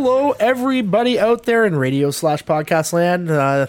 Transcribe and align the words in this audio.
Hello, 0.00 0.30
everybody 0.38 1.18
out 1.18 1.42
there 1.42 1.66
in 1.66 1.74
radio 1.74 2.12
slash 2.12 2.44
podcast 2.44 2.92
land. 2.92 3.28
Uh, 3.28 3.66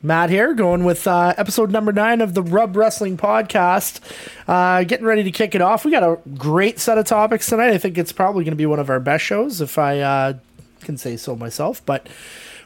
Matt 0.00 0.30
here, 0.30 0.54
going 0.54 0.84
with 0.84 1.08
uh, 1.08 1.34
episode 1.36 1.72
number 1.72 1.90
nine 1.90 2.20
of 2.20 2.34
the 2.34 2.42
Rub 2.44 2.76
Wrestling 2.76 3.16
Podcast. 3.16 3.98
Uh, 4.46 4.84
getting 4.84 5.04
ready 5.04 5.24
to 5.24 5.32
kick 5.32 5.56
it 5.56 5.60
off. 5.60 5.84
We 5.84 5.90
got 5.90 6.04
a 6.04 6.20
great 6.36 6.78
set 6.78 6.98
of 6.98 7.06
topics 7.06 7.48
tonight. 7.48 7.70
I 7.70 7.78
think 7.78 7.98
it's 7.98 8.12
probably 8.12 8.44
going 8.44 8.52
to 8.52 8.56
be 8.56 8.64
one 8.64 8.78
of 8.78 8.90
our 8.90 9.00
best 9.00 9.24
shows, 9.24 9.60
if 9.60 9.76
I 9.76 9.98
uh, 9.98 10.34
can 10.82 10.96
say 10.96 11.16
so 11.16 11.34
myself. 11.34 11.84
But 11.84 12.08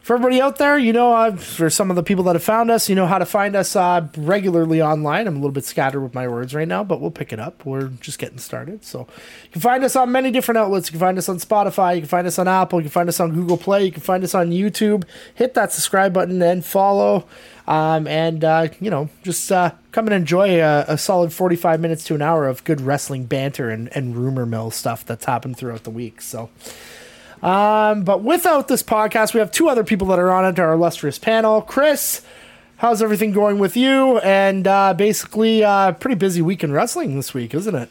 for 0.07 0.15
everybody 0.15 0.39
out 0.39 0.55
there, 0.55 0.77
you 0.77 0.93
know, 0.93 1.35
for 1.35 1.69
some 1.69 1.89
of 1.89 1.97
the 1.97 2.01
people 2.01 2.23
that 2.23 2.35
have 2.35 2.43
found 2.43 2.71
us, 2.71 2.87
you 2.87 2.95
know 2.95 3.07
how 3.07 3.17
to 3.17 3.25
find 3.25 3.57
us 3.57 3.75
uh, 3.75 4.07
regularly 4.15 4.81
online. 4.81 5.27
I'm 5.27 5.35
a 5.35 5.39
little 5.39 5.51
bit 5.51 5.65
scattered 5.65 5.99
with 5.99 6.13
my 6.13 6.29
words 6.29 6.55
right 6.55 6.67
now, 6.67 6.81
but 6.85 7.01
we'll 7.01 7.11
pick 7.11 7.33
it 7.33 7.41
up. 7.41 7.65
We're 7.65 7.89
just 7.89 8.17
getting 8.17 8.37
started. 8.37 8.85
So 8.85 8.99
you 8.99 9.51
can 9.51 9.59
find 9.59 9.83
us 9.83 9.97
on 9.97 10.09
many 10.13 10.31
different 10.31 10.59
outlets. 10.59 10.87
You 10.87 10.91
can 10.91 11.01
find 11.01 11.17
us 11.17 11.27
on 11.27 11.39
Spotify. 11.39 11.95
You 11.95 12.01
can 12.03 12.07
find 12.07 12.25
us 12.25 12.39
on 12.39 12.47
Apple. 12.47 12.79
You 12.79 12.85
can 12.85 12.91
find 12.91 13.09
us 13.09 13.19
on 13.19 13.33
Google 13.33 13.57
Play. 13.57 13.83
You 13.83 13.91
can 13.91 14.01
find 14.01 14.23
us 14.23 14.33
on 14.33 14.49
YouTube. 14.49 15.03
Hit 15.35 15.55
that 15.55 15.73
subscribe 15.73 16.13
button 16.13 16.41
and 16.41 16.63
follow. 16.63 17.27
Um, 17.67 18.07
and, 18.07 18.45
uh, 18.45 18.69
you 18.79 18.89
know, 18.89 19.09
just 19.23 19.51
uh, 19.51 19.71
come 19.91 20.07
and 20.07 20.13
enjoy 20.13 20.61
a, 20.61 20.85
a 20.87 20.97
solid 20.97 21.33
45 21.33 21.81
minutes 21.81 22.05
to 22.05 22.15
an 22.15 22.21
hour 22.21 22.47
of 22.47 22.63
good 22.63 22.79
wrestling 22.79 23.25
banter 23.25 23.69
and, 23.69 23.89
and 23.93 24.15
rumor 24.15 24.45
mill 24.45 24.71
stuff 24.71 25.05
that's 25.05 25.25
happened 25.25 25.57
throughout 25.57 25.83
the 25.83 25.91
week. 25.91 26.21
So. 26.21 26.49
Um, 27.43 28.03
but 28.03 28.23
without 28.23 28.67
this 28.67 28.83
podcast, 28.83 29.33
we 29.33 29.39
have 29.39 29.51
two 29.51 29.69
other 29.69 29.83
people 29.83 30.07
that 30.07 30.19
are 30.19 30.31
on 30.31 30.45
it, 30.45 30.59
our 30.59 30.73
illustrious 30.73 31.19
panel. 31.19 31.61
Chris, 31.61 32.21
how's 32.77 33.01
everything 33.01 33.31
going 33.31 33.59
with 33.59 33.77
you? 33.77 34.17
And 34.19 34.67
uh, 34.67 34.93
basically, 34.93 35.63
uh, 35.63 35.91
pretty 35.93 36.15
busy 36.15 36.41
week 36.41 36.63
in 36.63 36.71
wrestling 36.71 37.15
this 37.15 37.33
week, 37.33 37.53
isn't 37.53 37.75
it? 37.75 37.89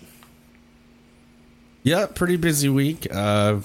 Yeah, 1.82 2.06
pretty 2.06 2.36
busy 2.36 2.68
week. 2.68 3.06
Uh, 3.12 3.60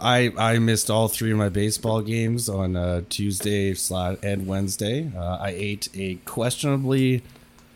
I 0.00 0.32
I 0.36 0.58
missed 0.58 0.90
all 0.90 1.08
three 1.08 1.32
of 1.32 1.38
my 1.38 1.48
baseball 1.48 2.02
games 2.02 2.48
on 2.48 2.76
uh, 2.76 3.02
Tuesday 3.08 3.74
and 4.22 4.46
Wednesday. 4.46 5.10
Uh, 5.16 5.38
I 5.40 5.50
ate 5.56 5.88
a 5.94 6.16
questionably 6.26 7.22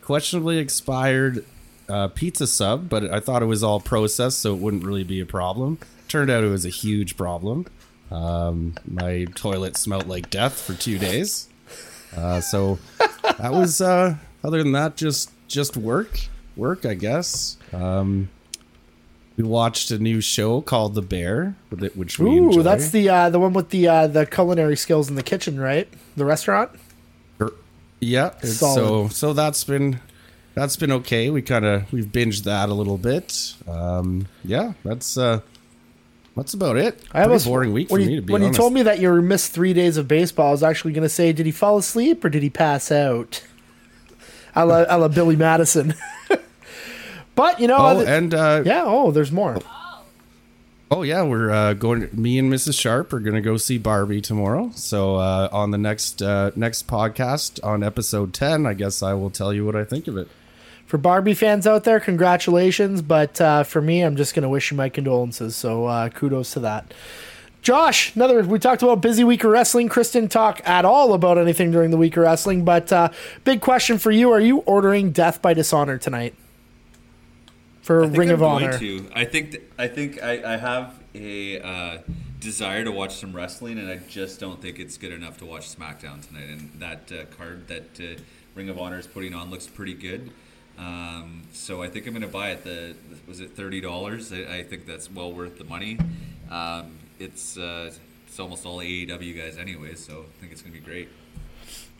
questionably 0.01 0.57
expired 0.59 1.43
uh, 1.89 2.07
pizza 2.09 2.47
sub, 2.47 2.89
but 2.89 3.11
I 3.11 3.19
thought 3.19 3.41
it 3.41 3.47
was 3.47 3.63
all 3.63 3.79
processed, 3.79 4.39
so 4.39 4.53
it 4.53 4.59
wouldn't 4.59 4.83
really 4.83 5.03
be 5.03 5.19
a 5.19 5.25
problem. 5.25 5.79
Turned 6.07 6.29
out 6.29 6.43
it 6.43 6.49
was 6.49 6.65
a 6.65 6.69
huge 6.69 7.17
problem. 7.17 7.65
Um, 8.11 8.75
my 8.85 9.25
toilet 9.35 9.75
smelled 9.75 10.07
like 10.07 10.29
death 10.29 10.59
for 10.59 10.73
two 10.73 10.97
days. 10.97 11.49
Uh, 12.15 12.39
so 12.39 12.79
that 13.37 13.51
was. 13.51 13.81
Uh, 13.81 14.15
other 14.43 14.63
than 14.63 14.71
that, 14.73 14.95
just 14.95 15.31
just 15.47 15.75
work, 15.75 16.19
work, 16.55 16.85
I 16.85 16.93
guess. 16.93 17.57
Um, 17.73 18.29
we 19.35 19.43
watched 19.43 19.91
a 19.91 19.99
new 19.99 20.21
show 20.21 20.61
called 20.61 20.95
The 20.95 21.01
Bear, 21.01 21.55
which 21.95 22.17
we 22.17 22.29
Ooh, 22.29 22.47
enjoy. 22.47 22.61
that's 22.63 22.89
the 22.89 23.09
uh, 23.09 23.29
the 23.29 23.39
one 23.39 23.53
with 23.53 23.69
the 23.69 23.87
uh, 23.87 24.07
the 24.07 24.25
culinary 24.25 24.75
skills 24.77 25.09
in 25.09 25.15
the 25.15 25.23
kitchen, 25.23 25.59
right? 25.59 25.87
The 26.15 26.25
restaurant. 26.25 26.71
Er, 27.41 27.53
Yeah, 27.99 28.37
so 28.39 29.09
so 29.09 29.33
that's 29.33 29.63
been 29.63 29.99
that's 30.55 30.75
been 30.75 30.91
okay. 30.91 31.29
We 31.29 31.41
kind 31.41 31.65
of 31.65 31.91
we've 31.91 32.05
binged 32.05 32.43
that 32.45 32.69
a 32.69 32.73
little 32.73 32.97
bit. 32.97 33.53
Um, 33.67 34.27
yeah, 34.43 34.73
that's 34.83 35.17
uh, 35.17 35.41
that's 36.37 36.53
about 36.53 36.77
it. 36.77 37.01
I 37.11 37.23
almost 37.23 37.45
Pretty 37.45 37.51
boring 37.51 37.73
week 37.73 37.89
for 37.89 37.93
when 37.93 38.07
me 38.07 38.13
you, 38.13 38.21
to 38.21 38.25
be 38.25 38.33
when 38.33 38.43
honest. 38.43 38.57
you 38.57 38.61
told 38.61 38.73
me 38.73 38.83
that 38.83 38.99
you 38.99 39.11
missed 39.21 39.51
three 39.51 39.73
days 39.73 39.97
of 39.97 40.07
baseball, 40.07 40.49
I 40.49 40.51
was 40.51 40.63
actually 40.63 40.93
going 40.93 41.03
to 41.03 41.09
say, 41.09 41.33
did 41.33 41.45
he 41.45 41.51
fall 41.51 41.77
asleep 41.77 42.23
or 42.23 42.29
did 42.29 42.43
he 42.43 42.49
pass 42.49 42.91
out? 42.91 43.43
I 44.55 44.63
love, 44.63 44.87
I 44.89 44.95
la 44.95 45.07
Billy 45.07 45.35
Madison. 45.35 45.93
but 47.35 47.59
you 47.59 47.67
know, 47.67 47.77
oh, 47.77 48.05
and 48.05 48.33
uh, 48.33 48.63
yeah. 48.65 48.83
Oh, 48.85 49.11
there's 49.11 49.31
more. 49.31 49.59
Oh 50.89 51.03
yeah, 51.03 51.21
we're 51.23 51.51
uh, 51.51 51.73
going. 51.73 52.09
Me 52.13 52.39
and 52.39 52.51
Mrs. 52.51 52.79
Sharp 52.79 53.11
are 53.11 53.19
going 53.19 53.35
to 53.35 53.41
go 53.41 53.57
see 53.57 53.77
Barbie 53.77 54.21
tomorrow. 54.21 54.71
So 54.73 55.17
uh, 55.17 55.49
on 55.51 55.71
the 55.71 55.77
next 55.77 56.21
uh, 56.21 56.51
next 56.55 56.87
podcast 56.87 57.63
on 57.63 57.83
episode 57.83 58.33
ten, 58.33 58.65
I 58.65 58.73
guess 58.73 59.03
I 59.03 59.13
will 59.13 59.29
tell 59.29 59.53
you 59.53 59.65
what 59.65 59.75
I 59.75 59.83
think 59.83 60.07
of 60.07 60.17
it. 60.17 60.29
For 60.87 60.97
Barbie 60.97 61.33
fans 61.33 61.67
out 61.67 61.83
there, 61.83 61.99
congratulations. 61.99 63.01
But 63.01 63.39
uh, 63.39 63.63
for 63.63 63.81
me, 63.81 64.01
I'm 64.01 64.15
just 64.15 64.33
going 64.33 64.43
to 64.43 64.49
wish 64.49 64.71
you 64.71 64.77
my 64.77 64.89
condolences. 64.89 65.55
So 65.55 65.85
uh, 65.85 66.09
kudos 66.09 66.53
to 66.53 66.61
that. 66.61 66.93
Josh, 67.61 68.15
another. 68.15 68.41
We 68.43 68.59
talked 68.59 68.81
about 68.81 69.01
busy 69.01 69.25
week 69.25 69.43
of 69.43 69.51
wrestling. 69.51 69.89
Chris 69.89 70.11
didn't 70.11 70.31
talk 70.31 70.61
at 70.65 70.85
all 70.85 71.13
about 71.13 71.37
anything 71.37 71.71
during 71.71 71.91
the 71.91 71.97
week 71.97 72.15
of 72.15 72.23
wrestling. 72.23 72.63
But 72.63 72.93
uh, 72.93 73.09
big 73.43 73.59
question 73.59 73.97
for 73.97 74.11
you: 74.11 74.31
Are 74.31 74.39
you 74.39 74.59
ordering 74.59 75.11
Death 75.11 75.41
by 75.41 75.53
Dishonor 75.53 75.97
tonight 75.97 76.33
for 77.81 78.07
Ring 78.07 78.29
I'm 78.29 78.35
of 78.35 78.43
Honor? 78.43 78.79
To. 78.79 79.09
I 79.13 79.25
think 79.25 79.51
th- 79.51 79.63
I 79.77 79.89
think 79.89 80.23
I, 80.23 80.53
I 80.53 80.57
have 80.57 80.97
a 81.13 81.59
uh, 81.59 81.97
desire 82.39 82.85
to 82.85 82.91
watch 82.91 83.15
some 83.15 83.35
wrestling, 83.35 83.77
and 83.77 83.89
I 83.89 83.97
just 84.07 84.39
don't 84.39 84.61
think 84.61 84.79
it's 84.79 84.97
good 84.97 85.11
enough 85.11 85.37
to 85.39 85.45
watch 85.45 85.67
SmackDown 85.67 86.25
tonight. 86.25 86.47
And 86.47 86.71
that 86.79 87.11
uh, 87.11 87.25
card 87.35 87.67
that 87.67 87.99
uh, 87.99 88.21
Ring 88.55 88.69
of 88.69 88.79
Honor 88.79 88.99
is 88.99 89.07
putting 89.07 89.33
on 89.33 89.49
looks 89.49 89.67
pretty 89.67 89.95
good. 89.95 90.31
Um, 90.77 91.43
so 91.53 91.81
I 91.81 91.89
think 91.89 92.05
I'm 92.07 92.13
going 92.13 92.21
to 92.21 92.27
buy 92.27 92.51
it. 92.51 92.63
The 92.63 92.95
was 93.27 93.39
it 93.39 93.55
thirty 93.55 93.81
dollars? 93.81 94.31
I, 94.31 94.63
think 94.63 94.85
that's 94.85 95.11
well 95.11 95.33
worth 95.33 95.57
the 95.57 95.63
money. 95.63 95.97
Um, 96.49 96.97
it's 97.19 97.57
uh, 97.57 97.91
it's 98.27 98.39
almost 98.39 98.65
all 98.65 98.77
AEW 98.77 99.37
guys 99.37 99.57
anyway, 99.57 99.95
so 99.95 100.25
I 100.27 100.39
think 100.39 100.51
it's 100.51 100.61
going 100.61 100.73
to 100.73 100.79
be 100.79 100.85
great. 100.85 101.09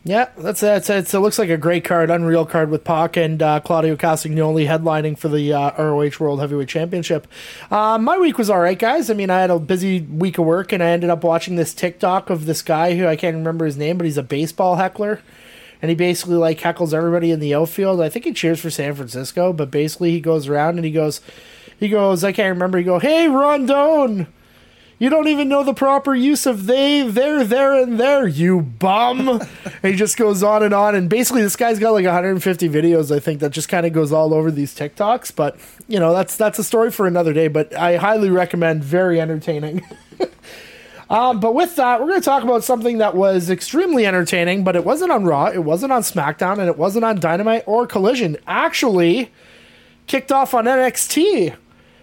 Yeah, 0.04 0.28
that's 0.38 0.62
it. 0.62 0.88
It's, 0.88 1.12
it 1.12 1.18
looks 1.18 1.38
like 1.38 1.50
a 1.50 1.56
great 1.56 1.84
card, 1.84 2.08
unreal 2.10 2.46
card 2.46 2.70
with 2.70 2.84
Pac 2.84 3.16
and 3.16 3.42
uh, 3.42 3.60
Claudio 3.60 3.96
Castagnoli 3.96 4.66
headlining 4.66 5.18
for 5.18 5.28
the 5.28 5.52
uh, 5.52 5.72
ROH 5.76 6.12
World 6.20 6.40
Heavyweight 6.40 6.68
Championship. 6.68 7.26
Uh, 7.70 7.98
my 7.98 8.16
week 8.16 8.38
was 8.38 8.48
all 8.48 8.60
right, 8.60 8.78
guys. 8.78 9.10
I 9.10 9.14
mean, 9.14 9.28
I 9.28 9.40
had 9.40 9.50
a 9.50 9.58
busy 9.58 10.00
week 10.00 10.38
of 10.38 10.46
work, 10.46 10.72
and 10.72 10.82
I 10.82 10.90
ended 10.90 11.10
up 11.10 11.24
watching 11.24 11.56
this 11.56 11.74
TikTok 11.74 12.30
of 12.30 12.46
this 12.46 12.62
guy 12.62 12.96
who 12.96 13.06
I 13.06 13.16
can't 13.16 13.36
remember 13.36 13.66
his 13.66 13.76
name, 13.76 13.98
but 13.98 14.04
he's 14.04 14.16
a 14.16 14.22
baseball 14.22 14.76
heckler, 14.76 15.20
and 15.80 15.88
he 15.90 15.94
basically 15.94 16.36
like 16.36 16.60
heckles 16.60 16.92
everybody 16.92 17.30
in 17.30 17.40
the 17.40 17.54
outfield. 17.54 18.00
I 18.00 18.08
think 18.08 18.24
he 18.24 18.32
cheers 18.32 18.60
for 18.60 18.70
San 18.70 18.94
Francisco, 18.94 19.52
but 19.52 19.70
basically 19.70 20.10
he 20.10 20.20
goes 20.20 20.48
around 20.48 20.76
and 20.76 20.84
he 20.84 20.90
goes, 20.90 21.20
he 21.78 21.88
goes, 21.88 22.24
I 22.24 22.32
can't 22.32 22.54
remember. 22.54 22.78
He 22.78 22.84
go, 22.84 22.98
hey 22.98 23.26
Rondone. 23.26 24.26
You 25.00 25.10
don't 25.10 25.28
even 25.28 25.48
know 25.48 25.62
the 25.62 25.74
proper 25.74 26.12
use 26.12 26.44
of 26.44 26.66
they, 26.66 27.02
there, 27.02 27.44
there, 27.44 27.80
and 27.80 28.00
there, 28.00 28.26
you 28.26 28.62
bum. 28.62 29.28
and 29.64 29.84
he 29.84 29.92
just 29.92 30.16
goes 30.16 30.42
on 30.42 30.64
and 30.64 30.74
on. 30.74 30.96
And 30.96 31.08
basically, 31.08 31.42
this 31.42 31.54
guy's 31.54 31.78
got 31.78 31.92
like 31.92 32.04
150 32.04 32.68
videos, 32.68 33.14
I 33.14 33.20
think, 33.20 33.38
that 33.38 33.52
just 33.52 33.68
kind 33.68 33.86
of 33.86 33.92
goes 33.92 34.10
all 34.12 34.34
over 34.34 34.50
these 34.50 34.74
TikToks. 34.74 35.36
But, 35.36 35.56
you 35.86 36.00
know, 36.00 36.12
that's 36.12 36.36
that's 36.36 36.58
a 36.58 36.64
story 36.64 36.90
for 36.90 37.06
another 37.06 37.32
day. 37.32 37.46
But 37.46 37.72
I 37.76 37.96
highly 37.96 38.28
recommend, 38.28 38.82
very 38.82 39.20
entertaining. 39.20 39.86
um, 41.10 41.40
but 41.40 41.54
with 41.54 41.76
that, 41.76 42.00
we're 42.00 42.08
going 42.08 42.20
to 42.20 42.24
talk 42.24 42.42
about 42.42 42.64
something 42.64 42.98
that 42.98 43.14
was 43.14 43.50
extremely 43.50 44.06
entertaining, 44.06 44.64
but 44.64 44.76
it 44.76 44.84
wasn't 44.84 45.12
on 45.12 45.24
Raw, 45.24 45.46
it 45.46 45.64
wasn't 45.64 45.92
on 45.92 46.02
SmackDown, 46.02 46.58
and 46.58 46.68
it 46.68 46.76
wasn't 46.76 47.04
on 47.04 47.20
Dynamite 47.20 47.64
or 47.66 47.86
Collision. 47.86 48.36
Actually, 48.46 49.30
kicked 50.06 50.32
off 50.32 50.54
on 50.54 50.64
NXT 50.64 51.56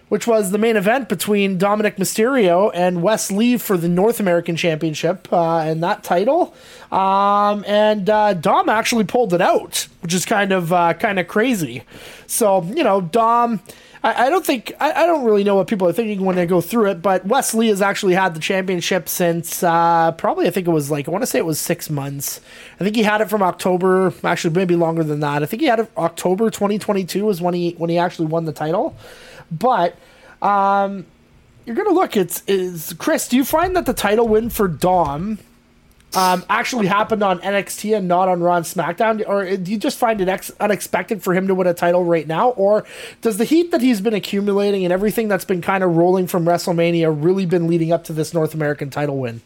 which 0.08 0.26
was 0.26 0.50
the 0.50 0.58
main 0.58 0.76
event 0.76 1.08
between 1.08 1.58
Dominic 1.58 1.96
Mysterio 1.96 2.70
and 2.74 3.02
Wes 3.02 3.30
Lee 3.30 3.56
for 3.56 3.76
the 3.76 3.88
North 3.88 4.20
American 4.20 4.56
Championship 4.56 5.28
uh, 5.32 5.58
and 5.58 5.82
that 5.82 6.04
title. 6.04 6.54
Um, 6.92 7.64
and 7.66 8.08
uh, 8.08 8.34
Dom 8.34 8.68
actually 8.68 9.04
pulled 9.04 9.34
it 9.34 9.40
out, 9.40 9.88
which 10.00 10.14
is 10.14 10.24
kind 10.24 10.52
of 10.52 10.72
uh, 10.72 10.94
kind 10.94 11.18
of 11.18 11.26
crazy. 11.26 11.82
So 12.26 12.62
you 12.62 12.84
know, 12.84 13.00
Dom. 13.00 13.60
I, 14.02 14.26
I 14.26 14.30
don't 14.30 14.44
think 14.44 14.72
I, 14.80 14.92
I 14.92 15.06
don't 15.06 15.24
really 15.24 15.44
know 15.44 15.56
what 15.56 15.66
people 15.66 15.88
are 15.88 15.92
thinking 15.92 16.24
when 16.24 16.36
they 16.36 16.46
go 16.46 16.60
through 16.60 16.90
it, 16.90 17.02
but 17.02 17.24
Wes 17.26 17.54
Lee 17.54 17.68
has 17.68 17.82
actually 17.82 18.14
had 18.14 18.34
the 18.34 18.40
championship 18.40 19.08
since 19.08 19.62
uh, 19.62 20.12
probably 20.12 20.46
I 20.46 20.50
think 20.50 20.66
it 20.66 20.70
was 20.70 20.90
like 20.90 21.08
I 21.08 21.10
want 21.10 21.22
to 21.22 21.26
say 21.26 21.38
it 21.38 21.46
was 21.46 21.58
six 21.58 21.90
months. 21.90 22.40
I 22.80 22.84
think 22.84 22.96
he 22.96 23.02
had 23.02 23.20
it 23.20 23.30
from 23.30 23.42
October, 23.42 24.12
actually 24.24 24.54
maybe 24.54 24.76
longer 24.76 25.02
than 25.02 25.20
that. 25.20 25.42
I 25.42 25.46
think 25.46 25.62
he 25.62 25.68
had 25.68 25.80
it 25.80 25.90
October 25.96 26.50
2022 26.50 27.24
was 27.24 27.40
when 27.40 27.54
he 27.54 27.72
when 27.78 27.90
he 27.90 27.98
actually 27.98 28.26
won 28.26 28.44
the 28.44 28.52
title. 28.52 28.96
But 29.50 29.96
um, 30.42 31.06
you're 31.64 31.76
gonna 31.76 31.90
look. 31.90 32.16
It's 32.16 32.42
is 32.46 32.94
Chris. 32.98 33.28
Do 33.28 33.36
you 33.36 33.44
find 33.44 33.74
that 33.76 33.86
the 33.86 33.94
title 33.94 34.28
win 34.28 34.50
for 34.50 34.68
Dom 34.68 35.38
um, 36.16 36.44
actually 36.48 36.86
happened 36.86 37.22
on 37.22 37.38
NXT 37.40 37.94
and 37.94 38.08
not 38.08 38.28
on 38.28 38.40
Raw 38.40 38.56
and 38.56 38.64
SmackDown, 38.64 39.22
or 39.28 39.54
do 39.58 39.70
you 39.70 39.76
just 39.76 39.98
find 39.98 40.18
it 40.22 40.28
ex- 40.28 40.50
unexpected 40.58 41.22
for 41.22 41.34
him 41.34 41.46
to 41.46 41.54
win 41.54 41.66
a 41.66 41.74
title 41.74 42.04
right 42.04 42.26
now, 42.26 42.50
or 42.50 42.86
does 43.20 43.36
the 43.36 43.44
heat 43.44 43.70
that 43.70 43.82
he's 43.82 44.00
been 44.00 44.14
accumulating 44.14 44.82
and 44.84 44.94
everything 44.94 45.28
that's 45.28 45.44
been 45.44 45.60
kind 45.60 45.84
of 45.84 45.94
rolling 45.94 46.26
from 46.26 46.46
WrestleMania 46.46 47.14
really 47.22 47.44
been 47.44 47.66
leading 47.68 47.92
up 47.92 48.02
to 48.04 48.14
this 48.14 48.32
North 48.32 48.54
American 48.54 48.88
title 48.88 49.18
win? 49.18 49.42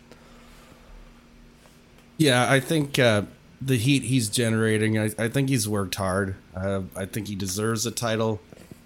Yeah, 2.19 2.49
I 2.49 2.61
think 2.61 3.01
uh, 3.01 3.23
the 3.61 3.77
heat 3.77 4.05
he's 4.05 4.29
generating, 4.29 4.97
I, 4.97 5.11
I 5.19 5.27
think 5.29 5.49
he's 5.49 5.69
worked 5.69 5.97
hard. 5.97 6.37
Uh, 6.55 6.83
I 6.95 7.05
think 7.05 7.27
he 7.27 7.35
deserves 7.35 7.85
a 7.85 7.91
title. 7.91 8.41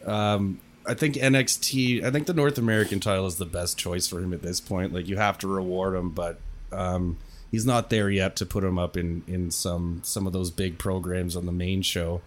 Um, 0.07 0.59
I 0.87 0.95
think 0.95 1.17
NXT, 1.17 2.03
I 2.03 2.11
think 2.11 2.27
the 2.27 2.35
North 2.35 2.57
American 2.57 2.99
title 2.99 3.27
is 3.27 3.37
the 3.37 3.45
best 3.45 3.77
choice 3.77 4.07
for 4.07 4.21
him 4.21 4.33
at 4.33 4.41
this 4.41 4.59
point. 4.59 4.95
Like 4.95 5.07
you 5.07 5.19
have 5.19 5.37
to 5.39 5.49
reward 5.49 5.95
him, 5.95 6.11
but 6.11 6.39
um, 6.73 7.19
he's 7.55 7.65
not 7.65 7.89
there 7.89 8.11
yet 8.11 8.35
to 8.35 8.45
put 8.45 8.65
him 8.65 8.81
up 8.81 8.97
in 8.97 9.23
in 9.29 9.49
some 9.49 10.01
some 10.03 10.27
of 10.27 10.33
those 10.33 10.51
big 10.51 10.77
programs 10.77 11.37
on 11.37 11.47
the 11.47 11.53
main 11.53 11.83
show. 11.83 12.21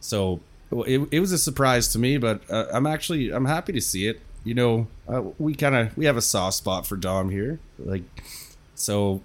So 0.00 0.40
it, 0.72 1.06
it 1.10 1.20
was 1.20 1.32
a 1.32 1.38
surprise 1.38 1.88
to 1.88 1.98
me, 1.98 2.16
but 2.16 2.40
uh, 2.48 2.66
I'm 2.72 2.86
actually 2.86 3.30
I'm 3.30 3.44
happy 3.44 3.74
to 3.74 3.80
see 3.80 4.06
it. 4.06 4.20
You 4.42 4.54
know, 4.54 4.86
uh, 5.06 5.22
we 5.38 5.54
kind 5.54 5.76
of 5.76 5.96
we 5.98 6.06
have 6.06 6.16
a 6.16 6.22
soft 6.22 6.56
spot 6.56 6.86
for 6.86 6.96
Dom 6.96 7.28
here, 7.28 7.60
like 7.78 8.04
so. 8.74 9.20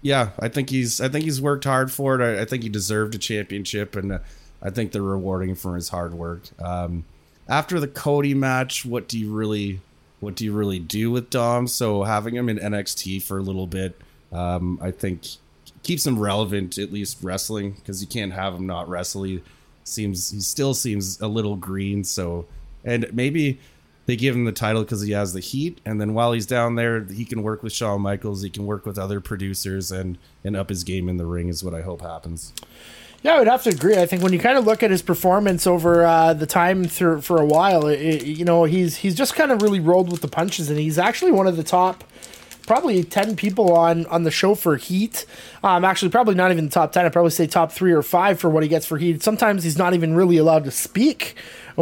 Yeah, 0.00 0.30
I 0.38 0.48
think 0.48 0.70
he's 0.70 1.00
I 1.02 1.08
think 1.08 1.24
he's 1.24 1.40
worked 1.40 1.64
hard 1.64 1.92
for 1.92 2.18
it. 2.18 2.24
I, 2.24 2.42
I 2.42 2.44
think 2.46 2.62
he 2.62 2.70
deserved 2.70 3.14
a 3.14 3.18
championship, 3.18 3.94
and 3.94 4.12
uh, 4.12 4.18
I 4.62 4.70
think 4.70 4.92
they're 4.92 5.02
rewarding 5.02 5.54
for 5.54 5.74
his 5.74 5.90
hard 5.90 6.14
work. 6.14 6.42
Um, 6.60 7.04
after 7.46 7.78
the 7.78 7.88
Cody 7.88 8.32
match, 8.32 8.86
what 8.86 9.06
do 9.06 9.18
you 9.18 9.30
really 9.32 9.80
what 10.20 10.34
do 10.34 10.46
you 10.46 10.52
really 10.52 10.78
do 10.78 11.10
with 11.10 11.28
Dom? 11.28 11.66
So 11.66 12.04
having 12.04 12.36
him 12.36 12.48
in 12.48 12.58
NXT 12.58 13.22
for 13.22 13.38
a 13.38 13.42
little 13.42 13.66
bit, 13.66 14.00
um, 14.32 14.78
I 14.82 14.90
think 14.90 15.22
keeps 15.82 16.06
him 16.06 16.18
relevant 16.18 16.78
at 16.78 16.92
least 16.92 17.18
wrestling 17.22 17.72
because 17.72 18.02
you 18.02 18.08
can't 18.08 18.32
have 18.32 18.54
him 18.54 18.66
not 18.66 18.88
wrestle. 18.88 19.22
He 19.22 19.42
seems 19.84 20.30
he 20.30 20.40
still 20.40 20.74
seems 20.74 21.20
a 21.20 21.28
little 21.28 21.56
green. 21.56 22.04
So 22.04 22.46
and 22.84 23.06
maybe 23.12 23.58
they 24.06 24.16
give 24.16 24.34
him 24.34 24.44
the 24.44 24.52
title 24.52 24.82
because 24.82 25.02
he 25.02 25.12
has 25.12 25.34
the 25.34 25.40
heat, 25.40 25.80
and 25.84 26.00
then 26.00 26.14
while 26.14 26.32
he's 26.32 26.46
down 26.46 26.76
there, 26.76 27.04
he 27.04 27.24
can 27.24 27.42
work 27.42 27.62
with 27.62 27.72
Shawn 27.72 28.00
Michaels. 28.00 28.42
He 28.42 28.48
can 28.48 28.64
work 28.64 28.86
with 28.86 28.98
other 28.98 29.20
producers 29.20 29.92
and 29.92 30.18
and 30.44 30.56
up 30.56 30.68
his 30.68 30.84
game 30.84 31.08
in 31.08 31.16
the 31.16 31.26
ring 31.26 31.48
is 31.48 31.62
what 31.62 31.74
I 31.74 31.82
hope 31.82 32.00
happens. 32.00 32.52
Yeah, 33.22 33.34
I 33.34 33.38
would 33.40 33.48
have 33.48 33.64
to 33.64 33.70
agree. 33.70 33.96
I 33.96 34.06
think 34.06 34.22
when 34.22 34.32
you 34.32 34.38
kind 34.38 34.56
of 34.56 34.64
look 34.64 34.82
at 34.82 34.92
his 34.92 35.02
performance 35.02 35.66
over 35.66 36.06
uh, 36.06 36.34
the 36.34 36.46
time 36.46 36.84
through, 36.84 37.22
for 37.22 37.40
a 37.40 37.44
while, 37.44 37.88
it, 37.88 38.24
you 38.24 38.44
know, 38.44 38.62
he's 38.64 38.98
he's 38.98 39.16
just 39.16 39.34
kind 39.34 39.50
of 39.50 39.60
really 39.60 39.80
rolled 39.80 40.10
with 40.10 40.20
the 40.20 40.28
punches, 40.28 40.70
and 40.70 40.78
he's 40.78 40.98
actually 40.98 41.32
one 41.32 41.48
of 41.48 41.56
the 41.56 41.64
top, 41.64 42.04
probably 42.68 43.02
ten 43.02 43.34
people 43.34 43.72
on 43.72 44.06
on 44.06 44.22
the 44.22 44.30
show 44.30 44.54
for 44.54 44.76
Heat. 44.76 45.26
Um, 45.64 45.84
actually, 45.84 46.10
probably 46.10 46.36
not 46.36 46.52
even 46.52 46.66
the 46.66 46.70
top 46.70 46.92
ten. 46.92 47.04
I'd 47.04 47.12
probably 47.12 47.32
say 47.32 47.48
top 47.48 47.72
three 47.72 47.92
or 47.92 48.02
five 48.02 48.38
for 48.38 48.48
what 48.48 48.62
he 48.62 48.68
gets 48.68 48.86
for 48.86 48.98
Heat. 48.98 49.22
Sometimes 49.24 49.64
he's 49.64 49.78
not 49.78 49.94
even 49.94 50.14
really 50.14 50.36
allowed 50.36 50.64
to 50.64 50.70
speak 50.70 51.34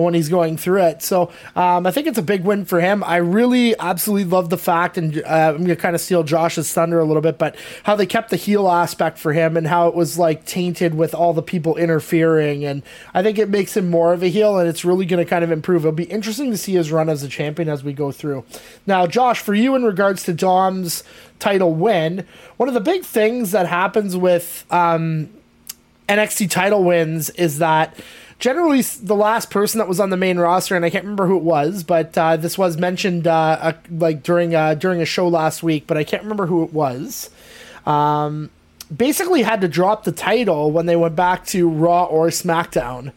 when 0.03 0.15
he's 0.15 0.29
going 0.29 0.57
through 0.57 0.83
it. 0.83 1.03
So 1.03 1.31
um, 1.55 1.87
I 1.87 1.91
think 1.91 2.07
it's 2.07 2.19
a 2.19 2.23
big 2.23 2.45
win 2.45 2.65
for 2.65 2.81
him. 2.81 3.03
I 3.05 3.17
really 3.17 3.79
absolutely 3.79 4.25
love 4.25 4.51
the 4.51 4.59
fact, 4.59 4.99
and 4.99 5.23
uh, 5.25 5.53
I'm 5.55 5.59
going 5.59 5.69
to 5.69 5.77
kind 5.77 5.95
of 5.95 6.01
steal 6.01 6.23
Josh's 6.23 6.73
thunder 6.73 6.99
a 6.99 7.05
little 7.05 7.23
bit, 7.23 7.39
but 7.39 7.57
how 7.85 7.97
they 7.97 8.07
kept 8.07 8.31
the 8.31 8.37
heel 8.37 8.69
aspect 8.69 9.19
for 9.19 9.33
him 9.33 9.57
and 9.57 9.67
how 9.67 9.89
it 9.89 9.95
was 9.95 10.19
like 10.19 10.45
tainted 10.45 10.95
with 10.95 11.15
all 11.15 11.33
the 11.33 11.43
people 11.43 11.77
interfering. 11.77 12.65
And 12.65 12.83
I 13.15 13.23
think 13.23 13.39
it 13.39 13.49
makes 13.49 13.77
him 13.77 13.91
more 13.91 14.13
of 14.13 14.23
a 14.23 14.29
heel, 14.29 14.59
and 14.59 14.69
it's 14.69 14.85
really 14.85 15.07
going 15.07 15.25
to 15.25 15.29
kind 15.29 15.45
of 15.45 15.51
improve. 15.51 15.83
It'll 15.83 15.93
be 15.93 16.05
interesting 16.05 16.51
to 16.51 16.59
see 16.59 16.75
his 16.75 16.93
run 16.93 17.09
as 17.09 17.23
a 17.23 17.29
champion 17.29 17.69
as 17.69 17.83
we 17.83 17.93
go 17.93 18.13
through. 18.13 18.45
Now, 18.87 19.07
Josh, 19.07 19.41
for 19.41 19.55
you 19.55 19.75
in 19.75 19.85
regards 19.85 20.25
to 20.25 20.33
Dom's 20.33 21.05
title 21.39 21.75
win, 21.75 22.27
one 22.57 22.69
of 22.69 22.75
the 22.75 22.81
big 22.81 23.05
things 23.05 23.53
that 23.53 23.67
happens 23.67 24.17
with 24.17 24.65
um, 24.71 25.31
NXT 26.09 26.51
title 26.51 26.85
wins 26.85 27.31
is 27.31 27.59
that 27.59 27.97
generally 28.39 28.83
the 28.83 29.15
last 29.15 29.51
person 29.51 29.79
that 29.79 29.89
was 29.89 30.01
on 30.01 30.11
the 30.11 30.17
main 30.17 30.39
roster, 30.39 30.77
and 30.77 30.85
I 30.85 30.91
can't 30.91 31.05
remember 31.05 31.27
who 31.27 31.37
it 31.37 31.43
was, 31.43 31.83
but 31.83 32.17
uh, 32.19 32.37
this 32.37 32.59
was 32.59 32.77
mentioned 32.77 33.27
uh, 33.27 33.59
uh, 33.61 33.73
like 33.91 34.23
during 34.23 34.55
uh, 34.55 34.75
during 34.75 35.01
a 35.01 35.07
show 35.07 35.29
last 35.29 35.63
week, 35.63 35.87
but 35.87 35.97
I 35.97 36.05
can't 36.05 36.23
remember 36.23 36.47
who 36.47 36.63
it 36.63 36.73
was. 36.73 37.31
Um, 37.87 38.51
basically, 38.95 39.43
had 39.43 39.61
to 39.63 39.69
drop 39.69 40.05
the 40.05 40.13
title 40.13 40.71
when 40.71 40.87
they 40.87 40.97
went 40.97 41.17
back 41.17 41.47
to 41.47 41.69
Raw 41.69 42.05
or 42.05 42.29
SmackDown. 42.29 43.13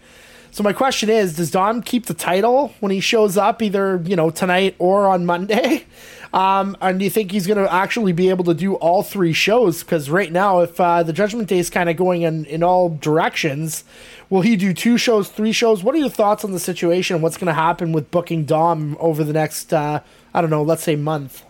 So 0.51 0.63
my 0.63 0.73
question 0.73 1.09
is, 1.09 1.35
does 1.35 1.51
Dom 1.51 1.81
keep 1.81 2.07
the 2.07 2.13
title 2.13 2.73
when 2.79 2.91
he 2.91 2.99
shows 2.99 3.37
up, 3.37 3.61
either 3.61 4.01
you 4.05 4.15
know 4.15 4.29
tonight 4.29 4.75
or 4.79 5.07
on 5.07 5.25
Monday? 5.25 5.85
Um, 6.31 6.77
and 6.79 6.99
do 6.99 7.05
you 7.05 7.09
think 7.09 7.31
he's 7.31 7.47
going 7.47 7.57
to 7.57 7.73
actually 7.73 8.13
be 8.13 8.29
able 8.29 8.43
to 8.45 8.53
do 8.53 8.75
all 8.75 9.01
three 9.01 9.33
shows? 9.33 9.83
Because 9.83 10.09
right 10.09 10.31
now, 10.31 10.59
if 10.59 10.79
uh, 10.79 11.01
the 11.01 11.11
Judgment 11.11 11.49
Day 11.49 11.57
is 11.57 11.69
kind 11.71 11.89
of 11.89 11.97
going 11.97 12.21
in 12.21 12.45
in 12.45 12.61
all 12.61 12.89
directions, 12.89 13.83
will 14.29 14.41
he 14.41 14.55
do 14.55 14.73
two 14.73 14.97
shows, 14.97 15.29
three 15.29 15.51
shows? 15.51 15.83
What 15.83 15.95
are 15.95 15.97
your 15.97 16.09
thoughts 16.09 16.45
on 16.45 16.51
the 16.51 16.59
situation? 16.59 17.21
What's 17.21 17.37
going 17.37 17.47
to 17.47 17.53
happen 17.53 17.91
with 17.93 18.11
booking 18.11 18.45
Dom 18.45 18.95
over 18.99 19.23
the 19.23 19.33
next, 19.33 19.73
uh, 19.73 20.01
I 20.33 20.41
don't 20.41 20.51
know, 20.51 20.61
let's 20.61 20.83
say 20.83 20.95
month? 20.95 21.43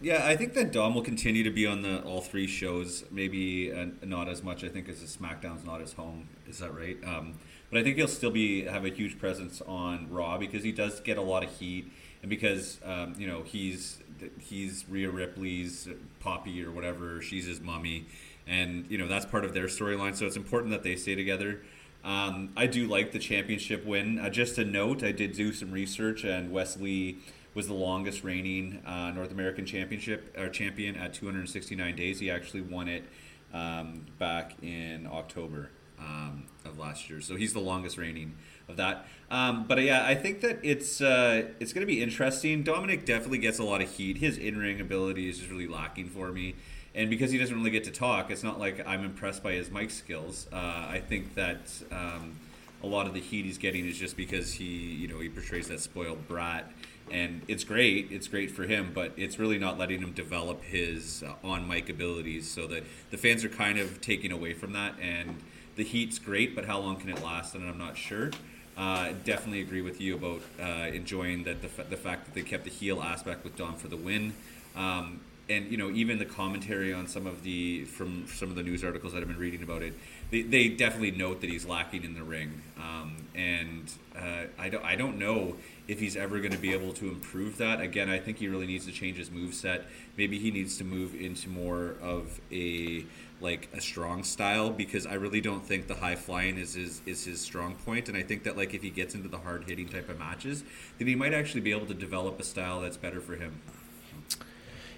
Yeah, 0.00 0.24
I 0.24 0.36
think 0.36 0.54
that 0.54 0.70
Dom 0.70 0.94
will 0.94 1.02
continue 1.02 1.42
to 1.42 1.50
be 1.50 1.66
on 1.66 1.82
the 1.82 2.02
all 2.02 2.20
three 2.20 2.46
shows. 2.46 3.04
Maybe 3.10 3.72
uh, 3.72 3.86
not 4.04 4.28
as 4.28 4.44
much. 4.44 4.62
I 4.62 4.68
think 4.68 4.88
as 4.88 5.00
the 5.00 5.06
SmackDown's 5.06 5.64
not 5.64 5.80
his 5.80 5.92
home. 5.92 6.28
Is 6.48 6.60
that 6.60 6.72
right? 6.72 6.96
Um, 7.04 7.34
but 7.68 7.80
I 7.80 7.82
think 7.82 7.96
he'll 7.96 8.06
still 8.06 8.30
be 8.30 8.62
have 8.64 8.84
a 8.84 8.90
huge 8.90 9.18
presence 9.18 9.60
on 9.62 10.08
Raw 10.08 10.38
because 10.38 10.62
he 10.62 10.70
does 10.70 11.00
get 11.00 11.18
a 11.18 11.22
lot 11.22 11.42
of 11.42 11.50
heat, 11.50 11.90
and 12.22 12.30
because 12.30 12.78
um, 12.84 13.16
you 13.18 13.26
know 13.26 13.42
he's 13.42 13.98
he's 14.38 14.88
Rhea 14.88 15.10
Ripley's 15.10 15.88
Poppy 16.20 16.64
or 16.64 16.70
whatever. 16.70 17.20
She's 17.20 17.46
his 17.46 17.60
mummy, 17.60 18.06
and 18.46 18.86
you 18.88 18.98
know 18.98 19.08
that's 19.08 19.26
part 19.26 19.44
of 19.44 19.52
their 19.52 19.66
storyline. 19.66 20.14
So 20.14 20.26
it's 20.26 20.36
important 20.36 20.70
that 20.70 20.84
they 20.84 20.94
stay 20.94 21.16
together. 21.16 21.62
Um, 22.04 22.50
I 22.56 22.68
do 22.68 22.86
like 22.86 23.10
the 23.10 23.18
championship 23.18 23.84
win. 23.84 24.20
Uh, 24.20 24.30
just 24.30 24.56
a 24.58 24.64
note, 24.64 25.02
I 25.02 25.10
did 25.10 25.32
do 25.32 25.52
some 25.52 25.72
research, 25.72 26.22
and 26.22 26.52
Wes 26.52 26.76
Lee 26.76 27.18
was 27.54 27.66
the 27.66 27.74
longest 27.74 28.24
reigning 28.24 28.82
uh, 28.86 29.10
North 29.10 29.30
American 29.30 29.66
championship 29.66 30.34
or 30.38 30.48
champion 30.48 30.96
at 30.96 31.14
269 31.14 31.96
days. 31.96 32.20
He 32.20 32.30
actually 32.30 32.60
won 32.60 32.88
it 32.88 33.04
um, 33.52 34.06
back 34.18 34.54
in 34.62 35.08
October 35.10 35.70
um, 35.98 36.44
of 36.64 36.78
last 36.78 37.10
year, 37.10 37.20
so 37.20 37.36
he's 37.36 37.52
the 37.52 37.60
longest 37.60 37.98
reigning 37.98 38.34
of 38.68 38.76
that. 38.76 39.06
Um, 39.30 39.64
but 39.66 39.82
yeah, 39.82 40.06
I 40.06 40.14
think 40.14 40.40
that 40.42 40.58
it's 40.62 41.00
uh, 41.00 41.48
it's 41.60 41.72
going 41.72 41.82
to 41.82 41.86
be 41.86 42.02
interesting. 42.02 42.62
Dominic 42.62 43.04
definitely 43.04 43.38
gets 43.38 43.58
a 43.58 43.64
lot 43.64 43.82
of 43.82 43.90
heat. 43.90 44.18
His 44.18 44.38
in 44.38 44.56
ring 44.58 44.80
ability 44.80 45.28
is 45.28 45.38
just 45.38 45.50
really 45.50 45.66
lacking 45.66 46.08
for 46.08 46.30
me. 46.30 46.54
And 46.94 47.10
because 47.10 47.30
he 47.30 47.38
doesn't 47.38 47.56
really 47.56 47.70
get 47.70 47.84
to 47.84 47.90
talk, 47.90 48.30
it's 48.30 48.42
not 48.42 48.58
like 48.58 48.84
I'm 48.86 49.04
impressed 49.04 49.42
by 49.42 49.52
his 49.52 49.70
mic 49.70 49.90
skills. 49.90 50.48
Uh, 50.52 50.56
I 50.56 51.02
think 51.06 51.34
that 51.34 51.60
um, 51.92 52.36
a 52.82 52.86
lot 52.86 53.06
of 53.06 53.14
the 53.14 53.20
heat 53.20 53.44
he's 53.44 53.58
getting 53.58 53.86
is 53.86 53.98
just 53.98 54.16
because 54.16 54.52
he, 54.52 54.64
you 54.64 55.08
know, 55.08 55.20
he 55.20 55.28
portrays 55.28 55.68
that 55.68 55.80
spoiled 55.80 56.26
brat 56.26 56.70
and 57.10 57.42
it's 57.48 57.64
great. 57.64 58.08
It's 58.10 58.28
great 58.28 58.50
for 58.50 58.64
him, 58.64 58.92
but 58.94 59.12
it's 59.16 59.38
really 59.38 59.58
not 59.58 59.78
letting 59.78 60.00
him 60.00 60.12
develop 60.12 60.62
his 60.62 61.22
uh, 61.22 61.46
on 61.46 61.68
mic 61.68 61.88
abilities. 61.88 62.50
So 62.50 62.66
that 62.68 62.84
the 63.10 63.16
fans 63.16 63.44
are 63.44 63.48
kind 63.48 63.78
of 63.78 64.00
taking 64.00 64.32
away 64.32 64.54
from 64.54 64.72
that. 64.72 64.94
And 65.00 65.36
the 65.76 65.84
heat's 65.84 66.18
great, 66.18 66.54
but 66.54 66.64
how 66.64 66.78
long 66.80 66.96
can 66.96 67.08
it 67.10 67.22
last? 67.22 67.54
And 67.54 67.68
I'm 67.68 67.78
not 67.78 67.96
sure. 67.96 68.30
Uh, 68.76 69.12
definitely 69.24 69.60
agree 69.60 69.82
with 69.82 70.00
you 70.00 70.14
about 70.14 70.40
uh, 70.60 70.88
enjoying 70.88 71.44
that 71.44 71.62
the, 71.62 71.82
the 71.84 71.96
fact 71.96 72.26
that 72.26 72.34
they 72.34 72.42
kept 72.42 72.64
the 72.64 72.70
heel 72.70 73.00
aspect 73.00 73.44
with 73.44 73.56
Dom 73.56 73.74
for 73.74 73.88
the 73.88 73.96
win. 73.96 74.34
Um, 74.76 75.20
and 75.48 75.70
you 75.70 75.76
know 75.76 75.90
even 75.90 76.18
the 76.18 76.24
commentary 76.24 76.92
on 76.92 77.06
some 77.06 77.26
of 77.26 77.42
the 77.42 77.84
from 77.84 78.26
some 78.28 78.50
of 78.50 78.56
the 78.56 78.62
news 78.62 78.84
articles 78.84 79.12
that 79.12 79.22
I've 79.22 79.28
been 79.28 79.38
reading 79.38 79.62
about 79.62 79.82
it, 79.82 79.94
they, 80.30 80.42
they 80.42 80.68
definitely 80.68 81.12
note 81.12 81.40
that 81.40 81.50
he's 81.50 81.64
lacking 81.64 82.04
in 82.04 82.14
the 82.14 82.22
ring, 82.22 82.60
um, 82.76 83.16
and 83.34 83.90
uh, 84.16 84.44
I 84.58 84.68
don't 84.68 84.84
I 84.84 84.96
don't 84.96 85.18
know 85.18 85.56
if 85.88 85.98
he's 85.98 86.16
ever 86.16 86.38
going 86.38 86.52
to 86.52 86.58
be 86.58 86.72
able 86.74 86.92
to 86.92 87.08
improve 87.08 87.56
that. 87.56 87.80
Again, 87.80 88.10
I 88.10 88.18
think 88.18 88.38
he 88.38 88.46
really 88.46 88.66
needs 88.66 88.84
to 88.84 88.92
change 88.92 89.16
his 89.16 89.30
move 89.30 89.54
set. 89.54 89.86
Maybe 90.18 90.38
he 90.38 90.50
needs 90.50 90.76
to 90.78 90.84
move 90.84 91.14
into 91.14 91.48
more 91.48 91.96
of 92.02 92.40
a 92.52 93.04
like 93.40 93.68
a 93.72 93.80
strong 93.80 94.24
style 94.24 94.68
because 94.68 95.06
I 95.06 95.14
really 95.14 95.40
don't 95.40 95.64
think 95.64 95.86
the 95.86 95.94
high 95.94 96.16
flying 96.16 96.58
is 96.58 96.74
his 96.74 97.00
is 97.06 97.24
his 97.24 97.40
strong 97.40 97.74
point. 97.74 98.08
and 98.08 98.16
I 98.16 98.22
think 98.22 98.44
that 98.44 98.56
like 98.56 98.74
if 98.74 98.82
he 98.82 98.90
gets 98.90 99.14
into 99.14 99.28
the 99.28 99.38
hard 99.38 99.64
hitting 99.64 99.88
type 99.88 100.08
of 100.08 100.18
matches, 100.18 100.62
then 100.98 101.08
he 101.08 101.14
might 101.14 101.32
actually 101.32 101.62
be 101.62 101.72
able 101.72 101.86
to 101.86 101.94
develop 101.94 102.38
a 102.38 102.44
style 102.44 102.80
that's 102.82 102.96
better 102.98 103.20
for 103.20 103.36
him. 103.36 103.60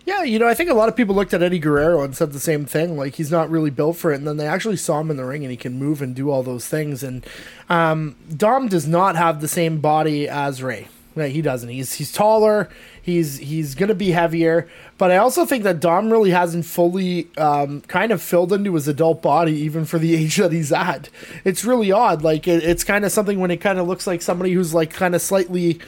Yeah, 0.07 0.23
you 0.23 0.39
know, 0.39 0.49
I 0.49 0.55
think 0.55 0.71
a 0.71 0.75
lot 0.75 0.89
of 0.89 0.97
people 0.97 1.15
looked 1.15 1.35
at 1.35 1.43
Eddie 1.43 1.59
Guerrero 1.59 2.03
and 2.03 2.17
said 2.17 2.33
the 2.33 2.41
same 2.41 2.65
thing. 2.65 2.97
Like 2.97 3.17
he's 3.17 3.31
not 3.31 3.51
really 3.51 3.71
built 3.71 3.97
for 3.97 4.13
it, 4.13 4.17
and 4.17 4.27
then 4.27 4.39
they 4.39 4.47
actually 4.47 4.77
saw 4.77 5.01
him 5.01 5.11
in 5.11 5.17
the 5.17 5.25
ring, 5.25 5.43
and 5.45 5.51
he 5.51 5.57
can 5.57 5.79
move 5.79 6.01
and 6.01 6.15
do 6.15 6.31
all 6.31 6.43
those 6.43 6.67
things. 6.67 7.03
And 7.03 7.25
um, 7.69 8.17
Dom 8.35 8.69
does 8.69 8.87
not 8.87 9.17
have 9.17 9.41
the 9.41 9.49
same 9.49 9.81
body 9.81 10.29
as 10.29 10.63
Rey. 10.63 10.89
Right, 11.17 11.33
he 11.33 11.43
doesn't. 11.43 11.69
He's 11.69 11.95
he's 11.95 12.13
taller. 12.13 12.71
He's 13.03 13.39
he's 13.39 13.75
gonna 13.75 13.97
be 13.97 14.13
heavier. 14.13 14.69
But 14.97 15.11
I 15.11 15.17
also 15.17 15.45
think 15.45 15.65
that 15.65 15.81
Dom 15.81 16.11
really 16.11 16.31
hasn't 16.31 16.67
fully 16.67 17.29
um, 17.37 17.81
kind 17.83 18.13
of 18.13 18.23
filled 18.23 18.53
into 18.53 18.75
his 18.75 18.87
adult 18.87 19.21
body, 19.21 19.53
even 19.55 19.85
for 19.85 19.99
the 19.99 20.15
age 20.23 20.37
that 20.37 20.53
he's 20.53 20.73
at. 20.73 21.11
It's 21.45 21.65
really 21.65 21.91
odd. 21.91 22.23
Like 22.23 22.47
it, 22.47 22.63
it's 22.63 22.85
kind 22.85 23.05
of 23.05 23.11
something 23.11 23.41
when 23.41 23.51
it 23.51 23.57
kind 23.57 23.81
of 23.81 23.89
looks 23.89 24.07
like 24.07 24.23
somebody 24.23 24.53
who's 24.53 24.73
like 24.73 24.93
kind 24.93 25.17
of 25.17 25.21
slightly 25.21 25.81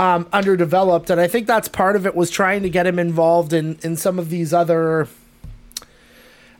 um, 0.00 0.26
underdeveloped, 0.32 1.10
and 1.10 1.20
I 1.20 1.28
think 1.28 1.46
that's 1.46 1.68
part 1.68 1.94
of 1.94 2.06
it 2.06 2.14
was 2.14 2.30
trying 2.30 2.62
to 2.62 2.70
get 2.70 2.86
him 2.86 2.98
involved 2.98 3.52
in 3.52 3.78
in 3.82 3.96
some 3.96 4.18
of 4.18 4.30
these 4.30 4.54
other. 4.54 5.08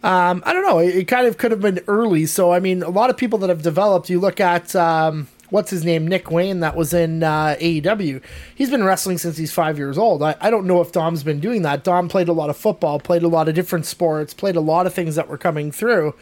Um, 0.03 0.43
I 0.45 0.53
don't 0.53 0.63
know. 0.63 0.79
It, 0.79 0.95
it, 0.95 1.09
kind 1.09 1.27
of 1.27 1.39
could 1.39 1.51
have 1.51 1.61
been 1.63 1.81
early. 1.89 2.27
So 2.27 2.53
I 2.53 2.61
mean, 2.61 2.83
a 2.83 2.91
lot 2.91 3.09
of 3.09 3.17
people 3.17 3.39
that 3.39 3.49
have 3.49 3.63
developed. 3.63 4.11
You 4.11 4.21
look 4.21 4.41
at 4.41 4.77
um, 4.77 5.27
what's 5.49 5.71
his 5.71 5.87
name, 5.87 6.07
Nick 6.07 6.31
Wayne, 6.31 6.61
that 6.61 6.77
was 6.77 6.93
in 6.93 7.23
uh, 7.23 7.57
AEW. 7.59 8.23
He's 8.55 8.69
been 8.69 8.85
wrestling 8.85 9.17
since 9.17 9.39
he's 9.39 9.53
five 9.53 9.79
years 9.79 9.97
old. 9.97 10.23
I, 10.23 10.37
I 10.39 10.51
don't 10.51 10.67
know 10.67 10.83
if 10.83 10.93
Dom's 10.93 11.23
been 11.23 11.41
doing 11.41 11.63
that. 11.63 11.83
Dom 11.83 12.11
played 12.11 12.29
a 12.29 12.35
lot 12.35 12.51
of 12.51 12.59
football, 12.59 13.01
played 13.01 13.23
a 13.23 13.29
lot 13.29 13.49
of 13.49 13.55
different 13.55 13.87
sports, 13.87 14.35
played 14.35 14.57
a 14.57 14.61
lot 14.61 14.87
of 14.87 14.93
things 14.93 15.15
that 15.15 15.29
were 15.29 15.39
coming 15.39 15.73
through. 15.73 16.15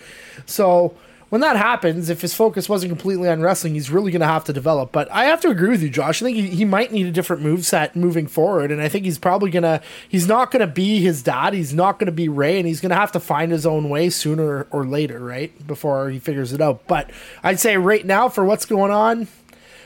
So 0.46 0.94
when 1.30 1.42
that 1.42 1.56
happens, 1.56 2.08
if 2.08 2.22
his 2.22 2.32
focus 2.32 2.68
wasn't 2.68 2.90
completely 2.90 3.28
on 3.28 3.42
wrestling, 3.42 3.74
he's 3.74 3.90
really 3.90 4.10
going 4.10 4.20
to 4.20 4.26
have 4.26 4.44
to 4.44 4.52
develop. 4.52 4.92
But 4.92 5.10
I 5.10 5.24
have 5.24 5.40
to 5.42 5.50
agree 5.50 5.68
with 5.68 5.82
you, 5.82 5.90
Josh. 5.90 6.22
I 6.22 6.26
think 6.26 6.36
he, 6.36 6.48
he 6.48 6.64
might 6.64 6.90
need 6.90 7.06
a 7.06 7.10
different 7.10 7.42
move 7.42 7.66
set 7.66 7.94
moving 7.94 8.26
forward, 8.26 8.70
and 8.70 8.80
I 8.80 8.88
think 8.88 9.04
he's 9.04 9.18
probably 9.18 9.50
going 9.50 9.62
to. 9.62 9.82
He's 10.08 10.26
not 10.26 10.50
going 10.50 10.60
to 10.60 10.72
be 10.72 11.00
his 11.00 11.22
dad. 11.22 11.52
He's 11.52 11.74
not 11.74 11.98
going 11.98 12.06
to 12.06 12.12
be 12.12 12.28
Rey, 12.28 12.58
and 12.58 12.66
he's 12.66 12.80
going 12.80 12.90
to 12.90 12.96
have 12.96 13.12
to 13.12 13.20
find 13.20 13.52
his 13.52 13.66
own 13.66 13.90
way 13.90 14.08
sooner 14.08 14.66
or 14.70 14.86
later, 14.86 15.20
right? 15.20 15.66
Before 15.66 16.08
he 16.08 16.18
figures 16.18 16.52
it 16.52 16.62
out. 16.62 16.86
But 16.86 17.10
I'd 17.42 17.60
say 17.60 17.76
right 17.76 18.06
now, 18.06 18.30
for 18.30 18.44
what's 18.44 18.64
going 18.64 18.90
on, 18.90 19.28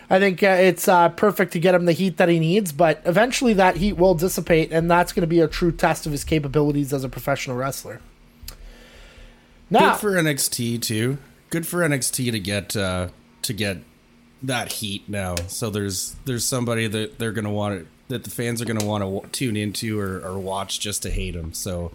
I 0.08 0.20
think 0.20 0.42
uh, 0.44 0.46
it's 0.46 0.87
uh, 0.87 1.08
perfect 1.08 1.54
to 1.54 1.58
get 1.58 1.75
him 1.75 1.87
the 1.87 1.92
heat 1.92 2.18
that 2.18 2.28
he 2.28 2.38
needs, 2.38 2.70
but 2.70 3.02
eventually 3.04 3.54
that 3.54 3.78
heat 3.78 3.94
will 3.94 4.14
dissipate, 4.14 4.70
and 4.70 4.88
that's 4.88 5.12
going 5.12 5.22
to 5.22 5.26
be 5.26 5.40
a 5.40 5.49
true 5.49 5.72
test 5.72 6.06
of 6.06 6.12
his 6.12 6.22
capabilities 6.22 6.92
as 6.92 7.02
a 7.02 7.08
professional 7.08 7.56
wrestler. 7.56 8.00
Now, 9.70 9.92
Good 9.92 10.00
for 10.00 10.11
NXT 10.12 10.82
too. 10.82 11.18
Good 11.52 11.66
for 11.66 11.80
NXT 11.80 12.32
to 12.32 12.40
get 12.40 12.75
uh, 12.75 13.09
to 13.42 13.52
get 13.52 13.76
that 14.42 14.73
heat 14.73 15.06
now. 15.06 15.35
So 15.49 15.68
there's 15.68 16.16
there's 16.25 16.47
somebody 16.47 16.87
that 16.87 17.18
they're 17.18 17.30
gonna 17.30 17.52
want 17.52 17.80
to, 17.80 17.87
that 18.09 18.25
the 18.25 18.30
fans 18.30 18.62
are 18.62 18.64
gonna 18.64 18.87
want 18.87 19.02
to 19.02 19.06
w- 19.06 19.28
tune 19.32 19.59
into 19.59 20.00
or, 20.00 20.21
or 20.25 20.38
watch 20.38 20.80
just 20.80 21.02
to 21.02 21.11
hate 21.11 21.37
him. 21.37 21.52
So 21.52 21.92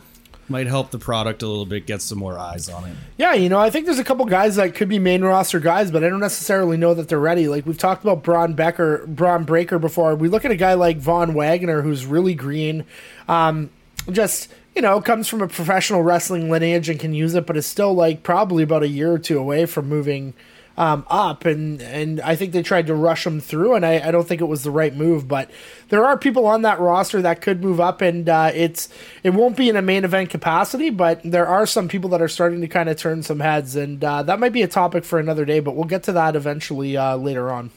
might 0.47 0.67
help 0.67 0.91
the 0.91 0.99
product 0.99 1.41
a 1.41 1.47
little 1.47 1.65
bit, 1.65 1.87
get 1.87 2.03
some 2.03 2.19
more 2.19 2.37
eyes 2.37 2.69
on 2.69 2.85
it. 2.85 2.95
Yeah, 3.17 3.33
you 3.33 3.49
know, 3.49 3.59
I 3.59 3.71
think 3.71 3.87
there's 3.87 3.97
a 3.97 4.03
couple 4.03 4.25
guys 4.25 4.57
that 4.57 4.75
could 4.75 4.89
be 4.89 4.99
main 4.99 5.23
roster 5.23 5.59
guys, 5.59 5.89
but 5.89 6.03
I 6.03 6.09
don't 6.09 6.19
necessarily 6.19 6.77
know 6.77 6.93
that 6.93 7.09
they're 7.09 7.19
ready. 7.19 7.47
Like 7.47 7.65
we've 7.65 7.79
talked 7.79 8.03
about 8.03 8.21
Braun 8.21 8.53
Becker, 8.53 9.07
Bron 9.07 9.43
Breakker 9.43 9.79
before. 9.79 10.13
We 10.13 10.29
look 10.29 10.45
at 10.45 10.51
a 10.51 10.55
guy 10.55 10.75
like 10.75 10.99
Von 10.99 11.33
Wagner, 11.33 11.81
who's 11.81 12.05
really 12.05 12.35
green, 12.35 12.85
um, 13.27 13.71
just 14.11 14.53
you 14.77 14.81
know, 14.83 15.01
comes 15.01 15.27
from 15.27 15.41
a 15.41 15.47
professional 15.47 16.03
wrestling 16.03 16.51
lineage 16.51 16.87
and 16.87 16.99
can 16.99 17.11
use 17.11 17.33
it, 17.33 17.47
but 17.47 17.57
is 17.57 17.65
still 17.65 17.95
like 17.95 18.21
probably 18.21 18.61
about 18.61 18.83
a 18.83 18.87
year 18.87 19.11
or 19.11 19.17
two 19.17 19.39
away 19.39 19.65
from 19.65 19.89
moving 19.89 20.35
um, 20.77 21.03
up, 21.09 21.45
and 21.45 21.81
and 21.81 22.21
I 22.21 22.35
think 22.35 22.51
they 22.51 22.61
tried 22.61 22.85
to 22.85 22.93
rush 22.93 23.25
him 23.25 23.41
through, 23.41 23.73
and 23.73 23.83
I, 23.83 24.07
I 24.07 24.11
don't 24.11 24.27
think 24.27 24.39
it 24.39 24.45
was 24.45 24.61
the 24.61 24.69
right 24.69 24.95
move. 24.95 25.27
But 25.27 25.49
there 25.89 26.05
are 26.05 26.15
people 26.15 26.45
on 26.45 26.61
that 26.61 26.79
roster 26.79 27.23
that 27.23 27.41
could 27.41 27.63
move 27.63 27.79
up, 27.79 28.01
and 28.01 28.29
uh, 28.29 28.51
it's 28.53 28.87
it 29.23 29.31
won't 29.31 29.57
be 29.57 29.67
in 29.67 29.75
a 29.75 29.81
main 29.81 30.05
event 30.05 30.29
capacity, 30.29 30.91
but 30.91 31.21
there 31.23 31.47
are 31.47 31.65
some 31.65 31.87
people 31.87 32.11
that 32.11 32.21
are 32.21 32.27
starting 32.27 32.61
to 32.61 32.67
kind 32.67 32.87
of 32.87 32.97
turn 32.97 33.23
some 33.23 33.39
heads, 33.39 33.75
and 33.75 34.03
uh, 34.03 34.21
that 34.21 34.39
might 34.39 34.53
be 34.53 34.61
a 34.61 34.67
topic 34.67 35.03
for 35.03 35.17
another 35.17 35.43
day. 35.43 35.59
But 35.59 35.75
we'll 35.75 35.85
get 35.85 36.03
to 36.03 36.11
that 36.11 36.35
eventually 36.35 36.95
uh, 36.95 37.15
later 37.15 37.49
on. 37.49 37.71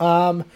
Um, 0.00 0.46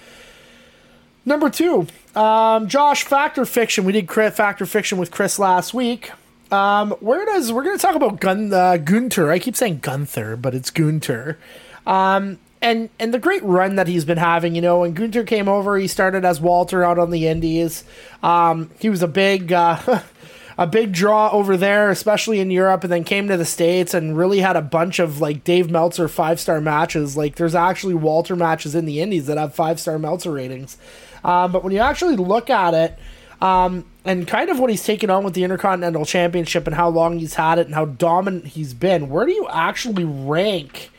number 1.25 1.51
two, 1.51 1.87
um, 2.15 2.69
Josh 2.69 3.05
Fact 3.05 3.39
or 3.39 3.45
Fiction. 3.45 3.85
We 3.85 3.93
did 3.93 4.11
Fact 4.11 4.63
or 4.63 4.67
Fiction 4.67 4.99
with 4.99 5.11
Chris 5.11 5.39
last 5.39 5.75
week. 5.75 6.11
Um, 6.53 6.93
where 7.01 7.25
does 7.25 7.53
we're 7.53 7.65
going 7.65 7.77
to 7.77 7.83
talk 7.83 7.97
about 7.97 8.21
Gun 8.21 8.53
uh, 8.53 8.77
Gunter? 8.77 9.31
I 9.31 9.39
keep 9.39 9.57
saying 9.57 9.81
Gunther, 9.81 10.37
but 10.37 10.55
it's 10.55 10.71
Gunter. 10.71 11.39
Um, 11.87 12.39
and 12.63 12.89
and 12.99 13.13
the 13.13 13.19
great 13.19 13.43
run 13.43 13.77
that 13.77 13.89
he's 13.89 14.05
been 14.05 14.19
having. 14.19 14.55
You 14.55 14.63
know, 14.63 14.81
when 14.81 14.95
Gunter 14.95 15.25
came 15.25 15.49
over, 15.49 15.77
he 15.77 15.87
started 15.87 16.25
as 16.25 16.41
Walter 16.41 16.85
out 16.85 16.99
on 16.99 17.11
the 17.11 17.27
Indies. 17.27 17.85
Um, 18.23 18.71
he 18.79 18.89
was 18.89 19.03
a 19.03 19.09
big. 19.09 19.53
Uh, 19.53 20.03
a 20.57 20.67
big 20.67 20.93
draw 20.93 21.31
over 21.31 21.57
there, 21.57 21.91
especially 21.91 22.39
in 22.39 22.51
Europe, 22.51 22.85
and 22.85 22.93
then 22.93 23.03
came 23.05 23.27
to 23.29 23.37
the 23.37 23.45
States 23.45 23.93
and 23.93 24.17
really 24.17 24.39
had 24.39 24.57
a 24.57 24.63
bunch 24.63 24.99
of 25.01 25.21
like 25.21 25.43
Dave 25.45 25.71
Meltzer 25.71 26.09
five 26.09 26.39
star 26.39 26.61
matches. 26.61 27.17
Like 27.17 27.37
there's 27.37 27.55
actually 27.55 27.95
Walter 27.95 28.37
matches 28.37 28.75
in 28.75 28.85
the 28.85 29.01
Indies 29.01 29.27
that 29.27 29.37
have 29.37 29.55
five 29.55 29.81
star 29.81 29.99
Meltzer 29.99 30.31
ratings. 30.31 30.79
Um, 31.25 31.53
but 31.53 31.65
when 31.65 31.73
you 31.73 31.81
actually 31.81 32.17
look 32.17 32.51
at 32.51 32.75
it, 32.75 32.99
um, 33.41 33.85
and 34.05 34.27
kind 34.29 34.51
of 34.51 34.59
what 34.59 34.71
he's 34.71 34.85
taken 34.85 35.11
on 35.11 35.25
with 35.25 35.35
the 35.35 35.45
Intercontinental 35.45 36.05
Championship 36.05 36.67
and 36.67 36.77
how 36.77 36.89
long 36.89 37.19
he's 37.19 37.35
had 37.35 37.59
it 37.59 37.67
and 37.67 37.75
how 37.75 37.87
dominant 37.87 38.47
he's 38.47 38.75
been, 38.75 39.09
where 39.09 39.27
do 39.27 39.33
you 39.33 39.49
actually 39.49 40.05
rank 40.05 40.91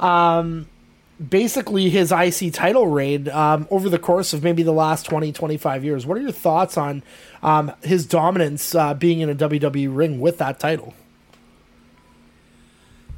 um, 0.00 0.68
basically 1.28 1.90
his 1.90 2.12
IC 2.12 2.52
title 2.52 2.86
reign 2.86 3.28
um, 3.28 3.66
over 3.70 3.88
the 3.88 3.98
course 3.98 4.32
of 4.32 4.42
maybe 4.42 4.62
the 4.62 4.72
last 4.72 5.06
20, 5.06 5.32
25 5.32 5.84
years? 5.84 6.06
What 6.06 6.16
are 6.16 6.20
your 6.20 6.32
thoughts 6.32 6.76
on 6.76 7.02
um, 7.42 7.72
his 7.82 8.06
dominance 8.06 8.74
uh, 8.74 8.94
being 8.94 9.20
in 9.20 9.28
a 9.28 9.34
WWE 9.34 9.94
ring 9.94 10.20
with 10.20 10.38
that 10.38 10.58
title? 10.58 10.94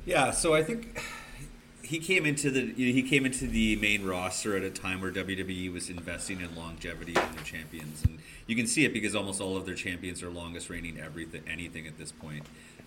Yeah, 0.06 0.30
so 0.30 0.54
I 0.54 0.62
think 0.62 1.02
he 1.84 1.98
came 1.98 2.24
into 2.24 2.50
the 2.50 2.62
you 2.62 2.86
know, 2.86 2.92
he 2.92 3.02
came 3.02 3.26
into 3.26 3.46
the 3.46 3.76
main 3.76 4.04
roster 4.04 4.56
at 4.56 4.62
a 4.62 4.70
time 4.70 5.00
where 5.00 5.12
WWE 5.12 5.72
was 5.72 5.90
investing 5.90 6.40
in 6.40 6.54
longevity 6.56 7.12
in 7.12 7.34
their 7.34 7.44
champions, 7.44 8.02
and 8.04 8.18
you 8.46 8.56
can 8.56 8.66
see 8.66 8.84
it 8.84 8.92
because 8.92 9.14
almost 9.14 9.40
all 9.40 9.56
of 9.56 9.66
their 9.66 9.74
champions 9.74 10.22
are 10.22 10.30
longest 10.30 10.70
reigning 10.70 10.98
everything 10.98 11.42
anything 11.48 11.86
at 11.86 11.98
this 11.98 12.12
point. 12.12 12.44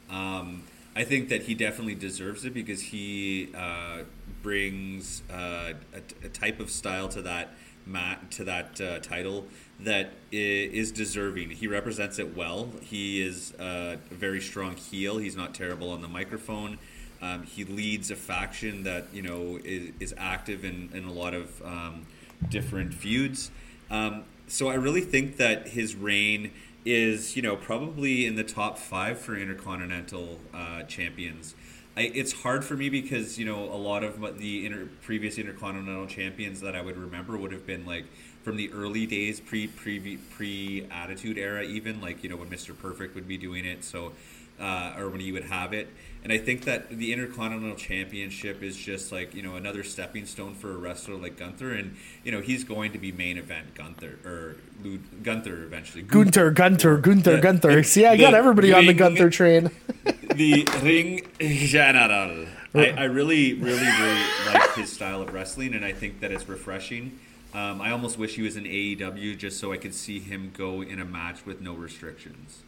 Um, 0.10 0.64
I 0.96 1.04
think 1.04 1.30
that 1.30 1.44
he 1.44 1.54
definitely 1.54 1.96
deserves 1.96 2.44
it 2.44 2.54
because 2.54 2.82
he 2.82 3.54
uh, 3.56 4.00
brings 4.42 5.22
uh, 5.32 5.74
a, 5.94 6.26
a, 6.26 6.30
type 6.30 6.60
of 6.60 6.72
style 6.72 7.08
to 7.10 7.22
that 7.22 7.54
mat 7.86 8.32
to 8.32 8.44
that 8.46 8.82
uh, 8.82 9.00
title 9.00 9.46
that 9.80 10.14
is 10.32 10.92
deserving. 10.92 11.52
He 11.52 11.68
represents 11.68 12.18
it 12.18 12.36
well. 12.36 12.72
He 12.82 13.22
is 13.22 13.54
a 13.60 14.00
very 14.10 14.42
strong 14.42 14.76
heel. 14.76 15.20
He's 15.20 15.36
not 15.36 15.54
terrible 15.54 15.92
on 15.92 16.02
the 16.02 16.08
microphone. 16.08 16.80
Um, 17.22 17.44
he 17.44 17.64
leads 17.64 18.12
a 18.12 18.16
faction 18.16 18.84
that 18.84 19.08
you 19.14 19.22
know 19.22 19.60
is, 19.64 19.92
is 20.00 20.14
active 20.18 20.64
in, 20.64 20.90
in 20.94 21.06
a 21.06 21.12
lot 21.12 21.34
of 21.34 21.62
um, 21.64 22.06
different 22.50 22.94
feuds. 22.94 23.52
Um, 23.90 24.24
so 24.48 24.70
I 24.70 24.76
really 24.76 25.02
think 25.02 25.38
that 25.38 25.70
his 25.70 25.96
reign 25.96 26.52
is 26.86 27.36
you 27.36 27.42
know 27.42 27.56
probably 27.56 28.26
in 28.26 28.36
the 28.36 28.44
top 28.44 28.78
five 28.78 29.20
for 29.20 29.36
intercontinental 29.36 30.40
uh, 30.54 30.84
champions. 30.84 31.56
I, 31.98 32.12
it's 32.14 32.32
hard 32.32 32.64
for 32.64 32.76
me 32.76 32.90
because 32.90 33.40
you 33.40 33.46
know 33.46 33.64
a 33.64 33.76
lot 33.76 34.04
of 34.04 34.38
the 34.38 34.66
inter, 34.66 34.88
previous 35.02 35.38
intercontinental 35.38 36.06
champions 36.06 36.62
that 36.62 36.76
I 36.76 36.82
would 36.82 36.98
remember 36.98 37.38
would 37.38 37.52
have 37.52 37.66
been 37.66 37.86
like 37.86 38.06
from 38.44 38.56
the 38.56 38.72
early 38.72 39.06
days 39.06 39.40
pre 39.40 39.68
pre 39.68 40.18
pre 40.18 40.88
attitude 40.92 41.38
era 41.38 41.64
even 41.64 42.00
like 42.00 42.24
you 42.24 42.30
know 42.30 42.38
when 42.38 42.50
Mr. 42.50 42.78
Perfect 42.78 43.16
would 43.16 43.28
be 43.28 43.38
doing 43.38 43.66
it 43.66 43.84
so 43.84 44.14
uh, 44.60 44.94
or 44.98 45.10
when 45.10 45.20
he 45.20 45.32
would 45.32 45.46
have 45.46 45.74
it 45.74 45.88
and 46.28 46.34
I 46.34 46.40
think 46.40 46.66
that 46.66 46.90
the 46.90 47.14
Intercontinental 47.14 47.78
Championship 47.78 48.62
is 48.62 48.76
just 48.76 49.14
like 49.14 49.34
you 49.34 49.42
know 49.42 49.56
another 49.56 49.82
stepping 49.82 50.26
stone 50.26 50.56
for 50.56 50.74
a 50.74 50.78
wrestler 50.78 51.16
like 51.16 51.38
Gunther, 51.38 51.72
and 51.72 51.96
you 52.26 52.34
know 52.34 52.42
he's 52.42 52.66
going 52.66 52.92
to 52.92 52.98
be 52.98 53.14
main 53.14 53.38
event 53.38 53.74
Gunther 53.76 54.20
or 54.26 54.58
Lud- 54.84 55.24
Gunther 55.24 55.64
eventually. 55.64 56.04
Gunther, 56.04 56.52
Gunther, 56.52 56.98
Gunther, 56.98 57.36
The- 57.38 57.42
Gunther. 57.42 57.76
the- 57.78 57.84
See, 57.86 58.06
I 58.06 58.18
got 58.18 58.34
everybody 58.34 58.74
on 58.74 58.86
the 58.88 58.94
Gunther 58.94 59.30
train. 59.30 59.72
the 60.36 60.68
Ring 60.84 61.26
General. 61.40 62.48
I, 62.76 62.90
I 62.90 63.04
really, 63.06 63.54
really, 63.54 63.88
really 63.88 64.22
like 64.54 64.74
his 64.76 64.92
style 64.92 65.22
of 65.22 65.34
wrestling, 65.34 65.76
and 65.76 65.86
I 65.86 65.94
think 65.94 66.20
that 66.20 66.34
it's 66.34 66.50
refreshing. 66.50 67.20
Um, 67.54 67.80
I 67.80 67.92
almost 67.92 68.20
wish 68.20 68.36
he 68.36 68.42
was 68.42 68.58
in 68.58 68.66
AEW 68.66 69.38
just 69.38 69.62
so 69.62 69.72
I 69.72 69.78
could 69.78 69.96
see 69.96 70.20
him 70.20 70.52
go 70.56 70.82
in 70.82 71.00
a 71.00 71.06
match 71.06 71.46
with 71.46 71.62
no 71.62 71.74
restrictions. 71.74 72.64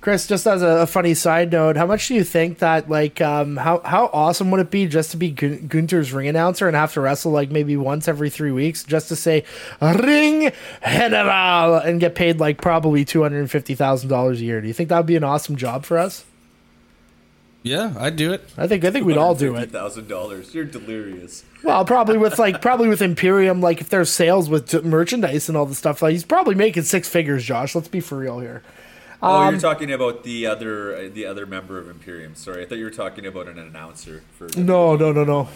Chris, 0.00 0.26
just 0.26 0.46
as 0.46 0.62
a, 0.62 0.66
a 0.66 0.86
funny 0.86 1.12
side 1.12 1.52
note, 1.52 1.76
how 1.76 1.84
much 1.84 2.08
do 2.08 2.14
you 2.14 2.24
think 2.24 2.58
that 2.60 2.88
like 2.88 3.20
um 3.20 3.58
how 3.58 3.80
how 3.84 4.06
awesome 4.14 4.50
would 4.50 4.60
it 4.60 4.70
be 4.70 4.86
just 4.86 5.10
to 5.10 5.18
be 5.18 5.30
Gun- 5.30 5.68
Gunter's 5.68 6.12
ring 6.12 6.26
announcer 6.26 6.66
and 6.66 6.74
have 6.74 6.94
to 6.94 7.02
wrestle 7.02 7.32
like 7.32 7.50
maybe 7.50 7.76
once 7.76 8.08
every 8.08 8.30
three 8.30 8.50
weeks 8.50 8.82
just 8.82 9.08
to 9.08 9.16
say 9.16 9.44
Ring 9.82 10.52
General 10.82 11.76
and 11.76 12.00
get 12.00 12.14
paid 12.14 12.40
like 12.40 12.62
probably 12.62 13.04
two 13.04 13.22
hundred 13.22 13.40
and 13.40 13.50
fifty 13.50 13.74
thousand 13.74 14.08
dollars 14.08 14.40
a 14.40 14.44
year? 14.44 14.62
Do 14.62 14.68
you 14.68 14.72
think 14.74 14.88
that 14.88 14.96
would 14.96 15.06
be 15.06 15.16
an 15.16 15.24
awesome 15.24 15.56
job 15.56 15.84
for 15.84 15.98
us? 15.98 16.24
Yeah, 17.62 17.92
I'd 17.98 18.16
do 18.16 18.32
it. 18.32 18.42
I 18.56 18.66
think 18.66 18.86
I 18.86 18.90
think 18.90 19.04
we'd 19.04 19.18
all 19.18 19.34
do 19.34 19.54
it. 19.56 19.70
Thousand 19.70 20.08
dollars. 20.08 20.54
You're 20.54 20.64
delirious. 20.64 21.44
Well, 21.62 21.84
probably 21.84 22.16
with 22.16 22.38
like 22.38 22.62
probably 22.62 22.88
with 22.88 23.02
Imperium, 23.02 23.60
like 23.60 23.82
if 23.82 23.90
there's 23.90 24.08
sales 24.08 24.48
with 24.48 24.70
t- 24.70 24.80
merchandise 24.80 25.48
and 25.50 25.58
all 25.58 25.66
the 25.66 25.74
stuff, 25.74 26.00
like 26.00 26.12
he's 26.12 26.24
probably 26.24 26.54
making 26.54 26.84
six 26.84 27.06
figures. 27.06 27.44
Josh, 27.44 27.74
let's 27.74 27.88
be 27.88 28.00
for 28.00 28.16
real 28.16 28.40
here. 28.40 28.62
Oh, 29.22 29.40
Um, 29.42 29.54
you're 29.54 29.60
talking 29.60 29.92
about 29.92 30.24
the 30.24 30.46
other 30.46 30.96
uh, 30.96 31.08
the 31.12 31.26
other 31.26 31.46
member 31.46 31.78
of 31.78 31.88
Imperium. 31.88 32.34
Sorry, 32.34 32.62
I 32.62 32.66
thought 32.66 32.78
you 32.78 32.84
were 32.84 32.90
talking 32.90 33.26
about 33.26 33.48
an 33.48 33.58
announcer 33.58 34.22
for. 34.38 34.48
No, 34.56 34.96
no, 34.96 35.12
no, 35.12 35.24
no. 35.24 35.48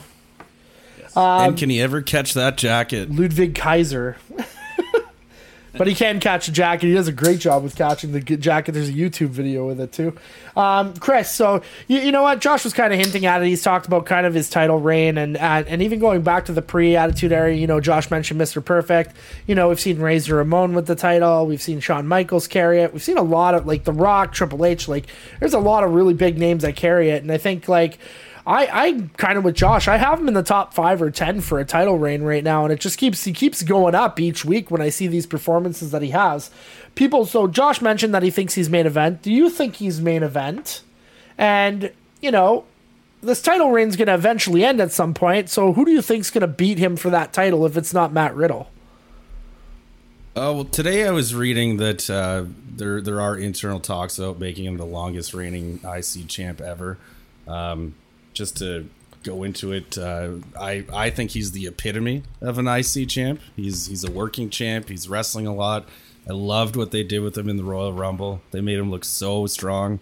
Yes. 0.98 1.16
and 1.16 1.56
can 1.56 1.70
he 1.70 1.80
ever 1.80 2.02
catch 2.02 2.34
that 2.34 2.56
jacket? 2.56 3.10
Ludwig 3.10 3.54
Kaiser. 3.54 4.16
But 5.76 5.86
he 5.86 5.94
can 5.94 6.20
catch 6.20 6.48
a 6.48 6.52
jacket. 6.52 6.86
He 6.86 6.94
does 6.94 7.08
a 7.08 7.12
great 7.12 7.40
job 7.40 7.62
with 7.62 7.76
catching 7.76 8.12
the 8.12 8.20
jacket. 8.20 8.72
There's 8.72 8.88
a 8.88 8.92
YouTube 8.92 9.28
video 9.28 9.66
with 9.66 9.80
it 9.80 9.92
too. 9.92 10.16
Um, 10.56 10.94
Chris, 10.94 11.30
so 11.30 11.62
you, 11.88 11.98
you 11.98 12.12
know 12.12 12.22
what? 12.22 12.40
Josh 12.40 12.64
was 12.64 12.72
kind 12.72 12.92
of 12.92 12.98
hinting 12.98 13.26
at 13.26 13.42
it. 13.42 13.46
He's 13.46 13.62
talked 13.62 13.86
about 13.86 14.06
kind 14.06 14.26
of 14.26 14.34
his 14.34 14.48
title 14.48 14.78
reign 14.78 15.18
and 15.18 15.36
and, 15.36 15.66
and 15.66 15.82
even 15.82 15.98
going 15.98 16.22
back 16.22 16.46
to 16.46 16.52
the 16.52 16.62
pre-attitude 16.62 17.32
era. 17.32 17.54
You 17.54 17.66
know, 17.66 17.80
Josh 17.80 18.10
mentioned 18.10 18.40
Mr. 18.40 18.64
Perfect. 18.64 19.16
You 19.46 19.54
know, 19.54 19.68
we've 19.68 19.80
seen 19.80 19.98
Razor 19.98 20.36
Ramon 20.36 20.74
with 20.74 20.86
the 20.86 20.94
title. 20.94 21.46
We've 21.46 21.62
seen 21.62 21.80
Shawn 21.80 22.06
Michaels 22.06 22.46
carry 22.46 22.80
it. 22.80 22.92
We've 22.92 23.02
seen 23.02 23.18
a 23.18 23.22
lot 23.22 23.54
of 23.54 23.66
like 23.66 23.84
The 23.84 23.92
Rock, 23.92 24.32
Triple 24.32 24.64
H. 24.64 24.88
Like, 24.88 25.06
there's 25.40 25.54
a 25.54 25.58
lot 25.58 25.84
of 25.84 25.92
really 25.92 26.14
big 26.14 26.38
names 26.38 26.62
that 26.62 26.76
carry 26.76 27.10
it. 27.10 27.22
And 27.22 27.32
I 27.32 27.38
think 27.38 27.68
like. 27.68 27.98
I, 28.46 28.68
I 28.70 29.08
kind 29.16 29.38
of 29.38 29.44
with 29.44 29.54
Josh. 29.54 29.88
I 29.88 29.96
have 29.96 30.20
him 30.20 30.28
in 30.28 30.34
the 30.34 30.42
top 30.42 30.74
five 30.74 31.00
or 31.00 31.10
ten 31.10 31.40
for 31.40 31.58
a 31.58 31.64
title 31.64 31.98
reign 31.98 32.22
right 32.22 32.44
now, 32.44 32.64
and 32.64 32.72
it 32.72 32.80
just 32.80 32.98
keeps 32.98 33.24
he 33.24 33.32
keeps 33.32 33.62
going 33.62 33.94
up 33.94 34.20
each 34.20 34.44
week 34.44 34.70
when 34.70 34.82
I 34.82 34.90
see 34.90 35.06
these 35.06 35.26
performances 35.26 35.92
that 35.92 36.02
he 36.02 36.10
has. 36.10 36.50
People, 36.94 37.24
so 37.24 37.46
Josh 37.46 37.80
mentioned 37.80 38.14
that 38.14 38.22
he 38.22 38.30
thinks 38.30 38.54
he's 38.54 38.68
main 38.68 38.86
event. 38.86 39.22
Do 39.22 39.32
you 39.32 39.48
think 39.48 39.76
he's 39.76 40.00
main 40.00 40.22
event? 40.22 40.82
And 41.38 41.90
you 42.20 42.30
know, 42.30 42.64
this 43.22 43.40
title 43.40 43.70
reign's 43.70 43.96
going 43.96 44.08
to 44.08 44.14
eventually 44.14 44.64
end 44.64 44.80
at 44.80 44.92
some 44.92 45.14
point. 45.14 45.48
So 45.48 45.72
who 45.72 45.86
do 45.86 45.90
you 45.90 46.02
think's 46.02 46.30
going 46.30 46.42
to 46.42 46.46
beat 46.46 46.78
him 46.78 46.96
for 46.96 47.08
that 47.10 47.32
title 47.32 47.64
if 47.64 47.76
it's 47.78 47.94
not 47.94 48.12
Matt 48.12 48.34
Riddle? 48.34 48.70
Oh 50.36 50.52
well, 50.52 50.64
today 50.64 51.06
I 51.06 51.12
was 51.12 51.34
reading 51.34 51.78
that 51.78 52.10
uh, 52.10 52.44
there 52.76 53.00
there 53.00 53.22
are 53.22 53.38
internal 53.38 53.80
talks 53.80 54.18
about 54.18 54.38
making 54.38 54.66
him 54.66 54.76
the 54.76 54.84
longest 54.84 55.32
reigning 55.32 55.80
IC 55.82 56.26
champ 56.28 56.60
ever. 56.60 56.98
Um, 57.46 57.94
just 58.34 58.58
to 58.58 58.88
go 59.22 59.42
into 59.42 59.72
it, 59.72 59.96
uh, 59.96 60.32
I 60.60 60.84
I 60.92 61.10
think 61.10 61.30
he's 61.30 61.52
the 61.52 61.66
epitome 61.66 62.22
of 62.40 62.58
an 62.58 62.68
IC 62.68 63.08
champ. 63.08 63.40
He's 63.56 63.86
he's 63.86 64.04
a 64.04 64.10
working 64.10 64.50
champ. 64.50 64.88
He's 64.88 65.08
wrestling 65.08 65.46
a 65.46 65.54
lot. 65.54 65.88
I 66.28 66.32
loved 66.32 66.76
what 66.76 66.90
they 66.90 67.02
did 67.02 67.20
with 67.20 67.36
him 67.36 67.48
in 67.48 67.56
the 67.56 67.64
Royal 67.64 67.92
Rumble. 67.92 68.40
They 68.50 68.60
made 68.60 68.78
him 68.78 68.90
look 68.90 69.04
so 69.04 69.46
strong, 69.46 70.00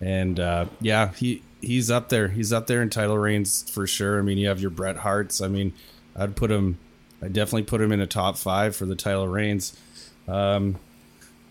and 0.00 0.38
uh, 0.38 0.66
yeah, 0.80 1.12
he 1.12 1.42
he's 1.60 1.90
up 1.90 2.08
there. 2.08 2.28
He's 2.28 2.52
up 2.52 2.66
there 2.66 2.82
in 2.82 2.90
title 2.90 3.18
reigns 3.18 3.68
for 3.70 3.86
sure. 3.86 4.18
I 4.18 4.22
mean, 4.22 4.38
you 4.38 4.48
have 4.48 4.60
your 4.60 4.70
Bret 4.70 4.98
Harts. 4.98 5.40
I 5.40 5.48
mean, 5.48 5.72
I'd 6.16 6.36
put 6.36 6.50
him 6.50 6.78
I 7.22 7.28
definitely 7.28 7.64
put 7.64 7.80
him 7.80 7.92
in 7.92 8.00
a 8.00 8.06
top 8.06 8.36
five 8.36 8.76
for 8.76 8.86
the 8.86 8.94
title 8.94 9.26
reigns. 9.26 9.76
Um, 10.26 10.76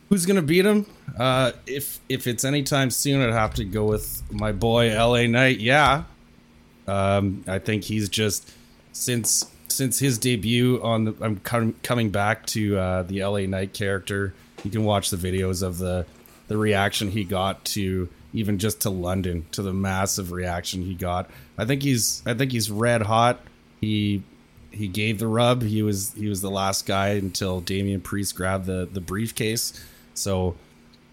who's 0.10 0.25
gonna 0.25 0.41
beat 0.41 0.65
him? 0.65 0.86
Uh, 1.17 1.51
if 1.65 2.00
if 2.07 2.27
it's 2.27 2.46
anytime 2.46 2.89
soon, 2.89 3.22
I'd 3.22 3.34
have 3.34 3.55
to 3.55 3.65
go 3.65 3.86
with 3.86 4.24
my 4.31 4.51
boy 4.51 4.96
LA 4.96 5.27
Knight. 5.27 5.60
Yeah, 5.60 6.03
um, 6.88 7.44
I 7.48 7.60
think 7.60 7.84
he's 7.84 8.10
just 8.10 8.51
since 8.91 9.50
since 9.67 10.00
his 10.00 10.17
debut 10.17 10.82
on 10.82 11.06
the. 11.06 11.15
I'm 11.22 11.38
com- 11.38 11.75
coming 11.84 12.10
back 12.10 12.46
to 12.48 12.77
uh, 12.77 13.03
the 13.03 13.24
LA 13.24 13.41
Knight 13.41 13.74
character. 13.74 14.34
You 14.63 14.72
can 14.72 14.84
watch 14.84 15.10
the 15.10 15.17
videos 15.17 15.62
of 15.62 15.77
the 15.77 16.06
the 16.48 16.58
reaction 16.58 17.12
he 17.12 17.24
got 17.24 17.63
to 17.65 18.10
even 18.34 18.58
just 18.58 18.82
to 18.82 18.89
London 18.89 19.46
to 19.51 19.62
the 19.62 19.74
massive 19.74 20.32
reaction 20.32 20.82
he 20.84 20.96
got. 20.96 21.29
I 21.58 21.65
think 21.65 21.84
he's 21.84 22.22
I 22.25 22.34
think 22.34 22.51
he's 22.51 22.72
red 22.72 23.03
hot. 23.03 23.41
He 23.82 24.24
he 24.72 24.88
gave 24.88 25.20
the 25.20 25.27
rub. 25.27 25.63
He 25.63 25.82
was 25.82 26.13
he 26.13 26.27
was 26.27 26.41
the 26.41 26.51
last 26.51 26.86
guy 26.86 27.10
until 27.10 27.62
Damian 27.62 28.01
Priest 28.01 28.36
grabbed 28.36 28.65
the 28.65 28.88
the 28.91 29.01
briefcase. 29.01 29.84
So, 30.13 30.56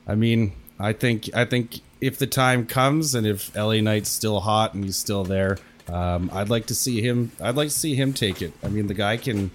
I 0.07 0.15
mean, 0.15 0.53
I 0.79 0.93
think 0.93 1.31
I 1.35 1.45
think 1.45 1.81
if 2.05 2.19
the 2.19 2.27
time 2.27 2.67
comes 2.67 3.15
and 3.15 3.27
if 3.27 3.55
LA 3.57 3.81
Knight's 3.81 4.11
still 4.11 4.41
hot 4.41 4.75
and 4.75 4.85
he's 4.85 4.97
still 4.97 5.25
there, 5.25 5.57
um, 5.89 6.31
I'd 6.35 6.51
like 6.51 6.67
to 6.67 6.75
see 6.75 7.01
him. 7.01 7.33
I'd 7.41 7.57
like 7.57 7.69
to 7.69 7.75
see 7.75 7.95
him 7.95 8.13
take 8.13 8.43
it. 8.43 8.53
I 8.63 8.69
mean, 8.69 8.89
the 8.89 8.95
guy 8.95 9.17
can. 9.17 9.51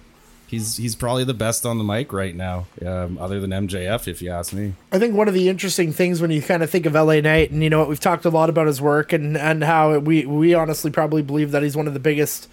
He's 0.48 0.76
he's 0.76 0.96
probably 0.96 1.22
the 1.22 1.32
best 1.32 1.64
on 1.64 1.78
the 1.78 1.84
mic 1.84 2.12
right 2.12 2.34
now, 2.34 2.66
um, 2.84 3.18
other 3.18 3.38
than 3.38 3.50
MJF, 3.50 4.08
if 4.08 4.20
you 4.20 4.32
ask 4.32 4.52
me. 4.52 4.74
I 4.90 4.98
think 4.98 5.14
one 5.14 5.28
of 5.28 5.34
the 5.34 5.48
interesting 5.48 5.92
things 5.92 6.20
when 6.20 6.32
you 6.32 6.42
kind 6.42 6.64
of 6.64 6.70
think 6.70 6.86
of 6.86 6.94
LA 6.94 7.20
Knight, 7.20 7.52
and 7.52 7.62
you 7.62 7.70
know 7.70 7.78
what, 7.78 7.88
we've 7.88 8.00
talked 8.00 8.24
a 8.24 8.30
lot 8.30 8.50
about 8.50 8.66
his 8.66 8.80
work 8.80 9.12
and 9.12 9.36
and 9.36 9.62
how 9.62 9.96
we 10.00 10.26
we 10.26 10.52
honestly 10.52 10.90
probably 10.90 11.22
believe 11.22 11.52
that 11.52 11.62
he's 11.62 11.76
one 11.76 11.86
of 11.86 11.94
the 11.94 12.00
biggest 12.00 12.48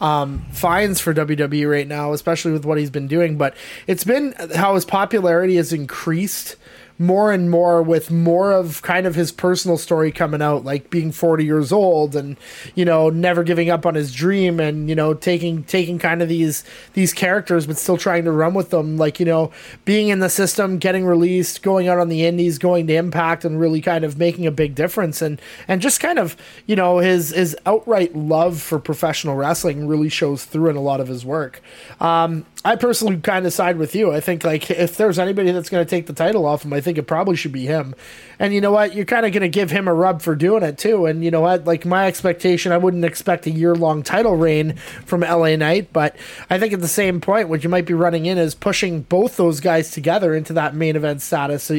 um, 0.00 0.46
fines 0.52 0.98
for 0.98 1.12
WWE 1.12 1.70
right 1.70 1.86
now, 1.86 2.14
especially 2.14 2.52
with 2.52 2.64
what 2.64 2.78
he's 2.78 2.88
been 2.88 3.06
doing. 3.06 3.36
But 3.36 3.54
it's 3.86 4.04
been 4.04 4.34
how 4.54 4.74
his 4.74 4.86
popularity 4.86 5.56
has 5.56 5.74
increased 5.74 6.56
more 6.98 7.32
and 7.32 7.50
more 7.50 7.82
with 7.82 8.10
more 8.10 8.52
of 8.52 8.82
kind 8.82 9.06
of 9.06 9.14
his 9.14 9.32
personal 9.32 9.76
story 9.76 10.12
coming 10.12 10.42
out, 10.42 10.64
like 10.64 10.90
being 10.90 11.12
40 11.12 11.44
years 11.44 11.72
old 11.72 12.14
and 12.14 12.36
you 12.74 12.84
know 12.84 13.10
never 13.10 13.42
giving 13.42 13.70
up 13.70 13.86
on 13.86 13.94
his 13.94 14.12
dream 14.12 14.60
and 14.60 14.88
you 14.88 14.94
know 14.94 15.14
taking 15.14 15.64
taking 15.64 15.98
kind 15.98 16.22
of 16.22 16.28
these 16.28 16.64
these 16.94 17.12
characters 17.12 17.66
but 17.66 17.78
still 17.78 17.96
trying 17.96 18.24
to 18.24 18.32
run 18.32 18.54
with 18.54 18.70
them, 18.70 18.96
like 18.96 19.18
you 19.20 19.26
know 19.26 19.50
being 19.84 20.08
in 20.08 20.20
the 20.20 20.30
system, 20.30 20.78
getting 20.78 21.04
released, 21.04 21.62
going 21.62 21.88
out 21.88 21.98
on 21.98 22.08
the 22.08 22.24
Indies, 22.24 22.58
going 22.58 22.86
to 22.86 22.94
Impact, 22.94 23.44
and 23.44 23.60
really 23.60 23.80
kind 23.80 24.04
of 24.04 24.18
making 24.18 24.46
a 24.46 24.50
big 24.50 24.74
difference 24.74 25.22
and 25.22 25.40
and 25.68 25.80
just 25.80 26.00
kind 26.00 26.18
of 26.18 26.36
you 26.66 26.76
know 26.76 26.98
his 26.98 27.30
his 27.30 27.56
outright 27.66 28.14
love 28.14 28.60
for 28.60 28.78
professional 28.78 29.34
wrestling 29.36 29.86
really 29.86 30.08
shows 30.08 30.44
through 30.44 30.70
in 30.70 30.76
a 30.76 30.82
lot 30.82 31.00
of 31.00 31.08
his 31.08 31.24
work. 31.24 31.60
Um, 32.00 32.46
I 32.64 32.76
personally 32.76 33.16
kind 33.16 33.44
of 33.44 33.52
side 33.52 33.76
with 33.76 33.94
you. 33.94 34.12
I 34.12 34.20
think 34.20 34.44
like 34.44 34.70
if 34.70 34.96
there's 34.96 35.18
anybody 35.18 35.50
that's 35.50 35.68
going 35.68 35.84
to 35.84 35.88
take 35.88 36.06
the 36.06 36.12
title 36.12 36.46
off 36.46 36.64
him, 36.64 36.72
I 36.72 36.80
think 36.80 36.96
it 36.96 37.04
probably 37.04 37.34
should 37.34 37.50
be 37.50 37.66
him. 37.66 37.94
And 38.38 38.54
you 38.54 38.60
know 38.60 38.70
what? 38.70 38.94
You're 38.94 39.04
kind 39.04 39.26
of 39.26 39.32
going 39.32 39.42
to 39.42 39.48
give 39.48 39.72
him 39.72 39.88
a 39.88 39.94
rub 39.94 40.22
for 40.22 40.36
doing 40.36 40.62
it 40.62 40.78
too. 40.78 41.06
And 41.06 41.24
you 41.24 41.30
know 41.32 41.40
what? 41.40 41.64
Like 41.64 41.84
my 41.84 42.06
expectation, 42.06 42.70
I 42.70 42.76
wouldn't 42.76 43.04
expect 43.04 43.46
a 43.46 43.50
year 43.50 43.74
long 43.74 44.04
title 44.04 44.36
reign 44.36 44.74
from 45.06 45.22
LA 45.22 45.56
Knight, 45.56 45.92
but 45.92 46.14
I 46.50 46.60
think 46.60 46.72
at 46.72 46.80
the 46.80 46.88
same 46.88 47.20
point, 47.20 47.48
what 47.48 47.64
you 47.64 47.68
might 47.68 47.86
be 47.86 47.94
running 47.94 48.26
in 48.26 48.38
is 48.38 48.54
pushing 48.54 49.02
both 49.02 49.36
those 49.36 49.58
guys 49.58 49.90
together 49.90 50.32
into 50.32 50.52
that 50.52 50.74
main 50.74 50.94
event 50.94 51.20
status. 51.20 51.64
So, 51.64 51.76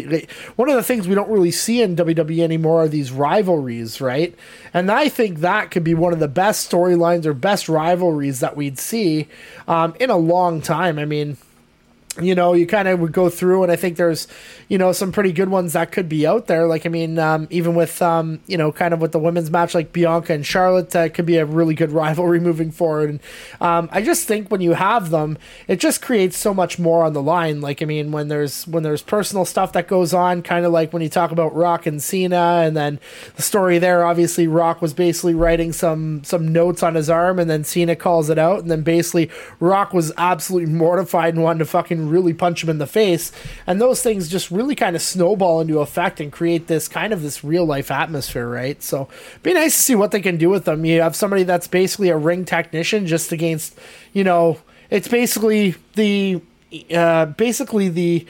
one 0.57 0.69
of 0.69 0.75
the 0.75 0.83
things 0.83 1.07
we 1.07 1.15
don't 1.15 1.29
really 1.29 1.51
see 1.51 1.81
in 1.81 1.95
WWE 1.95 2.39
anymore 2.39 2.83
are 2.83 2.87
these 2.89 3.11
rivalries, 3.11 4.01
right? 4.01 4.35
And 4.73 4.91
I 4.91 5.07
think 5.07 5.39
that 5.39 5.71
could 5.71 5.83
be 5.83 5.93
one 5.93 6.11
of 6.13 6.19
the 6.19 6.27
best 6.27 6.69
storylines 6.69 7.25
or 7.25 7.33
best 7.33 7.69
rivalries 7.69 8.41
that 8.41 8.57
we'd 8.57 8.79
see 8.79 9.27
um, 9.67 9.95
in 9.99 10.09
a 10.09 10.17
long 10.17 10.61
time. 10.61 10.72
I 10.99 11.05
mean, 11.05 11.37
you 12.21 12.35
know, 12.35 12.53
you 12.53 12.67
kind 12.67 12.87
of 12.87 12.99
would 12.99 13.11
go 13.11 13.29
through, 13.29 13.63
and 13.63 13.71
I 13.71 13.75
think 13.75 13.97
there's, 13.97 14.27
you 14.67 14.77
know, 14.77 14.91
some 14.91 15.11
pretty 15.11 15.31
good 15.31 15.49
ones 15.49 15.73
that 15.73 15.91
could 15.91 16.07
be 16.07 16.27
out 16.27 16.45
there. 16.45 16.67
Like, 16.67 16.85
I 16.85 16.89
mean, 16.89 17.17
um, 17.17 17.47
even 17.49 17.73
with, 17.73 18.01
um, 18.01 18.39
you 18.45 18.57
know, 18.57 18.71
kind 18.71 18.93
of 18.93 19.01
with 19.01 19.11
the 19.11 19.19
women's 19.19 19.49
match, 19.49 19.73
like 19.73 19.91
Bianca 19.91 20.33
and 20.33 20.45
Charlotte, 20.45 20.91
that 20.91 21.13
could 21.13 21.25
be 21.25 21.37
a 21.37 21.45
really 21.45 21.73
good 21.73 21.91
rivalry 22.03 22.39
moving 22.39 22.71
forward. 22.71 23.09
And 23.09 23.19
um, 23.61 23.89
I 23.91 24.01
just 24.01 24.27
think 24.27 24.49
when 24.49 24.61
you 24.61 24.73
have 24.73 25.09
them, 25.09 25.37
it 25.67 25.79
just 25.79 26.01
creates 26.01 26.37
so 26.37 26.53
much 26.53 26.77
more 26.77 27.03
on 27.03 27.13
the 27.13 27.21
line. 27.21 27.61
Like, 27.61 27.81
I 27.81 27.85
mean, 27.85 28.11
when 28.11 28.27
there's 28.27 28.67
when 28.67 28.83
there's 28.83 29.01
personal 29.01 29.45
stuff 29.45 29.73
that 29.73 29.87
goes 29.87 30.13
on, 30.13 30.43
kind 30.43 30.65
of 30.65 30.71
like 30.71 30.93
when 30.93 31.01
you 31.01 31.09
talk 31.09 31.31
about 31.31 31.55
Rock 31.55 31.85
and 31.85 32.01
Cena, 32.01 32.61
and 32.63 32.77
then 32.77 32.99
the 33.35 33.41
story 33.41 33.79
there, 33.79 34.05
obviously, 34.05 34.47
Rock 34.47 34.81
was 34.81 34.93
basically 34.93 35.33
writing 35.33 35.73
some 35.73 36.23
some 36.23 36.51
notes 36.51 36.83
on 36.83 36.95
his 36.95 37.09
arm, 37.09 37.39
and 37.39 37.49
then 37.49 37.63
Cena 37.63 37.95
calls 37.95 38.29
it 38.29 38.37
out, 38.37 38.59
and 38.59 38.69
then 38.69 38.83
basically 38.83 39.31
Rock 39.59 39.93
was 39.93 40.11
absolutely 40.17 40.71
mortified 40.83 41.33
and 41.33 41.43
wanted 41.43 41.59
to 41.59 41.65
fucking 41.65 42.02
really 42.09 42.33
punch 42.33 42.63
him 42.63 42.69
in 42.69 42.77
the 42.77 42.87
face. 42.87 43.31
And 43.67 43.79
those 43.79 44.01
things 44.01 44.29
just 44.29 44.51
really 44.51 44.75
kind 44.75 44.95
of 44.95 45.01
snowball 45.01 45.61
into 45.61 45.79
effect 45.79 46.19
and 46.19 46.31
create 46.31 46.67
this 46.67 46.87
kind 46.87 47.13
of 47.13 47.21
this 47.21 47.43
real 47.43 47.65
life 47.65 47.91
atmosphere, 47.91 48.47
right? 48.47 48.81
So 48.81 49.09
be 49.41 49.53
nice 49.53 49.75
to 49.75 49.81
see 49.81 49.95
what 49.95 50.11
they 50.11 50.21
can 50.21 50.37
do 50.37 50.49
with 50.49 50.65
them. 50.65 50.85
You 50.85 51.01
have 51.01 51.15
somebody 51.15 51.43
that's 51.43 51.67
basically 51.67 52.09
a 52.09 52.17
ring 52.17 52.45
technician 52.45 53.07
just 53.07 53.31
against, 53.31 53.77
you 54.13 54.23
know, 54.23 54.59
it's 54.89 55.07
basically 55.07 55.75
the 55.95 56.41
uh, 56.93 57.25
basically 57.25 57.89
the 57.89 58.25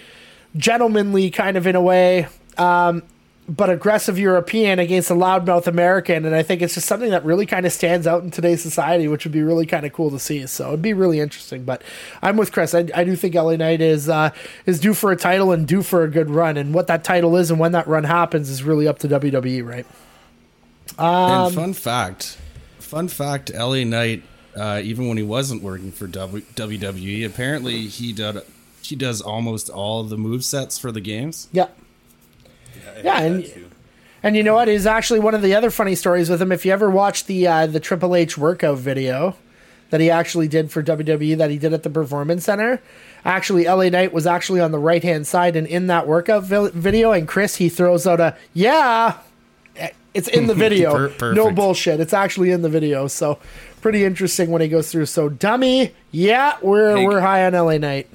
gentlemanly 0.56 1.32
kind 1.32 1.58
of 1.58 1.66
in 1.66 1.76
a 1.76 1.82
way 1.82 2.28
um, 2.58 3.04
but 3.48 3.70
aggressive 3.70 4.18
European 4.18 4.80
against 4.80 5.12
a 5.12 5.14
loudmouth 5.14 5.68
American, 5.68 6.26
and 6.26 6.34
I 6.34 6.44
think 6.44 6.62
it's 6.62 6.76
just 6.76 6.88
something 6.88 7.10
that 7.10 7.26
really 7.26 7.46
kind 7.46 7.66
of 7.66 7.74
stands 7.74 8.08
out 8.08 8.24
in 8.24 8.32
today's 8.32 8.62
society, 8.62 9.08
which 9.08 9.26
would 9.26 9.34
be 9.34 9.44
really 9.44 9.66
kind 9.66 9.86
of 9.86 9.92
cool 9.92 10.10
to 10.12 10.20
see. 10.20 10.46
So 10.48 10.70
it'd 10.70 10.82
be 10.82 10.94
really 10.94 11.20
interesting. 11.20 11.66
But 11.66 11.82
I'm 12.22 12.38
with 12.38 12.54
Chris. 12.54 12.74
I, 12.74 12.88
I 12.96 13.04
do 13.04 13.16
think 13.16 13.36
LA 13.36 13.58
Knight 13.58 13.82
is 13.82 14.08
uh, 14.08 14.30
is 14.66 14.80
due 14.80 14.94
for 14.94 15.12
a 15.12 15.18
title 15.18 15.52
and 15.52 15.68
due 15.68 15.82
for 15.82 16.04
a 16.04 16.10
good 16.10 16.30
run, 16.30 16.56
and 16.56 16.74
what 16.74 16.88
that 16.88 17.04
title 17.04 17.36
is 17.36 17.52
and 17.52 17.60
when 17.60 17.74
that 17.74 17.88
run 17.88 18.06
happens 18.06 18.50
is 18.50 18.64
really 18.64 18.88
up 18.88 19.00
to 19.00 19.10
WWE, 19.10 19.66
right? 19.68 19.86
Um, 20.98 21.48
and 21.48 21.56
fun 21.56 21.74
fact, 21.74 22.38
fun 22.80 23.10
fact: 23.10 23.54
LA 23.54 23.84
Knight, 23.84 24.24
uh, 24.56 24.80
even 24.82 25.10
when 25.10 25.18
he 25.18 25.24
wasn't 25.24 25.62
working 25.62 25.92
for 25.92 26.08
w- 26.08 26.46
WWE, 26.56 27.26
apparently 27.26 27.88
he 27.88 28.14
did 28.14 28.38
he 28.82 28.96
does 28.96 29.22
almost 29.22 29.70
all 29.70 30.04
the 30.04 30.18
move 30.18 30.46
sets 30.46 30.78
for 30.78 30.94
the 30.94 31.02
games. 31.02 31.50
Yeah 31.52 31.68
yeah, 33.04 33.22
and 33.22 33.70
and 34.22 34.36
you 34.36 34.44
know 34.44 34.56
what 34.56 34.70
is 34.70 34.86
actually 34.86 35.20
one 35.20 35.36
of 35.36 35.42
the 35.42 35.54
other 35.56 35.70
funny 35.70 35.96
stories 35.96 36.30
with 36.30 36.42
him. 36.42 36.52
If 36.52 36.66
you 36.66 36.72
ever 36.72 36.90
watch 36.90 37.26
the 37.26 37.48
uh, 37.48 37.68
the 37.68 37.80
Triple 37.80 38.16
H 38.16 38.38
workout 38.38 38.78
video 38.78 39.36
that 39.90 40.02
he 40.02 40.10
actually 40.10 40.48
did 40.48 40.72
for 40.72 40.82
WWE 40.82 41.38
that 41.38 41.50
he 41.52 41.58
did 41.58 41.74
at 41.74 41.84
the 41.84 41.90
Performance 41.90 42.46
Center, 42.46 42.82
actually 43.26 43.66
LA 43.66 43.90
Knight 43.90 44.12
was 44.14 44.26
actually 44.26 44.60
on 44.60 44.72
the 44.72 44.80
right 44.80 45.04
hand 45.04 45.28
side 45.28 45.56
and 45.56 45.68
in 45.68 45.88
that 45.88 46.08
workout 46.08 46.44
vi- 46.44 46.70
video, 46.70 47.12
and 47.12 47.28
Chris 47.28 47.58
he 47.58 47.70
throws 47.70 48.08
out 48.08 48.20
a 48.20 48.36
yeah. 48.54 49.18
It's 50.14 50.28
in 50.28 50.46
the 50.48 50.54
video. 50.56 51.10
no 51.34 51.52
bullshit. 51.52 52.00
It's 52.00 52.14
actually 52.14 52.52
in 52.52 52.62
the 52.62 52.70
video. 52.70 53.08
So 53.08 53.40
pretty 53.82 54.06
interesting 54.06 54.52
when 54.52 54.62
he 54.62 54.68
goes 54.68 54.92
through. 54.92 55.08
So 55.08 55.28
dummy, 55.28 55.94
yeah, 56.12 56.58
we're 56.62 57.04
we're 57.06 57.20
high 57.20 57.46
on 57.46 57.54
LA 57.54 57.78
Knight. 57.78 58.08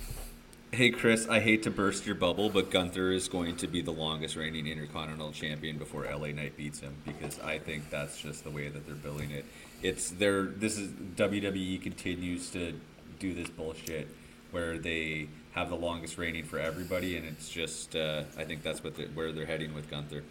Hey 0.70 0.90
Chris, 0.90 1.26
I 1.26 1.40
hate 1.40 1.62
to 1.62 1.70
burst 1.70 2.04
your 2.04 2.14
bubble, 2.14 2.50
but 2.50 2.70
Gunther 2.70 3.10
is 3.10 3.26
going 3.26 3.56
to 3.56 3.66
be 3.66 3.80
the 3.80 3.90
longest 3.90 4.36
reigning 4.36 4.66
Intercontinental 4.66 5.32
Champion 5.32 5.78
before 5.78 6.04
LA 6.04 6.28
Knight 6.28 6.58
beats 6.58 6.80
him 6.80 6.94
because 7.06 7.40
I 7.40 7.58
think 7.58 7.88
that's 7.88 8.20
just 8.20 8.44
the 8.44 8.50
way 8.50 8.68
that 8.68 8.84
they're 8.84 8.94
billing 8.94 9.30
it. 9.30 9.46
It's 9.82 10.10
their 10.10 10.42
this 10.42 10.76
is 10.76 10.90
WWE 10.90 11.80
continues 11.80 12.50
to 12.50 12.78
do 13.18 13.32
this 13.32 13.48
bullshit 13.48 14.08
where 14.50 14.76
they 14.76 15.28
have 15.52 15.70
the 15.70 15.74
longest 15.74 16.18
reigning 16.18 16.44
for 16.44 16.58
everybody, 16.58 17.16
and 17.16 17.26
it's 17.26 17.48
just 17.48 17.96
uh, 17.96 18.24
I 18.36 18.44
think 18.44 18.62
that's 18.62 18.84
what 18.84 18.92
where 19.14 19.32
they're 19.32 19.46
heading 19.46 19.74
with 19.74 19.90
Gunther. 19.90 20.22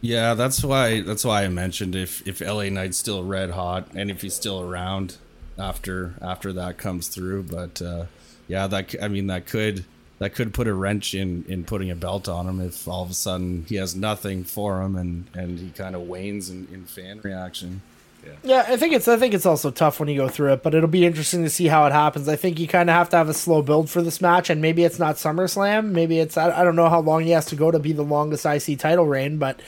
Yeah, 0.00 0.34
that's 0.34 0.62
why 0.62 1.00
that's 1.00 1.24
why 1.24 1.42
I 1.42 1.48
mentioned 1.48 1.96
if 1.96 2.26
if 2.26 2.40
LA 2.40 2.68
Knight's 2.68 2.98
still 2.98 3.24
red 3.24 3.50
hot 3.50 3.88
and 3.96 4.12
if 4.12 4.22
he's 4.22 4.34
still 4.34 4.60
around 4.62 5.16
after 5.58 6.14
after 6.22 6.52
that 6.52 6.78
comes 6.78 7.08
through, 7.08 7.42
but. 7.42 7.82
Uh, 7.82 8.04
yeah, 8.50 8.66
that 8.66 8.96
I 9.00 9.06
mean 9.06 9.28
that 9.28 9.46
could 9.46 9.84
that 10.18 10.34
could 10.34 10.52
put 10.52 10.66
a 10.66 10.74
wrench 10.74 11.14
in 11.14 11.44
in 11.48 11.62
putting 11.62 11.88
a 11.88 11.94
belt 11.94 12.28
on 12.28 12.48
him 12.48 12.60
if 12.60 12.88
all 12.88 13.04
of 13.04 13.10
a 13.10 13.14
sudden 13.14 13.64
he 13.68 13.76
has 13.76 13.94
nothing 13.94 14.42
for 14.42 14.82
him 14.82 14.96
and 14.96 15.26
and 15.34 15.60
he 15.60 15.70
kind 15.70 15.94
of 15.94 16.02
wanes 16.02 16.50
in, 16.50 16.66
in 16.72 16.84
fan 16.84 17.20
reaction. 17.22 17.80
Yeah. 18.26 18.32
Yeah, 18.42 18.64
I 18.66 18.76
think 18.76 18.92
it's 18.92 19.06
I 19.06 19.16
think 19.16 19.34
it's 19.34 19.46
also 19.46 19.70
tough 19.70 20.00
when 20.00 20.08
you 20.08 20.16
go 20.16 20.28
through 20.28 20.52
it, 20.54 20.64
but 20.64 20.74
it'll 20.74 20.88
be 20.88 21.06
interesting 21.06 21.44
to 21.44 21.48
see 21.48 21.68
how 21.68 21.86
it 21.86 21.92
happens. 21.92 22.28
I 22.28 22.34
think 22.34 22.58
you 22.58 22.66
kind 22.66 22.90
of 22.90 22.96
have 22.96 23.08
to 23.10 23.16
have 23.16 23.28
a 23.28 23.34
slow 23.34 23.62
build 23.62 23.88
for 23.88 24.02
this 24.02 24.20
match, 24.20 24.50
and 24.50 24.60
maybe 24.60 24.82
it's 24.82 24.98
not 24.98 25.14
SummerSlam. 25.14 25.92
Maybe 25.92 26.18
it's 26.18 26.36
I, 26.36 26.60
I 26.60 26.64
don't 26.64 26.76
know 26.76 26.88
how 26.88 27.00
long 27.00 27.22
he 27.22 27.30
has 27.30 27.46
to 27.46 27.56
go 27.56 27.70
to 27.70 27.78
be 27.78 27.92
the 27.92 28.02
longest 28.02 28.44
IC 28.44 28.80
title 28.80 29.06
reign, 29.06 29.38
but 29.38 29.60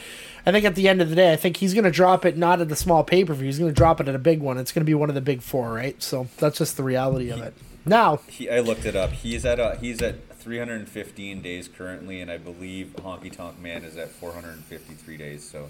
I 0.45 0.51
think 0.51 0.65
at 0.65 0.75
the 0.75 0.89
end 0.89 1.01
of 1.01 1.09
the 1.09 1.15
day, 1.15 1.33
I 1.33 1.37
think 1.37 1.59
he's 1.59 1.73
going 1.73 1.85
to 1.85 1.91
drop 1.91 2.25
it 2.25 2.37
not 2.37 2.61
at 2.61 2.71
a 2.71 2.77
small 2.77 3.05
pay 3.05 3.25
per 3.25 3.33
view. 3.33 3.47
He's 3.47 3.61
going 3.61 3.71
to 3.71 3.79
drop 3.79 4.01
it 4.01 4.09
at 4.09 4.15
a 4.17 4.19
big 4.19 4.41
one. 4.41 4.59
It's 4.59 4.73
going 4.73 4.83
to 4.83 4.91
be 4.91 4.95
one 4.95 5.09
of 5.09 5.15
the 5.15 5.21
big 5.21 5.41
four, 5.41 5.73
right? 5.73 6.03
So 6.03 6.27
that's 6.39 6.59
just 6.59 6.77
the 6.77 6.83
reality 6.83 7.31
of 7.31 7.41
it. 7.41 7.55
Now, 7.85 8.19
He, 8.29 8.49
I 8.49 8.61
looked 8.61 8.85
it 8.85 8.95
up. 8.95 9.11
He's 9.11 9.45
at 9.45 9.59
a, 9.59 9.77
he's 9.81 10.01
at 10.03 10.29
315 10.39 11.43
days 11.43 11.69
currently, 11.69 12.21
and 12.21 12.31
I 12.31 12.39
believe 12.39 12.95
Honky 12.99 13.31
Tonk 13.35 13.59
Man 13.61 13.85
is 13.85 13.97
at 13.97 14.09
453 14.11 15.17
days. 15.17 15.49
So 15.49 15.69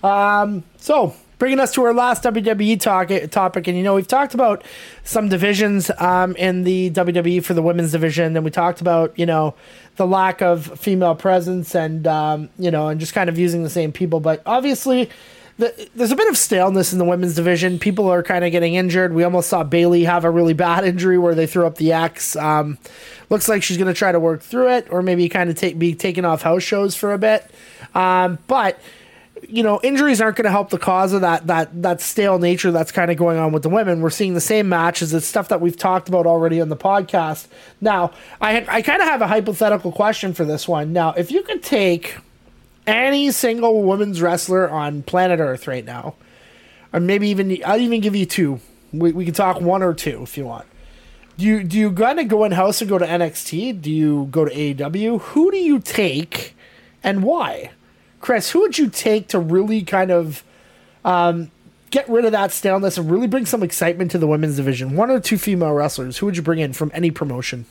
Um, 0.05 0.63
so 0.77 1.15
bringing 1.39 1.59
us 1.59 1.73
to 1.73 1.83
our 1.83 1.93
last 1.93 2.23
WWE 2.23 2.79
talk, 2.79 3.09
topic, 3.31 3.67
and 3.67 3.77
you 3.77 3.83
know 3.83 3.95
we've 3.95 4.07
talked 4.07 4.33
about 4.33 4.63
some 5.03 5.29
divisions 5.29 5.89
um, 5.97 6.35
in 6.35 6.63
the 6.63 6.91
WWE 6.91 7.43
for 7.43 7.53
the 7.53 7.61
women's 7.61 7.91
division, 7.91 8.35
and 8.35 8.45
we 8.45 8.51
talked 8.51 8.81
about 8.81 9.17
you 9.17 9.25
know 9.25 9.55
the 9.95 10.05
lack 10.05 10.41
of 10.41 10.79
female 10.79 11.15
presence, 11.15 11.75
and 11.75 12.05
um, 12.05 12.49
you 12.59 12.69
know, 12.69 12.87
and 12.87 12.99
just 12.99 13.13
kind 13.13 13.29
of 13.29 13.37
using 13.39 13.63
the 13.63 13.69
same 13.69 13.91
people. 13.91 14.19
But 14.19 14.43
obviously, 14.45 15.09
the, 15.57 15.89
there's 15.95 16.11
a 16.11 16.15
bit 16.15 16.27
of 16.27 16.37
staleness 16.37 16.93
in 16.93 16.99
the 16.99 17.05
women's 17.05 17.33
division. 17.33 17.79
People 17.79 18.07
are 18.07 18.21
kind 18.21 18.45
of 18.45 18.51
getting 18.51 18.75
injured. 18.75 19.11
We 19.11 19.23
almost 19.23 19.49
saw 19.49 19.63
Bayley 19.63 20.03
have 20.03 20.23
a 20.23 20.29
really 20.29 20.53
bad 20.53 20.85
injury 20.85 21.17
where 21.17 21.33
they 21.33 21.47
threw 21.47 21.65
up 21.65 21.77
the 21.77 21.93
X. 21.93 22.35
Um, 22.35 22.77
looks 23.31 23.49
like 23.49 23.63
she's 23.63 23.77
going 23.77 23.91
to 23.91 23.97
try 23.97 24.11
to 24.11 24.19
work 24.19 24.43
through 24.43 24.69
it, 24.69 24.87
or 24.91 25.01
maybe 25.01 25.27
kind 25.29 25.49
of 25.49 25.55
take 25.55 25.79
be 25.79 25.95
taken 25.95 26.25
off 26.25 26.43
house 26.43 26.61
shows 26.61 26.95
for 26.95 27.11
a 27.11 27.17
bit. 27.17 27.49
Um, 27.95 28.37
but 28.47 28.79
you 29.41 29.63
know, 29.63 29.79
injuries 29.83 30.21
aren't 30.21 30.37
going 30.37 30.45
to 30.45 30.51
help 30.51 30.69
the 30.69 30.79
cause 30.79 31.13
of 31.13 31.21
that 31.21 31.47
that 31.47 31.81
that 31.81 32.01
stale 32.01 32.39
nature 32.39 32.71
that's 32.71 32.91
kind 32.91 33.11
of 33.11 33.17
going 33.17 33.37
on 33.37 33.51
with 33.51 33.63
the 33.63 33.69
women. 33.69 34.01
We're 34.01 34.09
seeing 34.09 34.33
the 34.33 34.41
same 34.41 34.69
matches. 34.69 35.13
It's 35.13 35.25
stuff 35.25 35.49
that 35.49 35.61
we've 35.61 35.77
talked 35.77 36.07
about 36.07 36.25
already 36.25 36.61
on 36.61 36.69
the 36.69 36.77
podcast. 36.77 37.47
Now, 37.81 38.11
I 38.39 38.65
I 38.67 38.81
kind 38.81 39.01
of 39.01 39.07
have 39.07 39.21
a 39.21 39.27
hypothetical 39.27 39.91
question 39.91 40.33
for 40.33 40.45
this 40.45 40.67
one. 40.67 40.93
Now, 40.93 41.11
if 41.13 41.31
you 41.31 41.43
could 41.43 41.63
take 41.63 42.17
any 42.87 43.31
single 43.31 43.83
women's 43.83 44.21
wrestler 44.21 44.69
on 44.69 45.03
planet 45.03 45.39
Earth 45.39 45.67
right 45.67 45.85
now, 45.85 46.15
or 46.93 46.99
maybe 46.99 47.29
even 47.29 47.57
I'll 47.65 47.79
even 47.79 48.01
give 48.01 48.15
you 48.15 48.25
two. 48.25 48.59
We, 48.93 49.11
we 49.11 49.25
can 49.25 49.33
talk 49.33 49.59
one 49.59 49.83
or 49.83 49.93
two 49.93 50.23
if 50.23 50.37
you 50.37 50.45
want. 50.45 50.65
Do 51.37 51.45
you 51.45 51.63
do 51.63 51.77
you 51.77 51.91
kind 51.91 52.19
of 52.19 52.29
go 52.29 52.45
in 52.45 52.53
house 52.53 52.81
and 52.81 52.89
go 52.89 52.97
to 52.97 53.05
NXT? 53.05 53.81
Do 53.81 53.91
you 53.91 54.27
go 54.31 54.45
to 54.45 54.51
AEW? 54.51 55.19
Who 55.21 55.51
do 55.51 55.57
you 55.57 55.79
take, 55.79 56.55
and 57.03 57.23
why? 57.23 57.71
Chris, 58.19 58.51
who 58.51 58.62
would 58.62 58.78
you 58.78 58.89
take 58.89 59.28
to 59.30 59.39
really 59.39 59.84
kind 59.84 60.12
of 60.12 60.43
um, 61.04 61.51
get 61.91 62.08
rid 62.10 62.25
of 62.25 62.32
that 62.32 62.51
staleness 62.51 62.97
and 62.97 63.10
really 63.10 63.28
bring 63.28 63.45
some 63.45 63.62
excitement 63.63 64.12
to 64.12 64.17
the 64.17 64.28
women's 64.28 64.56
division? 64.56 64.95
One 64.95 65.12
or 65.12 65.19
two 65.19 65.38
female 65.38 65.73
wrestlers. 65.73 66.17
Who 66.17 66.25
would 66.25 66.38
you 66.38 66.43
bring 66.43 66.60
in 66.60 66.73
from 66.73 66.91
any 66.93 67.12
promotion? 67.12 67.65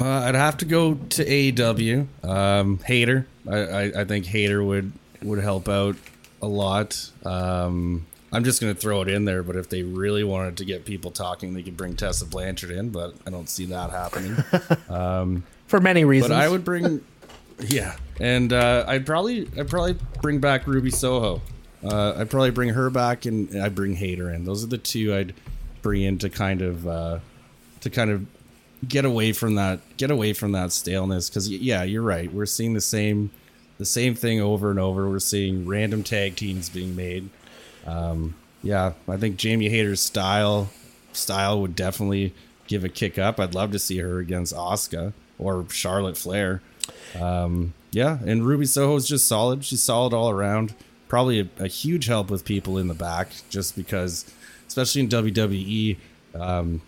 Uh, 0.00 0.08
I'd 0.08 0.34
have 0.34 0.56
to 0.58 0.64
go 0.64 0.94
to 0.94 1.24
AEW. 1.24 2.06
Um, 2.24 2.78
Hayter, 2.86 3.26
I, 3.48 3.56
I, 3.56 3.82
I 4.00 4.04
think 4.04 4.26
Hayter 4.26 4.64
would 4.64 4.92
would 5.22 5.40
help 5.40 5.68
out 5.68 5.96
a 6.40 6.48
lot. 6.48 7.10
Um, 7.24 8.06
I'm 8.32 8.44
just 8.44 8.60
gonna 8.62 8.74
throw 8.74 9.02
it 9.02 9.08
in 9.08 9.26
there, 9.26 9.42
but 9.42 9.56
if 9.56 9.68
they 9.68 9.82
really 9.82 10.24
wanted 10.24 10.56
to 10.58 10.64
get 10.64 10.86
people 10.86 11.10
talking, 11.10 11.52
they 11.52 11.62
could 11.62 11.76
bring 11.76 11.96
Tessa 11.96 12.24
Blanchard 12.24 12.70
in, 12.70 12.90
but 12.90 13.14
I 13.26 13.30
don't 13.30 13.48
see 13.48 13.66
that 13.66 13.90
happening. 13.90 14.36
For 15.66 15.80
many 15.80 16.04
reasons. 16.04 16.30
but 16.30 16.40
I 16.40 16.48
would 16.48 16.64
bring, 16.64 17.04
yeah, 17.60 17.96
and 18.20 18.52
uh, 18.52 18.84
I'd 18.86 19.06
probably 19.06 19.48
I'd 19.58 19.68
probably 19.68 19.96
bring 20.20 20.38
back 20.38 20.66
Ruby 20.66 20.90
Soho. 20.90 21.40
Uh, 21.82 22.14
I'd 22.18 22.30
probably 22.30 22.50
bring 22.50 22.68
her 22.70 22.90
back, 22.90 23.24
and 23.24 23.60
I'd 23.60 23.74
bring 23.74 23.94
Hayter 23.94 24.30
in. 24.30 24.44
Those 24.44 24.62
are 24.62 24.66
the 24.66 24.78
two 24.78 25.14
I'd 25.14 25.34
bring 25.82 26.02
in 26.02 26.18
to 26.18 26.28
kind 26.28 26.60
of 26.60 26.86
uh, 26.86 27.18
to 27.80 27.90
kind 27.90 28.10
of 28.10 28.26
get 28.86 29.04
away 29.04 29.32
from 29.32 29.56
that 29.56 29.80
get 29.96 30.10
away 30.10 30.34
from 30.34 30.52
that 30.52 30.72
staleness. 30.72 31.28
Because 31.28 31.48
yeah 31.48 31.82
you're 31.82 32.02
right. 32.02 32.32
We're 32.32 32.46
seeing 32.46 32.74
the 32.74 32.80
same 32.80 33.30
the 33.78 33.86
same 33.86 34.14
thing 34.14 34.40
over 34.40 34.70
and 34.70 34.78
over. 34.78 35.08
We're 35.08 35.18
seeing 35.18 35.66
random 35.66 36.02
tag 36.02 36.36
teams 36.36 36.68
being 36.68 36.94
made. 36.94 37.30
Um 37.86 38.34
yeah 38.62 38.92
i 39.08 39.16
think 39.16 39.38
Jamie 39.38 39.70
Hayter's 39.70 40.00
style 40.00 40.68
style 41.14 41.62
would 41.62 41.74
definitely 41.74 42.34
give 42.66 42.84
a 42.84 42.90
kick 42.90 43.18
up. 43.18 43.40
I'd 43.40 43.54
love 43.54 43.72
to 43.72 43.78
see 43.78 43.98
her 43.98 44.18
against 44.18 44.54
Asuka 44.54 45.14
or 45.38 45.66
charlotte 45.70 46.18
flair. 46.18 46.60
Um 47.18 47.72
yeah 47.92 48.18
and 48.24 48.46
ruby 48.46 48.66
Soho 48.66 48.94
is 48.96 49.06
just 49.06 49.26
solid 49.26 49.64
she's 49.64 49.82
solid 49.82 50.12
all 50.12 50.30
around 50.30 50.74
probably 51.08 51.40
a, 51.40 51.48
a 51.58 51.66
huge 51.66 52.06
help 52.06 52.30
with 52.30 52.44
people 52.44 52.78
in 52.78 52.88
the 52.88 52.94
back 52.94 53.30
just 53.50 53.76
because 53.76 54.32
especially 54.68 55.02
in 55.02 55.08
wwe 55.08 55.96
um 56.34 56.80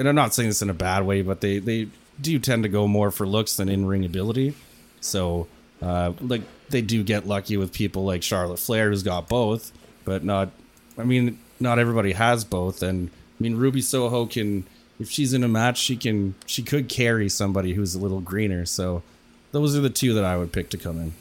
and 0.00 0.08
I'm 0.08 0.14
not 0.14 0.34
saying 0.34 0.48
this 0.48 0.62
in 0.62 0.70
a 0.70 0.74
bad 0.74 1.04
way, 1.04 1.22
but 1.22 1.40
they 1.42 1.58
they 1.58 1.88
do 2.20 2.38
tend 2.38 2.62
to 2.62 2.68
go 2.68 2.88
more 2.88 3.10
for 3.10 3.26
looks 3.26 3.56
than 3.56 3.68
in 3.68 3.86
ring 3.86 4.04
ability. 4.04 4.54
So, 5.00 5.46
uh, 5.82 6.12
like 6.20 6.42
they 6.70 6.82
do 6.82 7.02
get 7.02 7.26
lucky 7.26 7.56
with 7.58 7.72
people 7.72 8.04
like 8.04 8.22
Charlotte 8.22 8.58
Flair, 8.58 8.88
who's 8.88 9.02
got 9.02 9.28
both, 9.28 9.72
but 10.04 10.24
not. 10.24 10.50
I 10.98 11.04
mean, 11.04 11.38
not 11.60 11.78
everybody 11.78 12.12
has 12.12 12.44
both, 12.44 12.82
and 12.82 13.08
I 13.08 13.42
mean 13.42 13.56
Ruby 13.56 13.82
Soho 13.82 14.26
can, 14.26 14.66
if 14.98 15.10
she's 15.10 15.32
in 15.34 15.44
a 15.44 15.48
match, 15.48 15.78
she 15.78 15.96
can 15.96 16.34
she 16.46 16.62
could 16.62 16.88
carry 16.88 17.28
somebody 17.28 17.74
who's 17.74 17.94
a 17.94 17.98
little 17.98 18.20
greener. 18.20 18.64
So, 18.64 19.02
those 19.52 19.76
are 19.76 19.80
the 19.80 19.90
two 19.90 20.14
that 20.14 20.24
I 20.24 20.36
would 20.36 20.52
pick 20.52 20.70
to 20.70 20.78
come 20.78 20.98
in. 20.98 21.12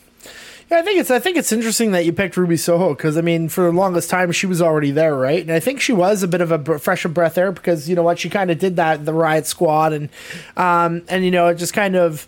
Yeah, 0.69 0.77
I 0.77 0.81
think 0.83 0.99
it's 0.99 1.09
I 1.09 1.17
think 1.17 1.35
it's 1.37 1.51
interesting 1.51 1.93
that 1.93 2.05
you 2.05 2.13
picked 2.13 2.37
Ruby 2.37 2.55
Soho 2.55 2.93
because 2.93 3.17
I 3.17 3.21
mean 3.21 3.49
for 3.49 3.63
the 3.63 3.71
longest 3.71 4.09
time 4.09 4.31
she 4.31 4.45
was 4.45 4.61
already 4.61 4.91
there, 4.91 5.15
right? 5.15 5.41
And 5.41 5.51
I 5.51 5.59
think 5.59 5.81
she 5.81 5.93
was 5.93 6.21
a 6.21 6.27
bit 6.27 6.41
of 6.41 6.51
a 6.51 6.77
fresh 6.77 7.05
of 7.05 7.13
breath 7.13 7.39
air 7.39 7.51
because 7.51 7.89
you 7.89 7.95
know 7.95 8.03
what 8.03 8.19
she 8.19 8.29
kind 8.29 8.51
of 8.51 8.59
did 8.59 8.75
that 8.75 9.03
the 9.03 9.13
Riot 9.13 9.47
Squad 9.47 9.93
and 9.93 10.09
um 10.57 11.01
and 11.09 11.25
you 11.25 11.31
know 11.31 11.47
it 11.47 11.55
just 11.55 11.73
kind 11.73 11.95
of 11.95 12.27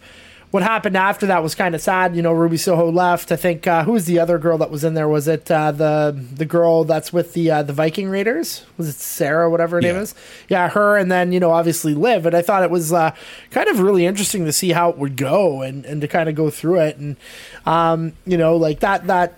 what 0.52 0.64
happened 0.64 0.98
after 0.98 1.26
that 1.28 1.42
was 1.42 1.56
kind 1.56 1.74
of 1.74 1.82
sad. 1.82 2.16
You 2.16 2.22
know, 2.22 2.34
Ruby 2.34 2.58
Soho 2.58 2.92
left. 2.92 3.32
I 3.32 3.38
think 3.38 3.66
uh, 3.66 3.84
who 3.86 3.94
was 3.94 4.06
the 4.06 4.20
other 4.20 4.38
girl 4.38 4.58
that 4.60 4.70
was 4.70 4.84
in 4.84 4.94
there? 4.94 5.08
Was 5.08 5.28
it 5.28 5.50
uh, 5.50 5.72
the 5.72 6.26
the 6.34 6.46
girl 6.46 6.84
that's 6.84 7.12
with 7.12 7.34
the 7.34 7.50
uh, 7.50 7.64
the 7.64 7.74
Viking 7.74 8.10
Raiders? 8.10 8.66
Was 8.78 8.90
it 8.90 8.96
Sarah, 8.96 9.50
whatever 9.50 9.78
her 9.78 9.82
name 9.82 9.96
is? 9.96 10.14
Yeah, 10.50 10.70
her, 10.70 10.98
and 10.98 11.12
then 11.12 11.32
you 11.32 11.40
know 11.40 11.52
obviously 11.52 11.94
Liv. 11.94 12.26
And 12.26 12.36
I 12.36 12.42
thought 12.42 12.64
it 12.64 12.70
was 12.70 12.92
uh, 12.92 13.16
kind 13.50 13.70
of 13.70 13.80
really 13.80 14.06
interesting 14.06 14.46
to 14.46 14.52
see 14.52 14.72
how 14.72 14.90
it 14.90 14.98
would 14.98 15.16
go 15.16 15.62
and 15.62 15.86
and 15.86 16.02
to 16.02 16.08
kind 16.08 16.28
of 16.28 16.36
go 16.36 16.50
through 16.50 16.82
it 16.82 16.98
and 16.98 17.16
um, 17.66 18.14
you 18.26 18.38
know 18.38 18.58
like 18.58 18.82
that 18.82 19.08
that 19.08 19.38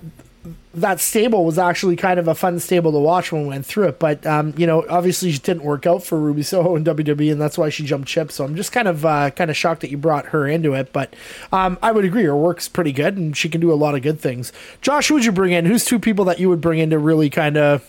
that 0.73 0.99
stable 0.99 1.45
was 1.45 1.57
actually 1.57 1.95
kind 1.95 2.19
of 2.19 2.27
a 2.27 2.35
fun 2.35 2.59
stable 2.59 2.91
to 2.91 2.97
watch 2.97 3.31
when 3.31 3.43
we 3.43 3.47
went 3.49 3.65
through 3.65 3.87
it. 3.87 3.99
But 3.99 4.25
um, 4.25 4.53
you 4.57 4.65
know, 4.65 4.85
obviously, 4.89 5.29
it 5.29 5.43
didn't 5.43 5.63
work 5.63 5.85
out 5.85 6.03
for 6.03 6.19
Ruby 6.19 6.43
Soho 6.43 6.75
in 6.75 6.83
WWE, 6.83 7.31
and 7.31 7.39
that's 7.39 7.57
why 7.57 7.69
she 7.69 7.85
jumped 7.85 8.09
ship. 8.09 8.31
So 8.31 8.43
I'm 8.43 8.55
just 8.55 8.71
kind 8.71 8.87
of 8.87 9.05
uh, 9.05 9.29
kind 9.31 9.49
of 9.49 9.57
shocked 9.57 9.81
that 9.81 9.91
you 9.91 9.97
brought 9.97 10.27
her 10.27 10.47
into 10.47 10.73
it. 10.73 10.91
But 10.91 11.15
um, 11.51 11.77
I 11.81 11.91
would 11.91 12.05
agree, 12.05 12.23
her 12.23 12.35
work's 12.35 12.67
pretty 12.67 12.91
good, 12.91 13.17
and 13.17 13.37
she 13.37 13.49
can 13.49 13.61
do 13.61 13.71
a 13.71 13.75
lot 13.75 13.95
of 13.95 14.01
good 14.01 14.19
things. 14.19 14.51
Josh, 14.81 15.07
who 15.07 15.15
would 15.15 15.25
you 15.25 15.31
bring 15.31 15.53
in? 15.53 15.65
Who's 15.65 15.85
two 15.85 15.99
people 15.99 16.25
that 16.25 16.39
you 16.39 16.49
would 16.49 16.61
bring 16.61 16.79
in 16.79 16.89
to 16.89 16.97
really 16.97 17.29
kind 17.29 17.55
of, 17.55 17.87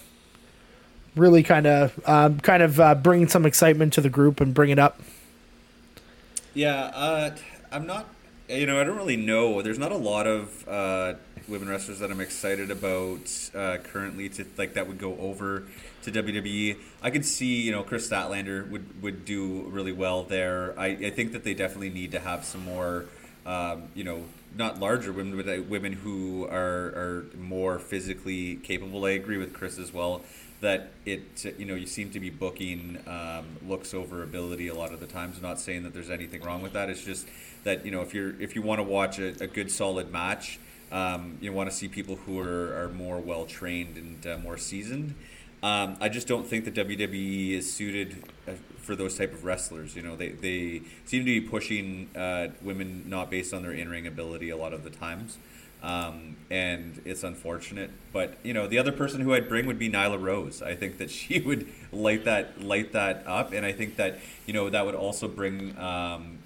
really 1.17 1.43
kind 1.43 1.67
of, 1.67 1.99
um, 2.07 2.39
kind 2.41 2.63
of 2.63 2.79
uh, 2.79 2.95
bring 2.95 3.29
some 3.29 3.47
excitement 3.47 3.93
to 3.95 4.01
the 4.01 4.11
group 4.11 4.41
and 4.41 4.53
bring 4.53 4.71
it 4.71 4.79
up? 4.79 5.01
Yeah, 6.53 6.85
uh, 6.95 7.37
I'm 7.73 7.87
not. 7.87 8.09
You 8.49 8.67
know, 8.67 8.79
I 8.79 8.85
don't 8.85 8.97
really 8.97 9.17
know. 9.17 9.63
There's 9.63 9.79
not 9.79 9.91
a 9.91 9.97
lot 9.97 10.27
of 10.27 10.69
uh, 10.69 11.15
women 11.49 11.69
wrestlers 11.69 11.99
that 11.99 12.11
I'm 12.11 12.21
excited 12.21 12.71
about 12.71 13.51
uh, 13.55 13.79
currently 13.79 14.29
to 14.31 14.47
like 14.57 14.75
that 14.75 14.87
would 14.87 14.99
go 14.99 15.17
over 15.19 15.65
to 16.03 16.13
WWE. 16.13 16.79
I 17.03 17.11
could 17.11 17.25
see, 17.25 17.63
you 17.63 17.73
know, 17.73 17.83
Kris 17.83 18.09
Statlander 18.09 18.69
would 18.71 19.03
would 19.03 19.25
do 19.25 19.63
really 19.63 19.93
well 19.93 20.23
there. 20.23 20.79
I, 20.79 20.87
I 20.87 21.11
think 21.11 21.33
that 21.33 21.45
they 21.45 21.55
definitely 21.55 21.91
need 21.91 22.13
to 22.13 22.21
have 22.21 22.45
some 22.45 22.65
more 22.65 23.07
um, 23.47 23.89
you 23.95 24.05
know, 24.05 24.25
not 24.57 24.79
larger 24.79 25.13
women, 25.13 25.37
but 25.37 25.49
uh, 25.49 25.63
women 25.63 25.93
who 25.93 26.47
are 26.47 26.55
are 26.57 27.27
more 27.37 27.79
physically 27.79 28.57
capable. 28.57 29.05
I 29.05 29.11
agree 29.11 29.37
with 29.37 29.53
Chris 29.53 29.79
as 29.79 29.93
well 29.93 30.23
that 30.61 30.93
it 31.05 31.45
you 31.59 31.67
know 31.67 31.75
you 31.75 31.87
seem 31.87 32.11
to 32.11 32.21
be 32.21 32.31
booking 32.31 32.99
um, 33.07 33.45
looks 33.67 33.93
over 33.93 34.23
ability 34.23 34.69
a 34.69 34.75
lot 34.75 34.93
of 34.93 35.01
the 35.01 35.07
times. 35.07 35.37
I'm 35.37 35.43
not 35.43 35.61
saying 35.61 35.83
that 35.83 35.93
there's 35.93 36.11
anything 36.11 36.43
wrong 36.43 36.63
with 36.63 36.73
that. 36.73 36.89
It's 36.89 37.05
just 37.05 37.29
that 37.65 37.85
you 37.85 37.91
know 37.91 38.01
if 38.01 38.15
you're 38.15 38.41
if 38.41 38.55
you 38.55 38.63
want 38.63 38.79
to 38.79 38.85
watch 38.85 39.19
a, 39.19 39.29
a 39.43 39.47
good 39.47 39.71
solid 39.71 40.11
match, 40.11 40.59
um, 40.95 41.39
you 41.41 41.53
want 41.53 41.69
to 41.69 41.77
see 41.77 41.89
people 41.89 42.15
who 42.15 42.39
are, 42.39 42.85
are 42.85 42.89
more 42.89 43.19
well 43.19 43.45
trained 43.45 43.97
and 43.97 44.27
uh, 44.27 44.39
more 44.39 44.57
seasoned. 44.57 45.15
Um, 45.63 45.97
I 46.01 46.09
just 46.09 46.29
don't 46.29 46.47
think 46.47 46.65
the 46.65 46.71
WWE 46.71 47.53
is 47.53 47.71
suited 47.71 48.23
uh, 48.47 48.53
for 48.79 48.95
those 48.95 49.19
type 49.19 49.33
of 49.33 49.45
wrestlers. 49.45 49.97
You 49.97 50.03
know, 50.03 50.15
they, 50.15 50.29
they 50.29 50.83
seem 51.05 51.23
to 51.23 51.25
be 51.25 51.41
pushing 51.41 52.11
uh, 52.15 52.49
women 52.63 53.05
not 53.09 53.29
based 53.29 53.53
on 53.53 53.63
their 53.63 53.73
in 53.73 53.89
ring 53.89 54.07
ability 54.07 54.51
a 54.51 54.57
lot 54.57 54.73
of 54.73 54.85
the 54.85 54.91
times. 54.91 55.37
Um, 55.83 56.37
and 56.49 57.03
it's 57.05 57.25
unfortunate. 57.25 57.91
But 58.13 58.37
you 58.45 58.55
know, 58.55 58.69
the 58.69 58.79
other 58.79 58.93
person 58.93 59.21
who 59.21 59.35
I'd 59.35 59.49
bring 59.49 59.67
would 59.67 59.79
be 59.79 59.91
Nyla 59.91 60.23
Rose. 60.23 60.63
I 60.63 60.77
think 60.77 60.99
that 60.99 61.11
she 61.19 61.41
would 61.41 61.67
light 61.91 62.25
that 62.25 62.63
light 62.63 62.93
that 62.93 63.25
up, 63.27 63.53
and 63.53 63.67
I 63.67 63.73
think 63.73 63.97
that 63.97 64.21
you 64.47 64.55
know 64.55 64.71
that 64.71 64.87
would 64.87 64.95
also 64.95 65.27
bring 65.27 65.77
um, 65.77 66.39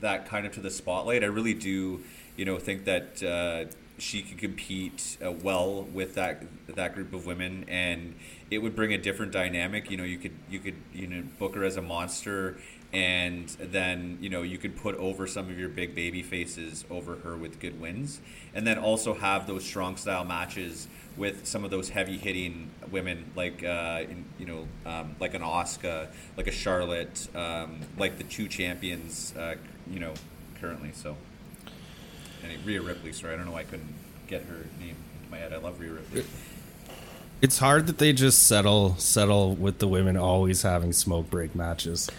that 0.00 0.26
kind 0.26 0.46
of 0.46 0.52
to 0.54 0.60
the 0.60 0.70
spotlight. 0.70 1.22
I 1.22 1.26
really 1.26 1.54
do, 1.54 2.00
you 2.36 2.44
know, 2.44 2.58
think 2.58 2.84
that 2.84 3.22
uh, 3.22 3.70
she 3.98 4.22
could 4.22 4.38
compete 4.38 5.18
uh, 5.24 5.30
well 5.30 5.82
with 5.82 6.14
that 6.14 6.42
that 6.68 6.94
group 6.94 7.12
of 7.12 7.26
women, 7.26 7.64
and 7.68 8.14
it 8.50 8.58
would 8.58 8.74
bring 8.74 8.92
a 8.92 8.98
different 8.98 9.32
dynamic. 9.32 9.90
You 9.90 9.96
know, 9.96 10.04
you 10.04 10.18
could 10.18 10.34
you 10.50 10.58
could 10.58 10.76
you 10.92 11.06
know 11.06 11.22
book 11.38 11.54
her 11.54 11.64
as 11.64 11.76
a 11.76 11.82
monster 11.82 12.56
and 12.94 13.48
then 13.58 14.16
you 14.20 14.30
know 14.30 14.42
you 14.42 14.56
could 14.56 14.76
put 14.76 14.94
over 14.96 15.26
some 15.26 15.50
of 15.50 15.58
your 15.58 15.68
big 15.68 15.96
baby 15.96 16.22
faces 16.22 16.84
over 16.88 17.16
her 17.16 17.36
with 17.36 17.58
good 17.58 17.78
wins 17.80 18.20
and 18.54 18.64
then 18.64 18.78
also 18.78 19.12
have 19.14 19.48
those 19.48 19.64
strong 19.64 19.96
style 19.96 20.24
matches 20.24 20.86
with 21.16 21.44
some 21.44 21.64
of 21.64 21.72
those 21.72 21.88
heavy 21.88 22.16
hitting 22.16 22.70
women 22.92 23.24
like 23.34 23.64
uh, 23.64 24.04
in, 24.08 24.24
you 24.38 24.46
know 24.46 24.68
um, 24.86 25.16
like 25.18 25.34
an 25.34 25.42
Asuka, 25.42 26.06
like 26.36 26.46
a 26.46 26.52
Charlotte 26.52 27.28
um, 27.34 27.80
like 27.98 28.16
the 28.16 28.24
two 28.24 28.46
champions 28.46 29.34
uh, 29.36 29.56
you 29.90 29.98
know 29.98 30.14
currently 30.60 30.92
so 30.92 31.16
and 32.44 32.66
Rhea 32.66 32.80
Ripley 32.82 33.12
sorry 33.12 33.34
I 33.34 33.36
don't 33.36 33.46
know 33.46 33.52
why 33.52 33.60
I 33.60 33.64
couldn't 33.64 33.94
get 34.26 34.42
her 34.42 34.66
name 34.80 34.96
into 35.18 35.30
my 35.30 35.38
head 35.38 35.52
I 35.52 35.58
love 35.58 35.80
Rhea 35.80 35.92
Ripley 35.92 36.24
It's 37.42 37.58
hard 37.58 37.86
that 37.88 37.98
they 37.98 38.12
just 38.12 38.44
settle 38.44 38.96
settle 38.96 39.54
with 39.54 39.78
the 39.78 39.88
women 39.88 40.16
always 40.16 40.62
having 40.62 40.92
smoke 40.92 41.30
break 41.30 41.54
matches. 41.54 42.10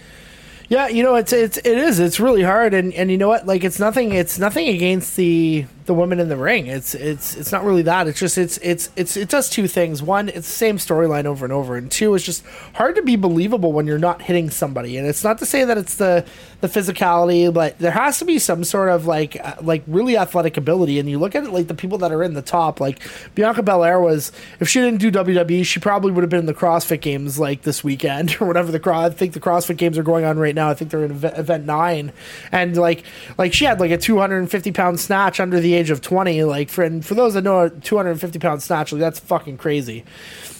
Yeah, 0.67 0.87
you 0.87 1.03
know, 1.03 1.15
it's 1.15 1.31
it's 1.31 1.57
it 1.57 1.65
is. 1.65 1.99
It's 1.99 2.19
really 2.19 2.41
hard, 2.41 2.73
and 2.73 2.93
and 2.93 3.11
you 3.11 3.17
know 3.17 3.27
what? 3.27 3.45
Like, 3.45 3.63
it's 3.63 3.79
nothing. 3.79 4.13
It's 4.13 4.39
nothing 4.39 4.67
against 4.67 5.15
the 5.15 5.65
the 5.85 5.93
women 5.93 6.19
in 6.19 6.29
the 6.29 6.37
ring. 6.37 6.67
It's 6.67 6.95
it's 6.95 7.35
it's 7.35 7.51
not 7.51 7.63
really 7.63 7.83
that. 7.83 8.07
It's 8.07 8.19
just 8.19 8.37
it's 8.37 8.57
it's 8.57 8.89
it's 8.95 9.15
it 9.15 9.29
does 9.29 9.49
two 9.49 9.67
things. 9.67 10.01
One, 10.01 10.29
it's 10.29 10.47
the 10.47 10.53
same 10.53 10.77
storyline 10.77 11.25
over 11.25 11.45
and 11.45 11.53
over, 11.53 11.75
and 11.75 11.91
two, 11.91 12.15
it's 12.15 12.25
just 12.25 12.43
hard 12.73 12.95
to 12.95 13.03
be 13.03 13.15
believable 13.15 13.71
when 13.71 13.85
you're 13.85 13.99
not 13.99 14.23
hitting 14.23 14.49
somebody. 14.49 14.97
And 14.97 15.07
it's 15.07 15.23
not 15.23 15.37
to 15.39 15.45
say 15.45 15.63
that 15.63 15.77
it's 15.77 15.95
the 15.95 16.25
the 16.61 16.67
physicality, 16.67 17.53
but 17.53 17.77
there 17.77 17.91
has 17.91 18.17
to 18.19 18.25
be 18.25 18.39
some 18.39 18.63
sort 18.63 18.89
of 18.89 19.05
like 19.05 19.37
uh, 19.43 19.55
like 19.61 19.83
really 19.85 20.17
athletic 20.17 20.57
ability. 20.57 20.97
And 20.99 21.07
you 21.07 21.19
look 21.19 21.35
at 21.35 21.43
it 21.43 21.51
like 21.51 21.67
the 21.67 21.75
people 21.75 21.99
that 21.99 22.11
are 22.11 22.23
in 22.23 22.33
the 22.33 22.41
top, 22.41 22.79
like 22.79 22.99
Bianca 23.35 23.61
Belair 23.61 23.99
was. 23.99 24.31
If 24.59 24.69
she 24.69 24.79
didn't 24.79 24.99
do 24.99 25.11
WWE, 25.11 25.65
she 25.65 25.79
probably 25.79 26.11
would 26.11 26.23
have 26.23 26.29
been 26.29 26.39
in 26.39 26.45
the 26.47 26.53
CrossFit 26.53 27.01
Games 27.01 27.37
like 27.37 27.61
this 27.61 27.83
weekend 27.83 28.37
or 28.41 28.47
whatever. 28.47 28.71
The 28.71 28.79
cross, 28.79 29.11
I 29.11 29.13
think 29.13 29.33
the 29.33 29.39
CrossFit 29.39 29.77
Games 29.77 29.97
are 29.97 30.03
going 30.03 30.25
on 30.25 30.39
right 30.39 30.55
now. 30.55 30.69
I 30.69 30.73
think 30.73 30.89
they're 30.89 31.05
in 31.05 31.11
event, 31.11 31.37
event 31.37 31.65
nine, 31.65 32.11
and 32.51 32.75
like 32.75 33.03
like 33.37 33.53
she 33.53 33.65
had 33.65 33.79
like 33.79 33.91
a 33.91 33.97
250 33.97 34.71
pound 34.71 34.99
snatch 34.99 35.39
under 35.39 35.59
the 35.59 35.74
age 35.75 35.89
of 35.89 36.01
20. 36.01 36.43
Like 36.43 36.69
for 36.69 37.01
for 37.01 37.13
those 37.13 37.33
that 37.35 37.43
know, 37.43 37.61
a 37.61 37.69
250 37.69 38.39
pound 38.39 38.63
snatch, 38.63 38.91
like 38.91 38.99
that's 38.99 39.19
fucking 39.19 39.57
crazy. 39.57 40.03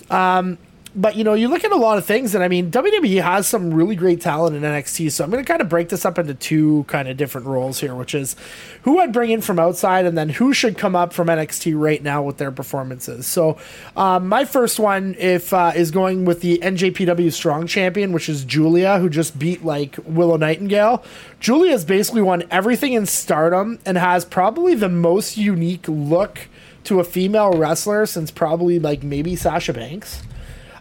Um, 0.10 0.58
but 0.95 1.15
you 1.17 1.23
know, 1.23 1.34
you 1.34 1.49
look 1.49 1.65
at 1.65 1.71
a 1.71 1.77
lot 1.77 1.97
of 1.97 2.05
things, 2.05 2.34
and 2.34 2.43
I 2.43 2.47
mean, 2.47 2.71
WWE 2.71 3.21
has 3.21 3.47
some 3.47 3.73
really 3.73 3.95
great 3.95 4.21
talent 4.21 4.55
in 4.55 4.62
NXT. 4.63 5.12
So 5.12 5.23
I'm 5.23 5.29
going 5.29 5.43
to 5.43 5.47
kind 5.47 5.62
of 5.62 5.67
break 5.67 5.89
this 5.89 6.05
up 6.05 6.17
into 6.17 6.34
two 6.34 6.86
kind 6.88 7.10
of 7.10 7.17
different 7.17 7.47
roles 7.47 7.79
here, 7.79 7.93
which 7.93 8.15
is 8.15 8.36
who 8.84 8.99
I'd 8.99 9.12
bring 9.12 9.29
in 9.29 9.41
from 9.41 9.60
outside, 9.60 10.05
and 10.05 10.17
then 10.17 10.29
who 10.29 10.53
should 10.53 10.77
come 10.77 10.95
up 10.95 11.12
from 11.12 11.27
NXT 11.27 11.77
right 11.77 12.01
now 12.01 12.23
with 12.23 12.38
their 12.38 12.51
performances. 12.51 13.27
So 13.27 13.58
um, 13.97 14.29
my 14.29 14.45
first 14.45 14.79
one, 14.79 15.15
if 15.19 15.51
uh, 15.53 15.73
is 15.75 15.91
going 15.91 16.23
with 16.23 16.39
the 16.39 16.60
NJPW 16.60 17.31
Strong 17.31 17.67
Champion, 17.67 18.13
which 18.13 18.29
is 18.29 18.45
Giulia, 18.45 18.99
who 18.99 19.10
just 19.10 19.38
beat 19.38 19.65
like 19.65 19.97
Willow 20.05 20.38
Nightingale. 20.38 21.03
Giulia's 21.41 21.84
basically 21.84 22.21
won 22.21 22.43
everything 22.49 22.93
in 22.93 23.05
Stardom 23.05 23.79
and 23.86 23.97
has 23.97 24.23
probably 24.23 24.75
the 24.75 24.89
most 24.89 25.36
unique 25.36 25.88
look 25.88 26.47
to 26.86 26.99
a 26.99 27.03
female 27.03 27.51
wrestler 27.51 28.05
since 28.05 28.31
probably 28.31 28.79
like 28.79 29.03
maybe 29.03 29.36
Sasha 29.36 29.73
Banks. 29.73 30.21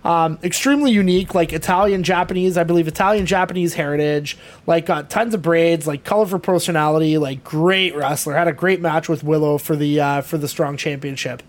Um, 0.04 0.38
extremely 0.42 0.90
unique, 0.90 1.34
like 1.34 1.54
Italian 1.54 2.02
Japanese, 2.02 2.58
I 2.58 2.64
believe 2.64 2.86
Italian 2.86 3.24
Japanese 3.24 3.72
heritage, 3.72 4.36
like 4.66 4.84
got 4.84 5.08
tons 5.08 5.32
of 5.32 5.40
braids, 5.40 5.86
like 5.86 6.04
colorful 6.04 6.40
personality, 6.40 7.16
like 7.16 7.42
great 7.42 7.96
wrestler. 7.96 8.34
Had 8.34 8.46
a 8.46 8.52
great 8.52 8.82
match 8.82 9.08
with 9.08 9.24
Willow 9.24 9.56
for 9.56 9.76
the 9.76 10.00
uh, 10.00 10.20
for 10.20 10.36
the 10.36 10.46
strong 10.46 10.76
championship. 10.76 11.42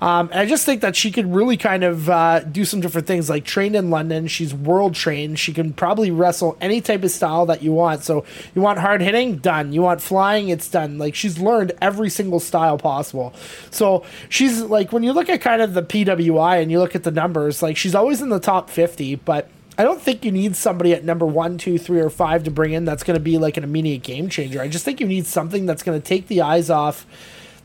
Um, 0.00 0.30
I 0.32 0.46
just 0.46 0.64
think 0.64 0.80
that 0.80 0.96
she 0.96 1.10
could 1.10 1.32
really 1.32 1.56
kind 1.56 1.84
of 1.84 2.08
uh, 2.08 2.40
do 2.40 2.64
some 2.64 2.80
different 2.80 3.06
things. 3.06 3.28
Like 3.28 3.44
trained 3.44 3.76
in 3.76 3.90
London, 3.90 4.28
she's 4.28 4.54
world 4.54 4.94
trained. 4.94 5.38
She 5.38 5.52
can 5.52 5.72
probably 5.72 6.10
wrestle 6.10 6.56
any 6.60 6.80
type 6.80 7.02
of 7.04 7.10
style 7.10 7.44
that 7.46 7.62
you 7.62 7.72
want. 7.72 8.02
So 8.04 8.24
you 8.54 8.62
want 8.62 8.78
hard 8.78 9.02
hitting, 9.02 9.36
done. 9.36 9.72
You 9.72 9.82
want 9.82 10.00
flying, 10.00 10.48
it's 10.48 10.68
done. 10.68 10.96
Like 10.98 11.14
she's 11.14 11.38
learned 11.38 11.72
every 11.82 12.08
single 12.08 12.40
style 12.40 12.78
possible. 12.78 13.34
So 13.70 14.04
she's 14.30 14.62
like 14.62 14.92
when 14.92 15.02
you 15.02 15.12
look 15.12 15.28
at 15.28 15.42
kind 15.42 15.60
of 15.60 15.74
the 15.74 15.82
PWI 15.82 16.62
and 16.62 16.70
you 16.70 16.78
look 16.78 16.94
at 16.94 17.02
the 17.02 17.10
numbers, 17.10 17.62
like 17.62 17.76
she's 17.76 17.94
always 17.94 18.22
in 18.22 18.30
the 18.30 18.40
top 18.40 18.70
fifty, 18.70 19.16
but. 19.16 19.48
I 19.78 19.84
don't 19.84 20.02
think 20.02 20.26
you 20.26 20.32
need 20.32 20.56
somebody 20.56 20.92
at 20.92 21.04
number 21.04 21.24
one, 21.24 21.56
two, 21.56 21.78
three, 21.78 22.00
or 22.00 22.10
five 22.10 22.44
to 22.44 22.50
bring 22.50 22.74
in 22.74 22.84
that's 22.84 23.02
going 23.02 23.14
to 23.14 23.22
be 23.22 23.38
like 23.38 23.56
an 23.56 23.64
immediate 23.64 24.02
game 24.02 24.28
changer. 24.28 24.60
I 24.60 24.68
just 24.68 24.84
think 24.84 25.00
you 25.00 25.06
need 25.06 25.24
something 25.24 25.64
that's 25.64 25.82
going 25.82 25.98
to 25.98 26.06
take 26.06 26.26
the 26.26 26.42
eyes 26.42 26.68
off 26.68 27.06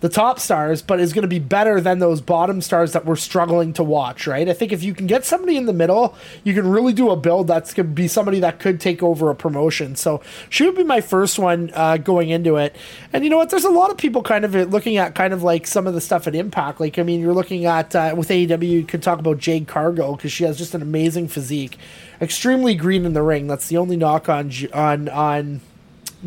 the 0.05 0.09
top 0.09 0.39
stars, 0.39 0.83
but 0.83 0.99
is 0.99 1.13
going 1.13 1.23
to 1.23 1.27
be 1.27 1.39
better 1.39 1.81
than 1.81 1.97
those 1.97 2.21
bottom 2.21 2.61
stars 2.61 2.93
that 2.93 3.07
we're 3.07 3.15
struggling 3.15 3.73
to 3.73 3.83
watch, 3.83 4.27
right? 4.27 4.47
I 4.47 4.53
think 4.53 4.71
if 4.71 4.83
you 4.83 4.93
can 4.93 5.07
get 5.07 5.25
somebody 5.25 5.57
in 5.57 5.65
the 5.65 5.73
middle, 5.73 6.15
you 6.43 6.53
can 6.53 6.69
really 6.69 6.93
do 6.93 7.09
a 7.09 7.15
build 7.15 7.47
that's 7.47 7.73
going 7.73 7.87
to 7.87 7.91
be 7.91 8.07
somebody 8.07 8.39
that 8.41 8.59
could 8.59 8.79
take 8.79 9.01
over 9.01 9.31
a 9.31 9.35
promotion. 9.35 9.95
So 9.95 10.21
she 10.47 10.63
would 10.63 10.75
be 10.75 10.83
my 10.83 11.01
first 11.01 11.39
one 11.39 11.71
uh, 11.73 11.97
going 11.97 12.29
into 12.29 12.57
it. 12.57 12.75
And 13.13 13.23
you 13.23 13.31
know 13.31 13.37
what? 13.37 13.49
There's 13.49 13.65
a 13.65 13.71
lot 13.71 13.89
of 13.89 13.97
people 13.97 14.21
kind 14.21 14.45
of 14.45 14.53
looking 14.69 14.97
at 14.97 15.15
kind 15.15 15.33
of 15.33 15.41
like 15.41 15.65
some 15.65 15.87
of 15.87 15.95
the 15.95 16.01
stuff 16.01 16.27
at 16.27 16.35
Impact. 16.35 16.79
Like, 16.79 16.99
I 16.99 17.03
mean, 17.03 17.19
you're 17.19 17.33
looking 17.33 17.65
at 17.65 17.95
uh, 17.95 18.13
with 18.15 18.29
AEW, 18.29 18.69
you 18.69 18.83
could 18.83 19.01
talk 19.01 19.17
about 19.17 19.39
Jade 19.39 19.67
Cargill 19.67 20.17
because 20.17 20.31
she 20.31 20.43
has 20.43 20.55
just 20.55 20.75
an 20.75 20.83
amazing 20.83 21.29
physique, 21.29 21.79
extremely 22.21 22.75
green 22.75 23.05
in 23.05 23.13
the 23.13 23.23
ring. 23.23 23.47
That's 23.47 23.69
the 23.69 23.77
only 23.77 23.97
knock 23.97 24.29
on 24.29 24.51
on 24.71 25.09
on 25.09 25.61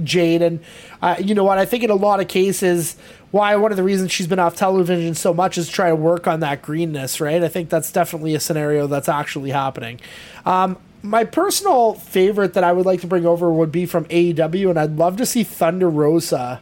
Jade. 0.05 0.43
And 0.43 0.61
uh, 1.03 1.17
you 1.19 1.35
know 1.35 1.45
what? 1.45 1.59
I 1.59 1.65
think 1.65 1.85
in 1.85 1.91
a 1.91 1.95
lot 1.95 2.21
of 2.21 2.29
cases, 2.29 2.97
why 3.31 3.55
one 3.57 3.71
of 3.71 3.77
the 3.77 3.83
reasons 3.83 4.13
she's 4.13 4.27
been 4.27 4.39
off 4.39 4.57
television 4.57 5.15
so 5.15 5.35
much 5.35 5.59
is 5.59 5.69
try 5.69 5.89
to 5.89 5.97
work 5.97 6.27
on 6.27 6.41
that 6.41 6.63
greenness, 6.63 7.21
right? 7.21 7.43
I 7.43 7.49
think 7.49 7.69
that's 7.69 7.93
definitely 7.93 8.35
a 8.35 8.41
scenario 8.41 8.87
that's 8.87 9.09
actually 9.09 9.51
happening. 9.51 10.01
Um, 10.47 10.79
my 11.03 11.25
personal 11.25 11.95
favorite 11.95 12.55
that 12.55 12.65
I 12.65 12.73
would 12.73 12.87
like 12.87 13.01
to 13.03 13.07
bring 13.07 13.27
over 13.27 13.53
would 13.53 13.71
be 13.71 13.87
from 13.87 14.05
AEW, 14.07 14.71
and 14.71 14.79
I'd 14.79 14.97
love 14.97 15.17
to 15.19 15.27
see 15.27 15.45
Thunder 15.45 15.89
Rosa 15.89 16.61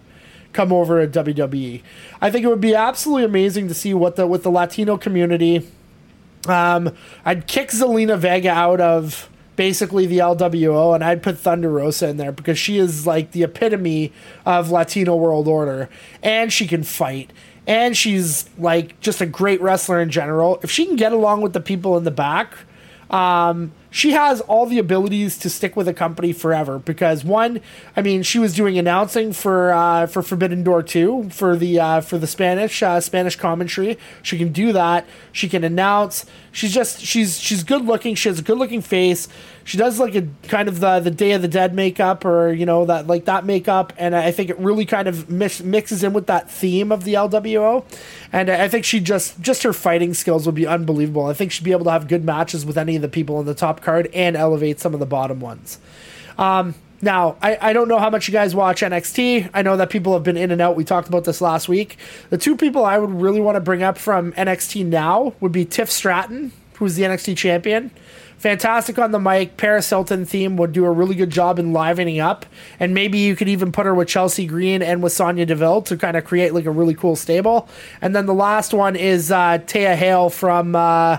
come 0.53 0.73
over 0.73 1.01
at 1.01 1.13
WWE. 1.13 1.83
I 2.21 2.31
think 2.31 2.45
it 2.45 2.49
would 2.49 2.61
be 2.61 2.75
absolutely 2.75 3.25
amazing 3.25 3.69
to 3.69 3.75
see 3.75 3.95
what 3.95 4.17
the 4.17 4.27
with 4.27 4.43
the 4.43 4.51
Latino 4.51 4.97
community. 4.97 5.69
Um, 6.49 6.95
I'd 7.25 7.47
kick 7.47 7.71
Zelina 7.71 8.19
Vega 8.19 8.51
out 8.51 8.81
of 8.81 9.29
basically 9.57 10.07
the 10.07 10.19
LWO, 10.19 10.95
and 10.95 11.03
I'd 11.03 11.23
put 11.23 11.39
Thunder 11.39 11.71
Rosa 11.71 12.09
in 12.09 12.17
there 12.17 12.33
because 12.33 12.59
she 12.59 12.79
is 12.79 13.07
like 13.07 13.33
the 13.33 13.43
epitome 13.43 14.13
of 14.45 14.71
Latino 14.71 15.17
World 15.17 15.49
Order, 15.49 15.89
and 16.23 16.53
she 16.53 16.67
can 16.67 16.83
fight, 16.83 17.33
and 17.67 17.97
she's 17.97 18.49
like 18.59 19.01
just 19.01 19.21
a 19.21 19.27
great 19.27 19.61
wrestler 19.61 20.01
in 20.01 20.11
general. 20.11 20.61
If 20.63 20.71
she 20.71 20.87
can 20.87 20.97
get 20.97 21.13
along 21.13 21.41
with 21.43 21.53
the 21.53 21.61
people 21.61 21.97
in 21.97 22.05
the 22.05 22.11
back, 22.11 22.55
um, 23.11 23.73
she 23.91 24.11
has 24.13 24.41
all 24.43 24.67
the 24.67 24.79
abilities 24.79 25.39
to 25.39 25.49
stick 25.49 25.77
with 25.77 25.87
a 25.89 25.95
company 25.95 26.33
forever 26.33 26.79
because 26.79 27.25
one, 27.25 27.61
I 27.97 28.03
mean, 28.03 28.23
she 28.23 28.39
was 28.39 28.55
doing 28.55 28.79
announcing 28.79 29.33
for 29.33 29.73
uh, 29.73 30.07
for 30.07 30.23
Forbidden 30.23 30.65
Door 30.65 30.83
two 30.85 31.31
for 31.31 31.57
the 31.57 31.79
uh, 31.79 32.01
for 32.01 32.19
the 32.19 32.27
Spanish 32.27 32.83
uh, 32.83 33.01
Spanish 33.01 33.37
commentary. 33.37 33.97
She 34.23 34.37
can 34.37 34.53
do 34.53 34.73
that. 34.73 35.07
She 35.33 35.49
can 35.49 35.65
announce. 35.65 36.27
She's 36.57 36.73
just 36.73 37.05
she's 37.05 37.39
she's 37.39 37.65
good 37.65 37.85
looking. 37.85 38.15
She 38.15 38.31
has 38.31 38.39
a 38.39 38.43
good 38.43 38.57
looking 38.57 38.81
face. 38.81 39.29
She 39.65 39.77
does 39.77 40.01
like 40.01 40.15
a 40.15 40.27
kind 40.49 40.71
of 40.71 40.81
the 40.81 41.01
the 41.01 41.11
Day 41.11 41.33
of 41.33 41.43
the 41.43 41.49
Dead 41.49 41.75
makeup 41.75 42.25
or 42.25 42.51
you 42.51 42.65
know 42.65 42.87
that 42.87 43.07
like 43.07 43.27
that 43.27 43.45
makeup, 43.45 43.93
and 43.99 44.17
I 44.17 44.31
think 44.31 44.49
it 44.49 44.59
really 44.59 44.87
kind 44.87 45.07
of 45.07 45.29
mix, 45.29 45.61
mixes 45.61 46.03
in 46.03 46.15
with 46.15 46.29
that 46.29 46.51
theme 46.51 46.93
of 46.93 47.05
the 47.05 47.13
LWO. 47.13 47.85
And 48.33 48.49
I 48.49 48.69
think 48.69 48.87
she 48.87 49.01
just 49.01 49.39
just 49.39 49.65
her 49.65 49.75
fighting 49.75 50.15
skills 50.15 50.47
would 50.47 50.55
be 50.55 50.67
unbelievable. 50.67 51.27
I 51.27 51.35
think 51.35 51.53
she'd 51.53 51.63
be 51.63 51.73
able 51.73 51.85
to 51.85 51.91
have 51.91 52.09
good 52.09 52.25
matches 52.25 52.65
with 52.65 52.79
any 52.79 52.97
of 52.97 53.03
the 53.03 53.09
people 53.09 53.39
in 53.39 53.45
the 53.45 53.55
top 53.55 53.83
card 53.83 54.09
and 54.15 54.35
elevate 54.35 54.81
some 54.81 54.95
of 54.95 55.01
the 55.01 55.05
bottom 55.05 55.41
ones. 55.41 55.79
Um, 56.39 56.75
Now, 57.03 57.37
I, 57.43 57.59
I 57.61 57.73
don't 57.73 57.89
know 57.89 57.99
how 57.99 58.09
much 58.09 58.27
you 58.27 58.33
guys 58.33 58.55
watch 58.55 58.81
NXT. 58.81 59.51
I 59.53 59.63
know 59.63 59.77
that 59.77 59.91
people 59.91 60.15
have 60.15 60.23
been 60.23 60.37
in 60.37 60.51
and 60.51 60.61
out. 60.61 60.77
We 60.77 60.85
talked 60.85 61.09
about 61.09 61.25
this 61.25 61.41
last 61.41 61.69
week. 61.69 61.99
The 62.31 62.39
two 62.39 62.57
people 62.57 62.85
I 62.85 62.99
would 62.99 63.11
really 63.11 63.41
want 63.41 63.57
to 63.57 63.61
bring 63.61 63.83
up 63.83 63.99
from 63.99 64.33
NXT 64.33 64.87
now 64.87 65.35
would 65.41 65.53
be 65.53 65.65
Tiff 65.65 65.91
Stratton, 65.91 66.53
who's 66.75 66.95
the 66.95 67.03
NXT 67.03 67.37
champion. 67.37 67.91
Fantastic 68.39 68.99
on 68.99 69.13
the 69.13 69.19
mic. 69.19 69.57
Paris 69.57 69.89
Hilton 69.89 70.27
theme 70.27 70.57
would 70.57 70.73
do 70.73 70.85
a 70.85 70.91
really 70.91 71.15
good 71.15 71.31
job 71.31 71.59
in 71.59 71.73
livening 71.73 72.21
up. 72.21 72.45
And 72.79 72.93
maybe 72.93 73.19
you 73.19 73.35
could 73.35 73.49
even 73.49 73.73
put 73.73 73.87
her 73.87 73.95
with 73.95 74.09
Chelsea 74.09 74.47
Green 74.47 74.83
and 74.83 75.03
with 75.03 75.13
Sonya 75.13 75.47
Deville 75.47 75.83
to 75.83 75.97
kind 75.97 76.17
of 76.17 76.25
create 76.25 76.53
like 76.53 76.67
a 76.67 76.71
really 76.71 76.95
cool 76.95 77.17
stable. 77.17 77.69
And 78.03 78.15
then 78.15 78.27
the 78.27 78.35
last 78.35 78.75
one 78.75 78.95
is 78.95 79.31
uh, 79.31 79.59
Thea 79.67 79.97
Hail 79.97 80.29
from 80.29 80.77
uh, 80.77 81.19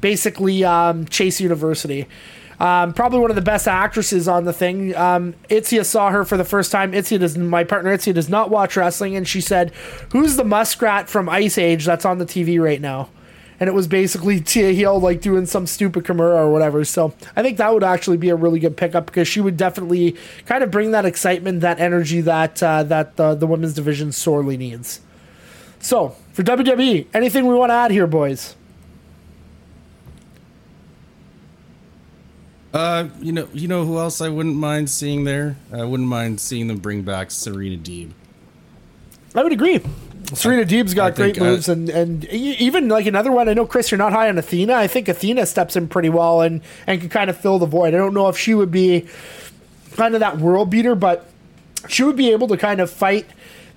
basically 0.00 0.64
um, 0.64 1.06
Chase 1.06 1.40
University. 1.40 2.06
Um, 2.64 2.94
probably 2.94 3.18
one 3.18 3.28
of 3.28 3.36
the 3.36 3.42
best 3.42 3.68
actresses 3.68 4.26
on 4.26 4.44
the 4.44 4.52
thing. 4.54 4.96
Um, 4.96 5.34
Itzia 5.50 5.84
saw 5.84 6.08
her 6.08 6.24
for 6.24 6.38
the 6.38 6.46
first 6.46 6.72
time. 6.72 6.92
Itzia 6.92 7.20
does, 7.20 7.36
my 7.36 7.62
partner 7.62 7.94
Itzia 7.94 8.14
does 8.14 8.30
not 8.30 8.48
watch 8.48 8.74
wrestling, 8.74 9.14
and 9.16 9.28
she 9.28 9.42
said, 9.42 9.70
"Who's 10.12 10.36
the 10.36 10.44
muskrat 10.44 11.10
from 11.10 11.28
Ice 11.28 11.58
Age 11.58 11.84
that's 11.84 12.06
on 12.06 12.16
the 12.16 12.24
TV 12.24 12.58
right 12.58 12.80
now?" 12.80 13.10
And 13.60 13.68
it 13.68 13.74
was 13.74 13.86
basically 13.86 14.38
Thea 14.40 14.72
Hail 14.72 14.98
like 14.98 15.20
doing 15.20 15.44
some 15.44 15.66
stupid 15.66 16.04
Kimura 16.04 16.36
or 16.36 16.50
whatever. 16.50 16.86
So 16.86 17.12
I 17.36 17.42
think 17.42 17.58
that 17.58 17.70
would 17.70 17.84
actually 17.84 18.16
be 18.16 18.30
a 18.30 18.34
really 18.34 18.60
good 18.60 18.78
pickup 18.78 19.04
because 19.04 19.28
she 19.28 19.42
would 19.42 19.58
definitely 19.58 20.16
kind 20.46 20.64
of 20.64 20.70
bring 20.70 20.92
that 20.92 21.04
excitement, 21.04 21.60
that 21.60 21.78
energy 21.78 22.22
that 22.22 22.62
uh, 22.62 22.82
that 22.84 23.16
the, 23.16 23.34
the 23.34 23.46
women's 23.46 23.74
division 23.74 24.10
sorely 24.10 24.56
needs. 24.56 25.02
So 25.80 26.16
for 26.32 26.42
WWE, 26.42 27.08
anything 27.12 27.46
we 27.46 27.54
want 27.56 27.68
to 27.68 27.74
add 27.74 27.90
here, 27.90 28.06
boys? 28.06 28.56
Uh, 32.74 33.08
you 33.20 33.30
know, 33.30 33.48
you 33.52 33.68
know 33.68 33.84
who 33.84 33.98
else 33.98 34.20
I 34.20 34.28
wouldn't 34.28 34.56
mind 34.56 34.90
seeing 34.90 35.22
there? 35.22 35.56
I 35.72 35.84
wouldn't 35.84 36.08
mind 36.08 36.40
seeing 36.40 36.66
them 36.66 36.78
bring 36.78 37.02
back 37.02 37.30
Serena 37.30 37.76
Deeb. 37.76 38.10
I 39.32 39.44
would 39.44 39.52
agree. 39.52 39.80
Serena 40.32 40.64
Deeb's 40.64 40.92
got 40.92 41.12
I 41.12 41.14
think, 41.14 41.38
great 41.38 41.46
moves, 41.46 41.68
uh, 41.68 41.72
and 41.72 41.88
and 41.88 42.24
e- 42.24 42.56
even 42.58 42.88
like 42.88 43.06
another 43.06 43.30
one. 43.30 43.48
I 43.48 43.54
know 43.54 43.64
Chris, 43.64 43.92
you're 43.92 43.98
not 43.98 44.12
high 44.12 44.28
on 44.28 44.38
Athena. 44.38 44.74
I 44.74 44.88
think 44.88 45.06
Athena 45.06 45.46
steps 45.46 45.76
in 45.76 45.86
pretty 45.86 46.08
well 46.08 46.40
and 46.40 46.62
and 46.86 47.00
can 47.00 47.10
kind 47.10 47.30
of 47.30 47.36
fill 47.36 47.60
the 47.60 47.66
void. 47.66 47.94
I 47.94 47.98
don't 47.98 48.14
know 48.14 48.28
if 48.28 48.36
she 48.36 48.54
would 48.54 48.72
be 48.72 49.06
kind 49.92 50.14
of 50.14 50.20
that 50.20 50.38
world 50.38 50.70
beater, 50.70 50.96
but 50.96 51.28
she 51.88 52.02
would 52.02 52.16
be 52.16 52.32
able 52.32 52.48
to 52.48 52.56
kind 52.56 52.80
of 52.80 52.90
fight 52.90 53.26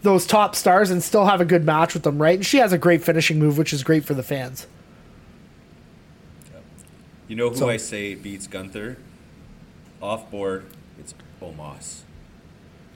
those 0.02 0.26
top 0.26 0.56
stars 0.56 0.90
and 0.90 1.04
still 1.04 1.26
have 1.26 1.42
a 1.42 1.46
good 1.46 1.66
match 1.66 1.94
with 1.94 2.04
them, 2.04 2.20
right? 2.20 2.36
And 2.36 2.46
she 2.46 2.58
has 2.58 2.74
a 2.74 2.78
great 2.78 3.04
finishing 3.04 3.38
move, 3.38 3.58
which 3.58 3.74
is 3.74 3.84
great 3.84 4.06
for 4.06 4.16
the 4.16 4.24
fans. 4.24 4.66
You 7.28 7.36
know 7.36 7.50
who 7.50 7.56
So- 7.56 7.70
I 7.70 7.78
say 7.78 8.16
beats 8.16 8.48
Gunther? 8.48 8.98
Off 10.02 10.30
board, 10.30 10.66
it's 11.00 11.14
Omos. 11.42 12.02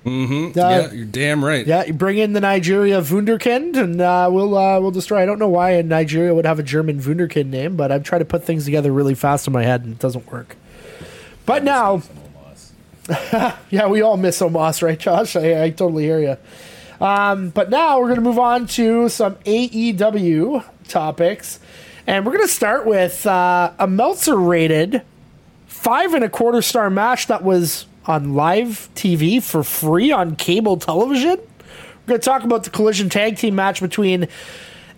Uh, 0.06 0.10
yeah, 0.56 0.91
you're 0.91 1.06
damn 1.06 1.44
right. 1.46 1.65
Yeah, 1.65 1.84
you 1.86 1.94
bring 1.94 2.17
in 2.17 2.34
the 2.34 2.39
Nigeria 2.41 3.00
Wunderkind, 3.02 3.76
and 3.78 4.02
uh, 4.02 4.30
we'll 4.32 4.58
uh, 4.58 4.80
we'll 4.80 4.89
destroy. 4.91 5.22
I 5.22 5.26
don't 5.26 5.38
know 5.39 5.48
why 5.50 5.72
in 5.74 5.88
Nigeria 5.88 6.34
would 6.34 6.46
have 6.46 6.58
a 6.58 6.63
German 6.63 7.00
Wunderkind 7.00 7.48
name, 7.48 7.76
but 7.76 7.91
I'm 7.91 8.02
trying 8.02 8.20
to 8.20 8.26
put 8.26 8.44
things 8.44 8.65
together 8.65 8.91
really 8.91 9.13
fast 9.13 9.46
in 9.46 9.54
my 9.54 9.63
head, 9.63 9.84
and 9.84 9.94
it 9.94 10.00
doesn't 10.00 10.32
work. 10.32 10.56
But 11.46 11.63
now, 11.63 12.02
yeah, 13.70 13.88
we 13.88 14.02
all 14.02 14.17
miss 14.17 14.39
Omos, 14.41 14.82
right, 14.82 14.98
Josh? 14.98 15.36
I, 15.36 15.63
I 15.65 15.70
totally 15.70 16.04
hear 16.04 16.20
you. 16.20 16.38
Um, 17.06 17.50
but 17.50 17.70
now 17.70 18.00
we're 18.00 18.06
going 18.08 18.15
to 18.15 18.22
move 18.22 18.39
on 18.39 18.67
to 18.67 19.08
some 19.10 19.36
AEW 19.46 20.63
topics, 20.88 21.60
and 22.07 22.25
we're 22.25 22.33
going 22.33 22.45
to 22.45 22.53
start 22.53 22.85
with 22.85 23.25
uh, 23.25 23.73
a 23.79 23.87
Meltzer 23.87 24.35
rated 24.35 25.01
five 25.67 26.13
and 26.13 26.23
a 26.23 26.29
quarter 26.29 26.61
star 26.61 26.89
match 26.89 27.27
that 27.27 27.43
was 27.43 27.85
on 28.05 28.33
live 28.33 28.89
TV 28.95 29.41
for 29.41 29.63
free 29.63 30.11
on 30.11 30.35
cable 30.35 30.77
television. 30.77 31.37
We're 31.37 32.07
going 32.07 32.19
to 32.19 32.25
talk 32.25 32.43
about 32.43 32.63
the 32.63 32.69
collision 32.69 33.09
tag 33.09 33.37
team 33.37 33.55
match 33.55 33.81
between 33.81 34.27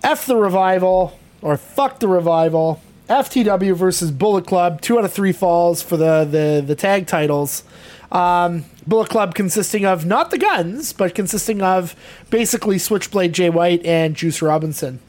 F 0.03 0.25
the 0.25 0.37
Revival 0.37 1.17
or 1.41 1.57
Fuck 1.57 1.99
the 1.99 2.07
Revival, 2.07 2.81
FTW 3.09 3.75
versus 3.75 4.11
Bullet 4.11 4.47
Club. 4.47 4.81
Two 4.81 4.97
out 4.97 5.05
of 5.05 5.13
three 5.13 5.33
falls 5.33 5.81
for 5.81 5.97
the 5.97 6.23
the, 6.23 6.63
the 6.65 6.75
tag 6.75 7.07
titles. 7.07 7.63
Um, 8.11 8.65
Bullet 8.85 9.09
Club 9.09 9.33
consisting 9.35 9.85
of 9.85 10.05
not 10.05 10.31
the 10.31 10.37
guns, 10.37 10.93
but 10.93 11.15
consisting 11.15 11.61
of 11.61 11.95
basically 12.29 12.77
Switchblade 12.77 13.33
Jay 13.33 13.49
White 13.49 13.85
and 13.85 14.15
Juice 14.15 14.41
Robinson. 14.41 14.99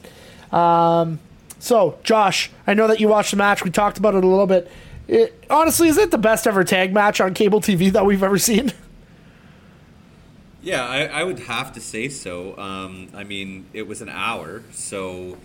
Um, 0.51 1.19
so, 1.65 1.97
Josh, 2.03 2.51
I 2.67 2.75
know 2.75 2.87
that 2.87 2.99
you 2.99 3.07
watched 3.07 3.31
the 3.31 3.37
match. 3.37 3.63
We 3.63 3.71
talked 3.71 3.97
about 3.97 4.13
it 4.13 4.23
a 4.23 4.27
little 4.27 4.45
bit. 4.45 4.71
It, 5.07 5.43
honestly, 5.49 5.87
is 5.87 5.97
it 5.97 6.11
the 6.11 6.17
best 6.19 6.45
ever 6.45 6.63
tag 6.63 6.93
match 6.93 7.19
on 7.19 7.33
cable 7.33 7.59
TV 7.59 7.91
that 7.91 8.05
we've 8.05 8.21
ever 8.21 8.37
seen? 8.37 8.71
Yeah, 10.61 10.83
I, 10.83 11.03
I 11.03 11.23
would 11.23 11.37
have 11.41 11.73
to 11.73 11.79
say 11.79 12.09
so. 12.09 12.57
Um, 12.57 13.09
I 13.13 13.23
mean, 13.23 13.67
it 13.71 13.87
was 13.87 14.01
an 14.01 14.09
hour, 14.09 14.63
so 14.71 15.37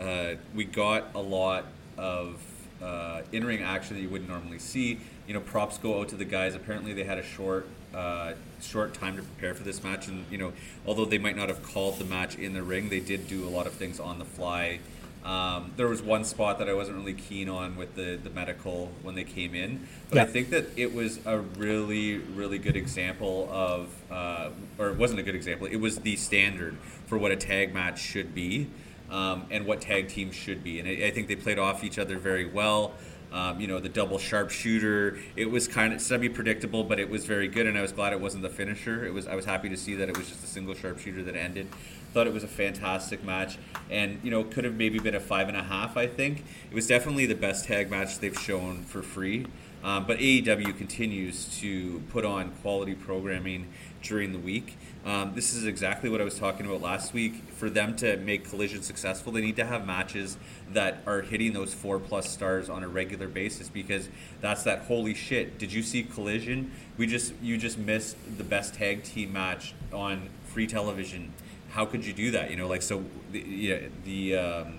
uh, 0.00 0.36
we 0.54 0.64
got 0.64 1.14
a 1.14 1.20
lot 1.20 1.66
of 1.98 2.40
uh, 2.82 3.20
in-ring 3.32 3.60
action 3.60 3.96
that 3.96 4.02
you 4.02 4.08
wouldn't 4.08 4.30
normally 4.30 4.58
see. 4.58 4.98
You 5.28 5.34
know, 5.34 5.40
props 5.40 5.76
go 5.76 6.00
out 6.00 6.08
to 6.08 6.16
the 6.16 6.24
guys. 6.24 6.54
Apparently, 6.54 6.94
they 6.94 7.04
had 7.04 7.18
a 7.18 7.22
short, 7.22 7.68
uh, 7.94 8.32
short 8.62 8.94
time 8.94 9.16
to 9.16 9.22
prepare 9.22 9.52
for 9.52 9.62
this 9.62 9.84
match, 9.84 10.08
and 10.08 10.24
you 10.30 10.38
know, 10.38 10.54
although 10.86 11.04
they 11.04 11.18
might 11.18 11.36
not 11.36 11.50
have 11.50 11.62
called 11.62 11.98
the 11.98 12.06
match 12.06 12.36
in 12.36 12.54
the 12.54 12.62
ring, 12.62 12.88
they 12.88 13.00
did 13.00 13.28
do 13.28 13.46
a 13.46 13.50
lot 13.50 13.66
of 13.66 13.74
things 13.74 14.00
on 14.00 14.18
the 14.18 14.24
fly. 14.24 14.80
Um, 15.24 15.72
there 15.76 15.86
was 15.86 16.02
one 16.02 16.24
spot 16.24 16.58
that 16.58 16.68
I 16.68 16.74
wasn't 16.74 16.98
really 16.98 17.14
keen 17.14 17.48
on 17.48 17.76
with 17.76 17.94
the, 17.94 18.18
the 18.22 18.30
medical 18.30 18.90
when 19.02 19.14
they 19.14 19.22
came 19.22 19.54
in, 19.54 19.86
but 20.08 20.18
I 20.18 20.24
think 20.24 20.50
that 20.50 20.66
it 20.76 20.92
was 20.92 21.20
a 21.24 21.38
really, 21.38 22.18
really 22.18 22.58
good 22.58 22.76
example 22.76 23.48
of, 23.52 23.88
uh, 24.10 24.50
or 24.78 24.88
it 24.88 24.96
wasn't 24.96 25.20
a 25.20 25.22
good 25.22 25.36
example, 25.36 25.68
it 25.68 25.76
was 25.76 25.98
the 25.98 26.16
standard 26.16 26.76
for 27.06 27.18
what 27.18 27.30
a 27.30 27.36
tag 27.36 27.72
match 27.72 28.00
should 28.00 28.34
be 28.34 28.68
um, 29.10 29.46
and 29.50 29.64
what 29.64 29.80
tag 29.80 30.08
teams 30.08 30.34
should 30.34 30.64
be. 30.64 30.80
And 30.80 30.88
I, 30.88 31.06
I 31.06 31.10
think 31.12 31.28
they 31.28 31.36
played 31.36 31.58
off 31.58 31.84
each 31.84 31.98
other 31.98 32.18
very 32.18 32.46
well. 32.46 32.92
Um, 33.32 33.60
you 33.60 33.66
know, 33.66 33.78
the 33.78 33.88
double 33.88 34.18
sharpshooter, 34.18 35.18
it 35.36 35.50
was 35.50 35.66
kind 35.66 35.94
of 35.94 36.02
semi 36.02 36.28
predictable, 36.28 36.84
but 36.84 37.00
it 37.00 37.08
was 37.08 37.24
very 37.24 37.48
good, 37.48 37.66
and 37.66 37.78
I 37.78 37.80
was 37.80 37.92
glad 37.92 38.12
it 38.12 38.20
wasn't 38.20 38.42
the 38.42 38.50
finisher. 38.50 39.06
It 39.06 39.14
was 39.14 39.26
I 39.26 39.34
was 39.34 39.46
happy 39.46 39.70
to 39.70 39.76
see 39.76 39.94
that 39.94 40.10
it 40.10 40.18
was 40.18 40.28
just 40.28 40.44
a 40.44 40.46
single 40.46 40.74
sharpshooter 40.74 41.22
that 41.22 41.34
ended. 41.34 41.68
Thought 42.12 42.26
it 42.26 42.32
was 42.32 42.44
a 42.44 42.48
fantastic 42.48 43.24
match, 43.24 43.58
and 43.90 44.20
you 44.22 44.30
know, 44.30 44.44
could 44.44 44.64
have 44.64 44.74
maybe 44.74 44.98
been 44.98 45.14
a 45.14 45.20
five 45.20 45.48
and 45.48 45.56
a 45.56 45.62
half. 45.62 45.96
I 45.96 46.06
think 46.06 46.44
it 46.70 46.74
was 46.74 46.86
definitely 46.86 47.26
the 47.26 47.34
best 47.34 47.64
tag 47.64 47.90
match 47.90 48.18
they've 48.18 48.38
shown 48.38 48.82
for 48.82 49.02
free. 49.02 49.46
Um, 49.84 50.06
but 50.06 50.18
AEW 50.18 50.76
continues 50.78 51.58
to 51.58 52.00
put 52.10 52.24
on 52.24 52.50
quality 52.62 52.94
programming 52.94 53.66
during 54.02 54.32
the 54.32 54.38
week. 54.38 54.76
Um, 55.04 55.32
this 55.34 55.54
is 55.54 55.66
exactly 55.66 56.08
what 56.08 56.20
I 56.20 56.24
was 56.24 56.38
talking 56.38 56.66
about 56.66 56.80
last 56.80 57.12
week. 57.12 57.34
For 57.56 57.68
them 57.68 57.96
to 57.96 58.16
make 58.18 58.48
Collision 58.48 58.82
successful, 58.82 59.32
they 59.32 59.40
need 59.40 59.56
to 59.56 59.64
have 59.64 59.84
matches 59.84 60.36
that 60.70 61.02
are 61.06 61.22
hitting 61.22 61.52
those 61.52 61.74
four 61.74 61.98
plus 61.98 62.30
stars 62.30 62.68
on 62.68 62.84
a 62.84 62.88
regular 62.88 63.26
basis 63.26 63.68
because 63.68 64.08
that's 64.40 64.62
that 64.62 64.82
holy 64.82 65.14
shit. 65.14 65.58
Did 65.58 65.72
you 65.72 65.82
see 65.82 66.04
Collision? 66.04 66.70
We 66.96 67.08
just 67.08 67.34
you 67.42 67.58
just 67.58 67.78
missed 67.78 68.16
the 68.38 68.44
best 68.44 68.74
tag 68.74 69.02
team 69.02 69.32
match 69.32 69.74
on 69.92 70.28
free 70.46 70.68
television. 70.68 71.32
How 71.72 71.84
could 71.86 72.04
you 72.04 72.12
do 72.12 72.30
that? 72.32 72.50
You 72.50 72.56
know, 72.56 72.68
like 72.68 72.82
so. 72.82 73.04
The, 73.32 73.40
yeah, 73.40 73.78
the 74.04 74.36
um, 74.36 74.78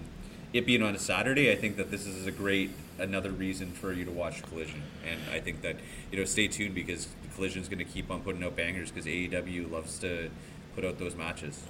it 0.54 0.66
being 0.66 0.84
on 0.84 0.96
a 0.96 1.00
Saturday, 1.00 1.52
I 1.52 1.56
think 1.56 1.78
that 1.78 1.90
this 1.92 2.06
is 2.06 2.28
a 2.28 2.32
great 2.32 2.72
another 3.00 3.32
reason 3.32 3.72
for 3.72 3.92
you 3.92 4.06
to 4.06 4.12
watch 4.12 4.44
Collision, 4.44 4.84
and 5.06 5.20
I 5.32 5.40
think 5.40 5.62
that 5.62 5.78
you 6.12 6.20
know 6.20 6.26
stay 6.26 6.48
tuned 6.48 6.76
because 6.76 7.08
Collision 7.36 7.62
is 7.62 7.68
going 7.68 7.80
to 7.80 7.86
keep 7.86 8.12
on 8.12 8.22
putting 8.22 8.44
out 8.44 8.56
bangers 8.56 8.92
because 8.92 9.06
AEW 9.06 9.72
loves 9.72 9.98
to 10.00 10.30
put 10.76 10.86
out 10.86 11.00
those 11.00 11.16
matches. 11.16 11.64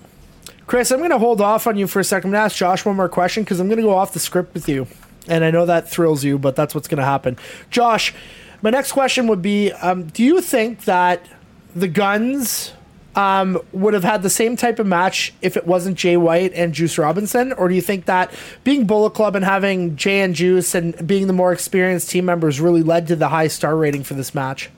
Chris, 0.67 0.91
I'm 0.91 0.99
going 0.99 1.11
to 1.11 1.19
hold 1.19 1.41
off 1.41 1.67
on 1.67 1.77
you 1.77 1.87
for 1.87 1.99
a 1.99 2.03
second. 2.03 2.29
I'm 2.29 2.31
going 2.33 2.41
to 2.41 2.45
ask 2.45 2.57
Josh 2.57 2.85
one 2.85 2.95
more 2.95 3.09
question 3.09 3.43
because 3.43 3.59
I'm 3.59 3.67
going 3.67 3.77
to 3.77 3.83
go 3.83 3.95
off 3.95 4.13
the 4.13 4.19
script 4.19 4.53
with 4.53 4.67
you. 4.67 4.87
And 5.27 5.45
I 5.45 5.51
know 5.51 5.65
that 5.65 5.89
thrills 5.89 6.23
you, 6.25 6.37
but 6.37 6.55
that's 6.55 6.75
what's 6.75 6.89
going 6.89 6.97
to 6.97 7.05
happen. 7.05 7.37
Josh, 7.69 8.13
my 8.61 8.69
next 8.69 8.91
question 8.91 9.27
would 9.27 9.41
be 9.41 9.71
um, 9.71 10.07
Do 10.07 10.23
you 10.23 10.41
think 10.41 10.83
that 10.83 11.25
the 11.73 11.87
Guns 11.87 12.73
um, 13.15 13.59
would 13.71 13.93
have 13.93 14.03
had 14.03 14.23
the 14.23 14.29
same 14.29 14.55
type 14.55 14.79
of 14.79 14.87
match 14.87 15.33
if 15.41 15.55
it 15.55 15.67
wasn't 15.67 15.97
Jay 15.97 16.17
White 16.17 16.53
and 16.53 16.73
Juice 16.73 16.97
Robinson? 16.97 17.53
Or 17.53 17.67
do 17.69 17.75
you 17.75 17.81
think 17.81 18.05
that 18.05 18.33
being 18.63 18.85
Bullet 18.87 19.11
Club 19.11 19.35
and 19.35 19.45
having 19.45 19.95
Jay 19.95 20.21
and 20.21 20.33
Juice 20.33 20.73
and 20.75 21.05
being 21.07 21.27
the 21.27 21.33
more 21.33 21.53
experienced 21.53 22.09
team 22.09 22.25
members 22.25 22.59
really 22.59 22.83
led 22.83 23.07
to 23.07 23.15
the 23.15 23.29
high 23.29 23.47
star 23.47 23.75
rating 23.75 24.03
for 24.03 24.15
this 24.15 24.33
match? 24.33 24.69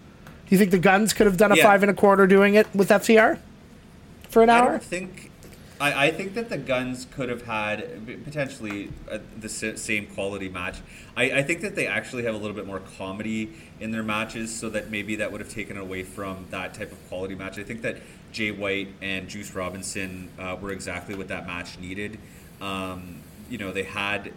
Do 0.48 0.56
you 0.56 0.58
think 0.58 0.72
the 0.72 0.80
Guns 0.80 1.14
could 1.14 1.26
have 1.28 1.38
done 1.38 1.52
a 1.52 1.56
Yeah. 1.56 1.64
five 1.64 1.82
and 1.82 1.90
a 1.90 1.94
quarter 1.96 2.28
doing 2.28 2.56
it 2.56 2.68
with 2.76 2.90
FTR 2.90 3.40
for 4.30 4.44
an 4.44 4.50
I 4.50 4.58
hour? 4.60 4.72
don't 4.72 4.84
think. 4.84 5.32
I, 5.78 6.06
I 6.08 6.12
think 6.12 6.36
that 6.36 6.48
the 6.48 6.58
guns 6.58 7.06
could 7.14 7.28
have 7.28 7.42
had 7.42 8.24
potentially 8.24 8.92
uh, 9.12 9.18
the 9.38 9.50
same 9.50 10.06
quality 10.08 10.48
match. 10.48 10.78
I, 11.18 11.24
I 11.40 11.44
think 11.44 11.60
that 11.62 11.76
they 11.76 11.86
actually 11.86 12.24
have 12.24 12.34
a 12.34 12.38
little 12.38 12.56
bit 12.56 12.66
more 12.66 12.80
comedy 12.98 13.52
in 13.82 13.92
their 13.92 14.02
matches, 14.02 14.58
so 14.58 14.70
that 14.70 14.90
maybe 14.90 15.18
that 15.18 15.34
would 15.34 15.42
have 15.42 15.50
taken 15.50 15.76
away 15.78 16.04
from 16.04 16.46
that 16.50 16.74
type 16.76 16.94
of 16.94 17.10
quality 17.10 17.36
match. 17.36 17.60
I 17.60 17.64
think 17.64 17.82
that 17.82 17.98
Jay 18.36 18.52
White 18.52 18.90
and 19.02 19.30
Juice 19.30 19.56
Robinson 19.56 20.30
uh, 20.38 20.58
were 20.62 20.72
exactly 20.72 21.16
what 21.16 21.30
that 21.30 21.48
match 21.48 21.80
needed. 21.80 22.20
Um, 22.60 23.22
you 23.50 23.58
know, 23.58 23.72
they 23.72 23.84
had 23.84 24.34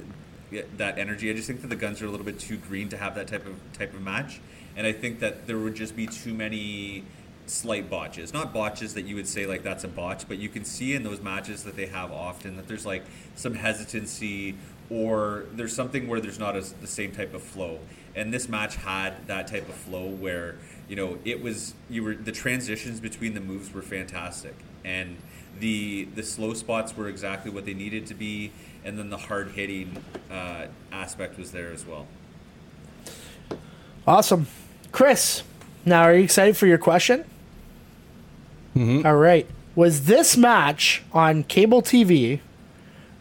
that 0.77 0.99
energy. 0.99 1.29
I 1.31 1.35
just 1.35 1.49
think 1.49 1.63
that 1.63 1.69
the 1.69 1.77
guns 1.77 2.01
are 2.01 2.07
a 2.07 2.11
little 2.11 2.25
bit 2.25 2.39
too 2.39 2.59
green 2.59 2.89
to 2.91 2.97
have 2.97 3.17
that 3.17 3.27
type 3.27 3.45
of 3.45 3.57
type 3.73 3.93
of 3.93 4.01
match, 4.01 4.41
and 4.77 4.87
I 4.87 4.93
think 4.93 5.19
that 5.19 5.49
there 5.49 5.59
would 5.59 5.75
just 5.75 5.97
be 5.97 6.07
too 6.07 6.33
many 6.33 7.03
slight 7.47 7.91
botches. 7.91 8.33
Not 8.33 8.55
botches 8.55 8.95
that 8.95 9.03
you 9.03 9.17
would 9.17 9.27
say 9.27 9.47
like 9.47 9.65
that's 9.65 9.83
a 9.83 9.89
botch, 9.89 10.29
but 10.29 10.39
you 10.39 10.49
can 10.49 10.65
see 10.65 10.95
in 10.95 11.03
those 11.03 11.21
matches 11.21 11.65
that 11.65 11.75
they 11.75 11.87
have 11.87 12.13
often 12.13 12.57
that 12.57 12.69
there's 12.69 12.87
like 12.87 13.05
some 13.35 13.55
hesitancy 13.55 14.55
or 14.91 15.47
there's 15.53 15.75
something 15.75 16.07
where 16.07 16.21
there's 16.21 16.39
not 16.39 16.57
a, 16.57 16.61
the 16.81 16.87
same 16.87 17.11
type 17.11 17.35
of 17.35 17.43
flow. 17.43 17.81
And 18.15 18.33
this 18.33 18.49
match 18.49 18.77
had 18.77 19.27
that 19.27 19.49
type 19.49 19.69
of 19.69 19.75
flow 19.75 20.07
where 20.07 20.57
you 20.89 20.97
know 20.97 21.19
it 21.25 21.43
was 21.43 21.75
you 21.89 22.03
were 22.03 22.15
the 22.15 22.33
transitions 22.33 23.01
between 23.01 23.35
the 23.35 23.41
moves 23.41 23.73
were 23.73 23.83
fantastic 23.83 24.55
and 24.85 25.17
the 25.61 26.05
the 26.15 26.23
slow 26.23 26.55
spots 26.55 26.97
were 26.97 27.09
exactly 27.09 27.51
what 27.51 27.65
they 27.67 27.75
needed 27.75 28.07
to 28.07 28.15
be 28.15 28.53
and 28.85 28.99
then 28.99 29.11
the 29.11 29.19
hard 29.19 29.51
hitting 29.51 30.03
uh, 30.31 30.67
aspect 30.93 31.39
was 31.39 31.53
there 31.53 31.73
as 31.73 31.85
well. 31.85 32.07
Awesome. 34.07 34.47
Chris, 34.93 35.43
now 35.85 36.03
are 36.03 36.15
you 36.15 36.25
excited 36.25 36.57
for 36.57 36.67
your 36.67 36.79
question? 36.79 37.25
All 39.05 39.17
right. 39.17 39.47
Was 39.75 40.07
this 40.07 40.37
match 40.37 41.03
on 41.13 41.43
cable 41.43 41.83
TV 41.83 42.41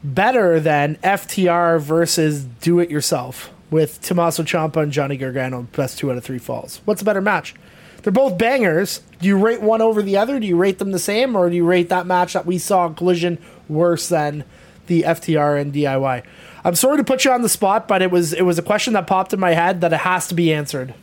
better 0.03 0.59
than 0.59 0.95
FTR 0.97 1.81
versus 1.81 2.45
Do 2.45 2.79
It 2.79 2.89
Yourself 2.89 3.51
with 3.69 4.01
Tommaso 4.01 4.43
Ciampa 4.43 4.81
and 4.81 4.91
Johnny 4.91 5.17
Gargano, 5.17 5.63
best 5.73 5.97
two 5.97 6.11
out 6.11 6.17
of 6.17 6.23
three 6.23 6.39
falls? 6.39 6.81
What's 6.85 7.01
a 7.01 7.05
better 7.05 7.21
match? 7.21 7.55
They're 8.03 8.13
both 8.13 8.37
bangers. 8.37 9.01
Do 9.19 9.27
you 9.27 9.37
rate 9.37 9.61
one 9.61 9.81
over 9.81 10.01
the 10.01 10.17
other? 10.17 10.39
Do 10.39 10.47
you 10.47 10.55
rate 10.55 10.79
them 10.79 10.91
the 10.91 10.99
same, 10.99 11.35
or 11.35 11.49
do 11.49 11.55
you 11.55 11.65
rate 11.65 11.89
that 11.89 12.05
match 12.05 12.33
that 12.33 12.45
we 12.45 12.57
saw 12.57 12.85
in 12.85 12.95
Collision 12.95 13.37
worse 13.67 14.07
than 14.07 14.45
the 14.85 15.01
FTR 15.01 15.59
and 15.59 15.73
DIY? 15.73 16.23
I'm 16.63 16.75
sorry 16.75 16.97
to 16.97 17.03
put 17.03 17.25
you 17.25 17.31
on 17.31 17.41
the 17.41 17.49
spot, 17.49 17.87
but 17.87 18.01
it 18.01 18.11
was 18.11 18.33
it 18.33 18.43
was 18.43 18.57
a 18.57 18.61
question 18.61 18.93
that 18.93 19.07
popped 19.07 19.33
in 19.33 19.39
my 19.39 19.53
head 19.53 19.81
that 19.81 19.93
it 19.93 19.99
has 19.99 20.27
to 20.27 20.35
be 20.35 20.53
answered. 20.53 20.93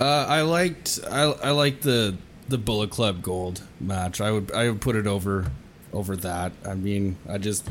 Uh, 0.00 0.26
I 0.28 0.42
liked 0.42 1.00
I, 1.10 1.22
I 1.22 1.50
liked 1.50 1.82
the 1.82 2.16
the 2.48 2.58
Bullet 2.58 2.90
Club 2.90 3.22
Gold 3.22 3.62
match. 3.80 4.20
I 4.20 4.30
would 4.30 4.52
I 4.52 4.68
would 4.68 4.80
put 4.80 4.96
it 4.96 5.06
over 5.06 5.50
over 5.92 6.16
that. 6.16 6.52
I 6.66 6.74
mean, 6.74 7.16
I 7.28 7.38
just 7.38 7.68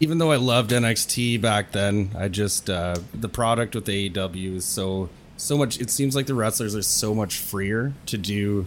even 0.00 0.18
though 0.18 0.32
I 0.32 0.36
loved 0.36 0.70
NXT 0.70 1.40
back 1.40 1.72
then, 1.72 2.10
I 2.16 2.28
just 2.28 2.68
uh, 2.68 2.96
the 3.14 3.28
product 3.28 3.74
with 3.74 3.86
AEW 3.86 4.56
is 4.56 4.64
so 4.64 5.08
so 5.36 5.56
much. 5.56 5.80
It 5.80 5.90
seems 5.90 6.14
like 6.14 6.26
the 6.26 6.34
wrestlers 6.34 6.74
are 6.74 6.82
so 6.82 7.14
much 7.14 7.38
freer 7.38 7.94
to 8.06 8.18
do 8.18 8.66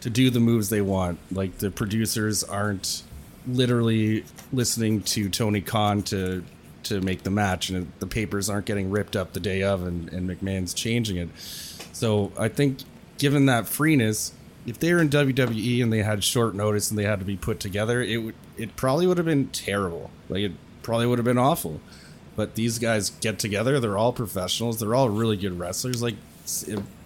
to 0.00 0.10
do 0.10 0.30
the 0.30 0.40
moves 0.40 0.68
they 0.68 0.80
want. 0.80 1.18
Like 1.30 1.58
the 1.58 1.70
producers 1.70 2.42
aren't 2.42 3.02
literally 3.46 4.24
listening 4.52 5.02
to 5.02 5.28
Tony 5.28 5.60
Khan 5.60 6.02
to 6.04 6.44
to 6.84 7.00
make 7.00 7.22
the 7.22 7.30
match, 7.30 7.70
and 7.70 7.90
the 7.98 8.06
papers 8.06 8.50
aren't 8.50 8.66
getting 8.66 8.90
ripped 8.90 9.16
up 9.16 9.32
the 9.32 9.40
day 9.40 9.62
of, 9.62 9.86
and, 9.86 10.12
and 10.12 10.28
McMahon's 10.28 10.74
changing 10.74 11.16
it. 11.16 11.28
So 11.92 12.32
I 12.38 12.48
think, 12.48 12.80
given 13.16 13.46
that 13.46 13.66
freeness, 13.66 14.32
if 14.66 14.78
they 14.78 14.92
were 14.92 15.00
in 15.00 15.08
WWE 15.08 15.82
and 15.82 15.92
they 15.92 16.02
had 16.02 16.22
short 16.24 16.54
notice 16.54 16.90
and 16.90 16.98
they 16.98 17.04
had 17.04 17.20
to 17.20 17.24
be 17.24 17.36
put 17.36 17.60
together, 17.60 18.02
it 18.02 18.18
would 18.18 18.34
it 18.56 18.76
probably 18.76 19.06
would 19.06 19.18
have 19.18 19.26
been 19.26 19.48
terrible. 19.48 20.10
Like 20.28 20.42
it 20.42 20.52
probably 20.84 21.06
would 21.06 21.18
have 21.18 21.24
been 21.24 21.38
awful. 21.38 21.80
But 22.36 22.54
these 22.54 22.78
guys 22.78 23.10
get 23.10 23.38
together. 23.40 23.80
They're 23.80 23.98
all 23.98 24.12
professionals. 24.12 24.78
They're 24.78 24.94
all 24.94 25.08
really 25.08 25.36
good 25.36 25.58
wrestlers. 25.58 26.02
Like 26.02 26.14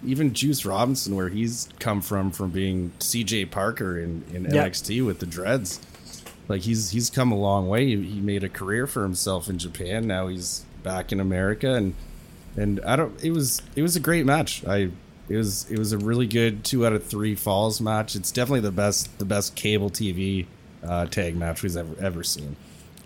even 0.05 0.33
Juice 0.33 0.65
Robinson, 0.65 1.15
where 1.15 1.29
he's 1.29 1.69
come 1.79 2.01
from 2.01 2.31
from 2.31 2.49
being 2.51 2.91
C.J. 2.99 3.45
Parker 3.45 3.97
in, 3.99 4.23
in 4.33 4.43
Yeah. 4.45 4.67
NXT 4.67 5.05
with 5.05 5.19
the 5.19 5.25
Dreads. 5.25 5.79
Like 6.47 6.61
he's 6.61 6.89
he's 6.91 7.09
come 7.09 7.31
a 7.31 7.37
long 7.37 7.67
way. 7.69 7.85
He, 7.85 8.01
he 8.03 8.19
made 8.21 8.43
a 8.43 8.49
career 8.49 8.87
for 8.87 9.03
himself 9.03 9.49
in 9.49 9.57
Japan. 9.59 10.07
Now 10.07 10.27
he's 10.27 10.65
back 10.83 11.11
in 11.11 11.19
America, 11.19 11.75
and 11.75 11.93
and 12.57 12.79
I 12.83 12.95
don't. 12.95 13.23
It 13.23 13.31
was 13.31 13.61
it 13.75 13.83
was 13.83 13.95
a 13.95 13.99
great 13.99 14.25
match. 14.25 14.65
I 14.65 14.89
it 15.29 15.37
was 15.37 15.69
it 15.69 15.77
was 15.77 15.91
a 15.93 15.99
really 15.99 16.25
good 16.25 16.63
two 16.63 16.87
out 16.87 16.93
of 16.93 17.05
three 17.05 17.35
falls 17.35 17.79
match. 17.79 18.15
It's 18.15 18.31
definitely 18.31 18.61
the 18.61 18.71
best 18.71 19.15
the 19.19 19.25
best 19.25 19.53
cable 19.55 19.91
TV 19.91 20.47
uh, 20.83 21.05
tag 21.05 21.35
match 21.35 21.61
we've 21.61 21.77
ever 21.77 21.93
ever 22.03 22.23
seen. 22.23 22.55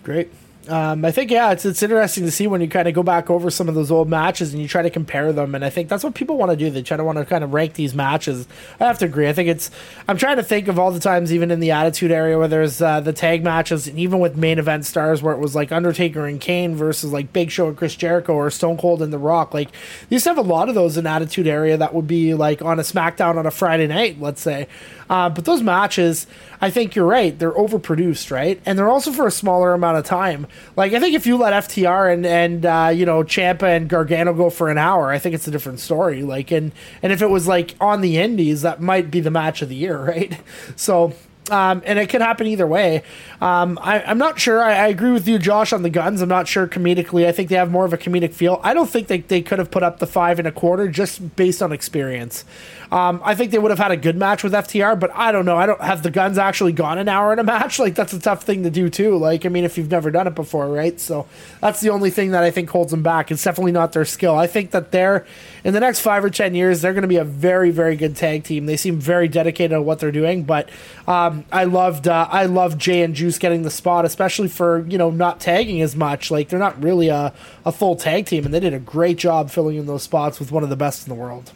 Great. 0.04 0.32
Um, 0.70 1.04
I 1.04 1.12
think 1.12 1.30
yeah, 1.30 1.52
it's 1.52 1.66
it's 1.66 1.84
interesting 1.84 2.24
to 2.24 2.32
see 2.32 2.48
when 2.48 2.62
you 2.62 2.70
kind 2.70 2.88
of 2.88 2.94
go 2.94 3.04
back 3.04 3.30
over 3.30 3.50
some 3.50 3.68
of 3.68 3.76
those 3.76 3.92
old 3.92 4.08
matches 4.08 4.54
and 4.54 4.62
you 4.62 4.68
try 4.68 4.82
to 4.82 4.90
compare 4.90 5.34
them, 5.34 5.56
and 5.56 5.66
I 5.66 5.70
think 5.70 5.90
that's 5.90 6.06
what 6.06 6.16
people 6.16 6.38
want 6.38 6.52
to 6.52 6.56
do. 6.56 6.70
They 6.70 6.82
try 6.82 6.96
to 6.96 7.04
want 7.04 7.18
to 7.18 7.26
kind 7.26 7.44
of 7.44 7.54
rank 7.54 7.74
these 7.74 7.94
matches. 7.94 8.48
I 8.80 8.86
have 8.86 8.98
to 9.00 9.06
agree. 9.06 9.28
I 9.28 9.34
think 9.34 9.50
it's. 9.50 9.72
I'm 10.08 10.18
trying 10.18 10.38
to 10.38 10.44
think 10.44 10.70
of 10.70 10.80
all 10.80 10.92
the 10.92 11.02
times, 11.02 11.34
even 11.34 11.52
in 11.52 11.60
the 11.60 11.72
Attitude 11.72 12.12
area, 12.12 12.38
where 12.38 12.48
there's 12.48 12.82
uh, 12.82 13.02
the 13.02 13.12
tag 13.12 13.44
matches, 13.44 13.88
and 13.88 14.00
even 14.00 14.20
with 14.20 14.38
main 14.38 14.58
event 14.58 14.86
stars, 14.86 15.22
where 15.22 15.34
it 15.34 15.40
was 15.40 15.54
like 15.54 15.74
Undertaker 15.74 16.26
and 16.26 16.40
Kane 16.40 16.76
versus 16.76 17.12
like 17.12 17.34
Big 17.34 17.52
Show 17.52 17.68
and 17.68 17.76
Chris 17.76 17.96
Jericho 17.98 18.34
or 18.34 18.50
Stone 18.50 18.78
Cold 18.78 19.02
and 19.02 19.12
The 19.12 19.18
Rock. 19.18 19.54
Like 19.54 19.70
they 20.08 20.16
used 20.16 20.24
to 20.24 20.30
have 20.30 20.38
a 20.38 20.42
lot 20.42 20.70
of 20.70 20.76
those 20.76 20.96
in 20.96 21.06
Attitude 21.06 21.48
area 21.48 21.76
that 21.76 21.94
would 21.94 22.08
be 22.08 22.34
like 22.36 22.62
on 22.62 22.80
a 22.80 22.84
SmackDown 22.84 23.36
on 23.36 23.46
a 23.46 23.52
Friday 23.52 23.88
night, 23.88 24.22
let's 24.22 24.42
say. 24.42 24.68
Uh, 25.14 25.30
but 25.30 25.46
those 25.46 25.62
matches, 25.62 26.26
I 26.60 26.72
think 26.72 26.96
you're 26.96 27.06
right. 27.06 27.38
They're 27.38 27.52
overproduced, 27.52 28.32
right? 28.32 28.60
And 28.66 28.80
they're 28.80 28.90
also 28.90 29.12
for 29.12 29.28
a 29.28 29.32
smaller 29.32 29.74
amount 29.74 30.00
of 30.00 30.06
time. 30.06 30.48
Like 30.76 30.94
I 30.94 31.00
think 31.00 31.14
if 31.14 31.28
you 31.28 31.38
let 31.38 31.54
FTR 31.66 32.12
and 32.12 32.26
and 32.26 32.66
uh, 32.66 32.92
you 32.92 33.06
know 33.06 33.22
Ciampa 33.22 33.78
and 33.78 33.88
Gargano 33.88 34.34
go 34.34 34.50
for 34.50 34.72
an 34.72 34.80
hour, 34.80 35.12
I 35.12 35.20
think 35.20 35.36
it's 35.36 35.48
a 35.48 35.52
different 35.52 35.80
story. 35.80 36.24
Like 36.24 36.50
and 36.50 36.72
and 37.04 37.14
if 37.14 37.22
it 37.22 37.30
was 37.30 37.48
like 37.48 37.76
on 37.80 38.02
the 38.02 38.18
Indies, 38.18 38.64
that 38.64 38.82
might 38.82 39.12
be 39.12 39.20
the 39.20 39.30
match 39.30 39.62
of 39.62 39.70
the 39.70 39.76
year, 39.76 40.00
right? 40.04 40.36
So. 40.76 41.14
Um, 41.52 41.84
and 41.86 42.00
it 42.00 42.08
could 42.08 42.22
happen 42.22 42.48
either 42.48 42.66
way. 42.66 43.04
Um, 43.42 43.78
I, 43.82 44.02
I'm 44.02 44.18
not 44.18 44.40
sure. 44.40 44.64
I, 44.64 44.76
I 44.76 44.88
agree 44.88 45.12
with 45.12 45.28
you, 45.28 45.38
Josh, 45.38 45.74
on 45.74 45.84
the 45.84 45.90
guns. 45.90 46.22
I'm 46.22 46.30
not 46.30 46.48
sure 46.48 46.68
comedically. 46.68 47.28
I 47.28 47.34
think 47.34 47.50
they 47.50 47.58
have 47.58 47.70
more 47.70 47.84
of 47.84 47.92
a 47.92 47.98
comedic 47.98 48.32
feel. 48.34 48.62
I 48.64 48.74
don't 48.74 48.90
think 48.90 49.10
they, 49.10 49.20
they 49.20 49.42
could 49.42 49.60
have 49.60 49.70
put 49.70 49.84
up 49.84 50.00
the 50.00 50.08
five 50.08 50.40
and 50.40 50.48
a 50.48 50.54
quarter 50.54 50.88
just 50.88 51.36
based 51.36 51.62
on 51.62 51.74
experience. 51.74 52.46
Um, 52.94 53.24
I 53.26 53.34
think 53.34 53.50
they 53.50 53.58
would 53.58 53.72
have 53.72 53.80
had 53.80 53.90
a 53.90 53.98
good 53.98 54.16
match 54.16 54.44
with 54.44 54.54
FTR, 54.54 55.00
but 55.00 55.10
I 55.16 55.32
don't 55.32 55.46
know. 55.46 55.58
I 55.58 55.66
don't 55.66 55.82
have 55.82 56.04
the 56.04 56.12
guns 56.12 56.38
actually 56.38 56.74
gone 56.74 57.00
an 57.00 57.10
hour 57.10 57.34
in 57.34 57.40
a 57.40 57.44
match. 57.56 57.80
Like 57.80 57.96
that's 57.96 58.14
a 58.14 58.20
tough 58.20 58.44
thing 58.44 58.62
to 58.62 58.70
do 58.70 58.88
too. 58.88 59.18
Like 59.18 59.48
I 59.48 59.50
mean, 59.50 59.64
if 59.64 59.80
you've 59.80 59.90
never 59.90 60.12
done 60.12 60.28
it 60.28 60.36
before, 60.36 60.68
right? 60.68 61.00
So 61.00 61.26
that's 61.60 61.82
the 61.82 61.90
only 61.90 62.12
thing 62.12 62.32
that 62.32 62.44
I 62.44 62.52
think 62.52 62.70
holds 62.70 62.92
them 62.92 63.02
back. 63.02 63.32
It's 63.32 63.44
definitely 63.44 63.72
not 63.72 63.94
their 63.94 64.06
skill. 64.06 64.38
I 64.38 64.46
think 64.46 64.70
that 64.72 64.92
they're 64.92 65.26
in 65.64 65.74
the 65.74 65.80
next 65.80 66.02
five 66.02 66.24
or 66.24 66.30
ten 66.30 66.54
years, 66.54 66.82
they're 66.82 66.94
going 66.94 67.02
to 67.02 67.08
be 67.08 67.18
a 67.18 67.24
very 67.24 67.72
very 67.72 67.96
good 67.96 68.16
tag 68.16 68.44
team. 68.44 68.68
They 68.68 68.78
seem 68.78 69.00
very 69.00 69.28
dedicated 69.28 69.72
to 69.72 69.82
what 69.82 69.98
they're 69.98 70.12
doing. 70.12 70.44
But 70.44 70.70
um, 71.08 71.46
I 71.52 71.64
loved 71.64 72.08
uh, 72.08 72.28
I 72.30 72.46
loved 72.46 72.80
Jay 72.80 73.02
and 73.02 73.16
Juice 73.16 73.40
getting 73.40 73.64
the 73.64 73.72
spot, 73.72 74.06
especially 74.06 74.50
for 74.50 74.86
you 74.88 75.00
know 75.00 75.10
not 75.10 75.40
tagging 75.40 75.82
as 75.82 75.96
much. 75.96 76.30
Like 76.30 76.50
they're 76.50 76.60
not 76.60 76.84
really 76.84 77.08
a, 77.08 77.34
a 77.66 77.72
full 77.72 77.96
tag 77.96 78.28
team, 78.28 78.46
and 78.46 78.54
they 78.54 78.60
did 78.60 78.76
a 78.76 78.80
great 78.80 79.18
job 79.18 79.50
filling 79.50 79.78
in 79.78 79.88
those 79.88 80.04
spots 80.04 80.40
with 80.40 80.52
one 80.52 80.62
of 80.62 80.70
the 80.70 80.76
best 80.76 81.08
in 81.08 81.10
the 81.10 81.20
world. 81.20 81.52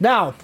Now, 0.00 0.34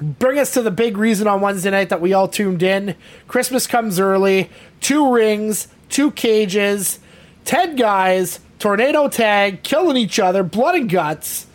bring 0.00 0.38
us 0.38 0.52
to 0.54 0.62
the 0.62 0.70
big 0.70 0.96
reason 0.96 1.26
on 1.26 1.40
Wednesday 1.40 1.70
night 1.70 1.88
that 1.88 2.00
we 2.00 2.12
all 2.12 2.28
tuned 2.28 2.62
in. 2.62 2.94
Christmas 3.28 3.66
comes 3.66 3.98
early, 3.98 4.50
two 4.80 5.12
rings, 5.12 5.68
two 5.88 6.10
cages, 6.10 6.98
10 7.44 7.76
guys, 7.76 8.40
tornado 8.58 9.08
tag, 9.08 9.62
killing 9.62 9.96
each 9.96 10.18
other, 10.18 10.42
blood 10.42 10.74
and 10.74 10.90
guts. 10.90 11.46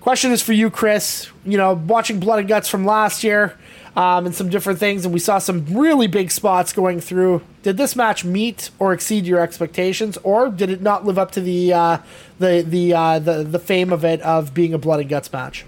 Question 0.00 0.30
is 0.30 0.40
for 0.40 0.52
you, 0.52 0.70
Chris. 0.70 1.28
You 1.44 1.58
know, 1.58 1.74
watching 1.74 2.20
Blood 2.20 2.38
and 2.38 2.46
Guts 2.46 2.68
from 2.68 2.84
last 2.84 3.24
year 3.24 3.58
um, 3.96 4.26
and 4.26 4.32
some 4.32 4.48
different 4.48 4.78
things, 4.78 5.04
and 5.04 5.12
we 5.12 5.18
saw 5.18 5.38
some 5.38 5.66
really 5.66 6.06
big 6.06 6.30
spots 6.30 6.72
going 6.72 7.00
through. 7.00 7.42
Did 7.64 7.76
this 7.76 7.96
match 7.96 8.24
meet 8.24 8.70
or 8.78 8.92
exceed 8.92 9.26
your 9.26 9.40
expectations, 9.40 10.16
or 10.18 10.48
did 10.48 10.70
it 10.70 10.80
not 10.80 11.04
live 11.04 11.18
up 11.18 11.32
to 11.32 11.40
the 11.40 11.72
uh, 11.72 11.98
the 12.38 12.64
the, 12.64 12.94
uh, 12.94 13.18
the 13.18 13.42
the 13.42 13.58
fame 13.58 13.92
of 13.92 14.04
it 14.04 14.20
of 14.20 14.54
being 14.54 14.72
a 14.72 14.78
Blood 14.78 15.00
and 15.00 15.08
Guts 15.08 15.32
match? 15.32 15.64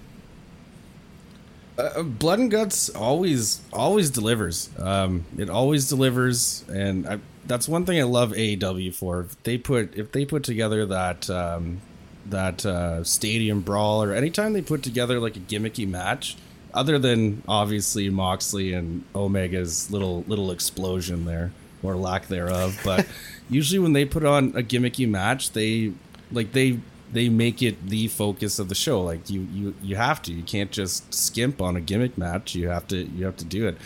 Uh, 1.78 2.02
Blood 2.02 2.40
and 2.40 2.50
Guts 2.50 2.90
always 2.90 3.60
always 3.72 4.10
delivers. 4.10 4.68
Um, 4.78 5.24
it 5.38 5.48
always 5.48 5.88
delivers, 5.88 6.64
and 6.68 7.06
I, 7.06 7.20
that's 7.46 7.68
one 7.68 7.86
thing 7.86 8.00
I 8.00 8.02
love 8.02 8.32
AEW 8.32 8.92
for. 8.92 9.20
If 9.20 9.40
they 9.44 9.58
put 9.58 9.96
if 9.96 10.10
they 10.10 10.24
put 10.24 10.42
together 10.42 10.86
that 10.86 11.30
um, 11.30 11.80
that 12.26 12.66
uh, 12.66 13.04
stadium 13.04 13.60
brawl, 13.60 14.02
or 14.02 14.12
anytime 14.12 14.54
they 14.54 14.62
put 14.62 14.82
together 14.82 15.20
like 15.20 15.36
a 15.36 15.40
gimmicky 15.40 15.88
match, 15.88 16.36
other 16.74 16.98
than 16.98 17.44
obviously 17.46 18.10
Moxley 18.10 18.72
and 18.72 19.04
Omega's 19.14 19.88
little 19.88 20.24
little 20.26 20.50
explosion 20.50 21.26
there 21.26 21.52
or 21.84 21.94
lack 21.94 22.26
thereof, 22.26 22.76
but 22.84 23.06
usually 23.48 23.78
when 23.78 23.92
they 23.92 24.04
put 24.04 24.24
on 24.24 24.48
a 24.56 24.62
gimmicky 24.64 25.08
match, 25.08 25.52
they 25.52 25.92
like 26.32 26.50
they 26.50 26.80
they 27.12 27.28
make 27.28 27.62
it 27.62 27.88
the 27.88 28.08
focus 28.08 28.58
of 28.58 28.68
the 28.68 28.74
show. 28.74 29.02
Like 29.02 29.30
you 29.30 29.46
you 29.52 29.74
you 29.82 29.96
have 29.96 30.20
to. 30.22 30.32
You 30.32 30.42
can't 30.42 30.70
just 30.70 31.12
skimp 31.14 31.60
on 31.62 31.76
a 31.76 31.80
gimmick 31.80 32.18
match. 32.18 32.54
You 32.54 32.68
have 32.68 32.86
to 32.88 32.96
you 32.96 33.24
have 33.24 33.36
to 33.38 33.44
do 33.44 33.66
it. 33.68 33.76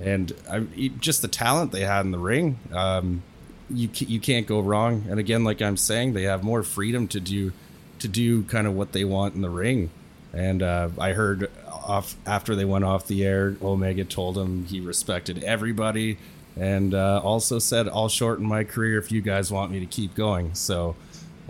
And 0.00 0.32
I, 0.50 0.88
just 0.98 1.22
the 1.22 1.28
talent 1.28 1.70
they 1.70 1.84
had 1.84 2.04
in 2.04 2.10
the 2.10 2.18
ring, 2.18 2.58
um, 2.72 3.22
you 3.70 3.88
you 3.92 4.20
can't 4.20 4.46
go 4.46 4.60
wrong. 4.60 5.04
And 5.08 5.20
again, 5.20 5.44
like 5.44 5.62
I'm 5.62 5.76
saying, 5.76 6.14
they 6.14 6.24
have 6.24 6.42
more 6.42 6.62
freedom 6.62 7.06
to 7.08 7.20
do 7.20 7.52
to 8.00 8.08
do 8.08 8.42
kind 8.44 8.66
of 8.66 8.74
what 8.74 8.92
they 8.92 9.04
want 9.04 9.34
in 9.34 9.42
the 9.42 9.50
ring. 9.50 9.90
And 10.32 10.62
uh, 10.62 10.88
I 10.98 11.12
heard 11.12 11.50
off 11.68 12.16
after 12.26 12.56
they 12.56 12.64
went 12.64 12.84
off 12.84 13.06
the 13.06 13.24
air, 13.24 13.56
Omega 13.62 14.04
told 14.04 14.38
him 14.38 14.64
he 14.64 14.80
respected 14.80 15.44
everybody. 15.44 16.16
and 16.56 16.94
uh, 16.94 17.20
also 17.22 17.58
said, 17.58 17.88
"I'll 17.88 18.08
shorten 18.08 18.44
my 18.44 18.64
career 18.64 18.98
if 18.98 19.10
you 19.12 19.20
guys 19.20 19.50
want 19.50 19.70
me 19.70 19.80
to 19.80 19.86
keep 19.86 20.14
going." 20.14 20.54
So, 20.54 20.96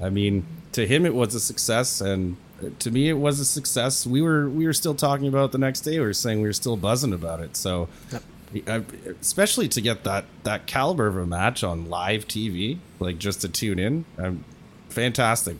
I 0.01 0.11
mean, 0.11 0.47
to 0.73 0.87
him 0.87 1.05
it 1.07 1.15
was 1.15 1.35
a 1.35 1.41
success, 1.41 2.01
and 2.01 2.37
to 2.79 2.91
me 2.91 3.09
it 3.09 3.15
was 3.19 3.41
a 3.41 3.45
success. 3.45 4.07
We 4.07 4.23
were 4.23 4.49
we 4.49 4.67
were 4.67 4.73
still 4.73 4.95
talking 4.95 5.29
about 5.29 5.47
it 5.47 5.53
the 5.53 5.59
next 5.59 5.81
day. 5.83 5.99
We 5.99 6.07
were 6.07 6.13
saying 6.13 6.41
we 6.41 6.49
were 6.49 6.53
still 6.53 6.77
buzzing 6.77 7.13
about 7.13 7.41
it. 7.41 7.57
So, 7.57 7.89
I- 8.67 8.83
especially 9.21 9.69
to 9.69 9.81
get 9.81 10.05
that 10.05 10.25
that 10.45 10.67
caliber 10.67 11.07
of 11.07 11.17
a 11.17 11.27
match 11.27 11.63
on 11.65 11.89
live 11.89 12.27
TV, 12.29 12.79
like 13.01 13.19
just 13.19 13.41
to 13.43 13.49
tune 13.49 13.79
in, 13.79 14.05
um, 14.19 14.45
fantastic. 14.89 15.57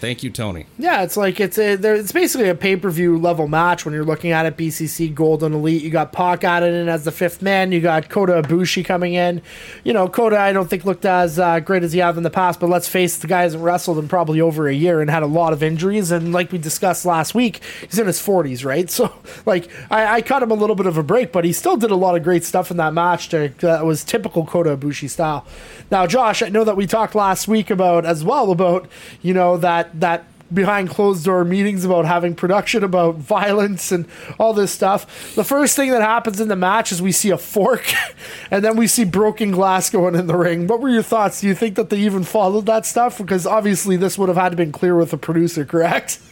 Thank 0.00 0.22
you, 0.22 0.30
Tony. 0.30 0.64
Yeah, 0.78 1.02
it's 1.02 1.18
like 1.18 1.40
it's 1.40 1.58
a 1.58 1.72
it's 1.74 2.10
basically 2.10 2.48
a 2.48 2.54
pay 2.54 2.74
per 2.74 2.88
view 2.88 3.18
level 3.18 3.46
match 3.48 3.84
when 3.84 3.92
you're 3.92 4.02
looking 4.02 4.30
at 4.30 4.46
it. 4.46 4.56
BCC 4.56 5.14
Golden 5.14 5.52
Elite. 5.52 5.82
You 5.82 5.90
got 5.90 6.10
Pac 6.10 6.42
added 6.42 6.72
in 6.72 6.88
as 6.88 7.04
the 7.04 7.12
fifth 7.12 7.42
man. 7.42 7.70
You 7.70 7.82
got 7.82 8.08
Kota 8.08 8.40
Ibushi 8.40 8.82
coming 8.82 9.12
in. 9.12 9.42
You 9.84 9.92
know, 9.92 10.08
Kota 10.08 10.38
I 10.38 10.54
don't 10.54 10.70
think 10.70 10.86
looked 10.86 11.04
as 11.04 11.38
uh, 11.38 11.60
great 11.60 11.82
as 11.82 11.92
he 11.92 11.98
have 11.98 12.16
in 12.16 12.22
the 12.22 12.30
past, 12.30 12.60
but 12.60 12.70
let's 12.70 12.88
face 12.88 13.18
it, 13.18 13.20
the 13.20 13.26
guy 13.26 13.42
hasn't 13.42 13.62
wrestled 13.62 13.98
in 13.98 14.08
probably 14.08 14.40
over 14.40 14.68
a 14.68 14.74
year 14.74 15.02
and 15.02 15.10
had 15.10 15.22
a 15.22 15.26
lot 15.26 15.52
of 15.52 15.62
injuries. 15.62 16.10
And 16.10 16.32
like 16.32 16.50
we 16.50 16.56
discussed 16.56 17.04
last 17.04 17.34
week, 17.34 17.60
he's 17.82 17.98
in 17.98 18.06
his 18.06 18.20
40s, 18.20 18.64
right? 18.64 18.90
So 19.00 19.14
like 19.46 19.70
I, 19.90 20.16
I 20.16 20.22
cut 20.22 20.42
him 20.42 20.50
a 20.50 20.54
little 20.54 20.76
bit 20.76 20.86
of 20.86 20.96
a 20.98 21.02
break, 21.02 21.30
but 21.30 21.44
he 21.44 21.52
still 21.52 21.76
did 21.76 21.90
a 21.90 21.96
lot 21.96 22.16
of 22.16 22.22
great 22.22 22.44
stuff 22.44 22.70
in 22.70 22.76
that 22.78 22.92
match. 22.92 23.28
That 23.28 23.84
was 23.84 24.02
typical 24.02 24.44
Kota 24.44 24.76
Ibushi 24.76 25.08
style. 25.08 25.46
Now, 25.90 26.06
Josh, 26.06 26.42
I 26.42 26.48
know 26.48 26.64
that 26.64 26.76
we 26.76 26.86
talked 26.86 27.14
last 27.14 27.48
week 27.48 27.70
about 27.70 28.04
as 28.04 28.22
well 28.24 28.50
about 28.50 28.88
you 29.22 29.32
know 29.32 29.56
that 29.58 29.89
that 29.94 30.24
behind 30.52 30.90
closed 30.90 31.24
door 31.24 31.44
meetings 31.44 31.84
about 31.84 32.04
having 32.04 32.34
production 32.34 32.82
about 32.82 33.14
violence 33.16 33.92
and 33.92 34.06
all 34.38 34.52
this 34.52 34.72
stuff. 34.72 35.34
The 35.34 35.44
first 35.44 35.76
thing 35.76 35.90
that 35.90 36.02
happens 36.02 36.40
in 36.40 36.48
the 36.48 36.56
match 36.56 36.92
is 36.92 37.00
we 37.00 37.12
see 37.12 37.30
a 37.30 37.38
fork 37.38 37.92
and 38.50 38.64
then 38.64 38.76
we 38.76 38.86
see 38.86 39.04
broken 39.04 39.50
glass 39.50 39.90
going 39.90 40.14
in 40.14 40.26
the 40.26 40.36
ring. 40.36 40.66
What 40.66 40.80
were 40.80 40.88
your 40.88 41.02
thoughts? 41.02 41.40
Do 41.40 41.46
you 41.46 41.54
think 41.54 41.76
that 41.76 41.90
they 41.90 41.98
even 41.98 42.24
followed 42.24 42.66
that 42.66 42.86
stuff? 42.86 43.18
Because 43.18 43.46
obviously 43.46 43.96
this 43.96 44.18
would 44.18 44.28
have 44.28 44.38
had 44.38 44.50
to 44.50 44.56
been 44.56 44.72
clear 44.72 44.96
with 44.96 45.10
the 45.10 45.18
producer, 45.18 45.64
correct? 45.64 46.20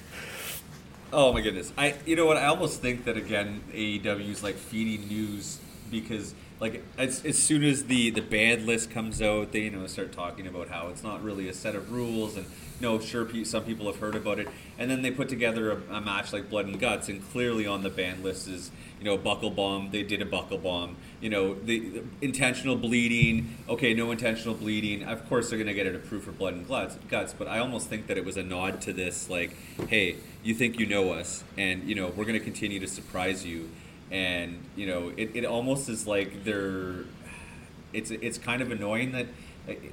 Oh 1.11 1.33
my 1.33 1.41
goodness! 1.41 1.73
I 1.79 1.95
you 2.05 2.17
know 2.17 2.27
what? 2.27 2.37
I 2.37 2.45
almost 2.49 2.83
think 2.83 3.07
that 3.07 3.17
again, 3.17 3.63
AEW 3.73 4.29
is 4.29 4.43
like 4.43 4.57
feeding 4.57 5.09
news 5.09 5.59
because 5.91 6.35
like 6.61 6.85
as, 6.99 7.25
as 7.25 7.43
soon 7.43 7.65
as 7.65 7.85
the 7.85 8.11
the 8.11 8.21
band 8.21 8.67
list 8.67 8.91
comes 8.91 9.23
out, 9.23 9.53
they 9.53 9.61
you 9.61 9.71
know 9.71 9.87
start 9.87 10.13
talking 10.13 10.47
about 10.47 10.69
how 10.69 10.89
it's 10.89 11.03
not 11.03 11.25
really 11.25 11.49
a 11.49 11.55
set 11.55 11.75
of 11.75 11.91
rules 11.91 12.37
and 12.37 12.45
know 12.81 12.99
sure 12.99 13.25
pe- 13.25 13.45
some 13.45 13.65
people 13.65 13.87
have 13.87 13.97
heard 13.97 14.15
about 14.15 14.39
it, 14.39 14.49
and 14.79 14.91
then 14.91 15.03
they 15.03 15.11
put 15.11 15.29
together 15.29 15.73
a, 15.73 15.97
a 15.97 16.01
match 16.01 16.33
like 16.33 16.49
Blood 16.51 16.67
and 16.67 16.79
Guts, 16.79 17.09
and 17.09 17.23
clearly 17.31 17.67
on 17.67 17.83
the 17.83 17.91
band 17.91 18.23
list 18.23 18.49
is 18.49 18.71
you 18.99 19.05
know 19.05 19.17
buckle 19.17 19.51
bomb. 19.51 19.91
They 19.91 20.03
did 20.03 20.23
a 20.23 20.27
buckle 20.27 20.59
bomb. 20.59 20.97
You 21.21 21.31
know 21.31 21.55
the, 21.55 21.81
the 21.81 22.05
intentional 22.21 22.77
bleeding. 22.77 23.57
Okay, 23.69 23.95
no 23.95 24.11
intentional 24.11 24.55
bleeding. 24.55 25.05
Of 25.05 25.29
course 25.29 25.51
they're 25.51 25.59
gonna 25.59 25.75
get 25.75 25.87
it 25.87 25.95
approved 25.95 26.25
for 26.25 26.33
Blood 26.33 26.55
and 26.55 26.69
Guts. 26.69 26.97
Guts, 27.09 27.33
but 27.33 27.49
I 27.49 27.59
almost 27.59 27.89
think 27.89 28.07
that 28.07 28.17
it 28.17 28.25
was 28.25 28.37
a 28.37 28.43
nod 28.43 28.81
to 28.83 28.93
this 28.93 29.29
like, 29.29 29.57
hey, 29.89 30.17
you 30.43 30.55
think 30.55 30.79
you 30.79 30.87
know 30.87 31.13
us, 31.13 31.45
and 31.57 31.89
you 31.89 31.95
know 31.95 32.09
we're 32.09 32.25
gonna 32.25 32.41
continue 32.41 32.81
to 32.81 32.89
surprise 32.89 33.45
you 33.45 33.69
and 34.11 34.59
you 34.75 34.87
know 34.87 35.13
it, 35.19 35.31
it 35.35 35.45
almost 35.45 35.89
is 35.91 36.07
like 36.07 36.45
they're 36.45 37.05
it's 37.93 38.11
it's 38.11 38.39
kind 38.39 38.63
of 38.63 38.71
annoying 38.71 39.13
that 39.13 39.27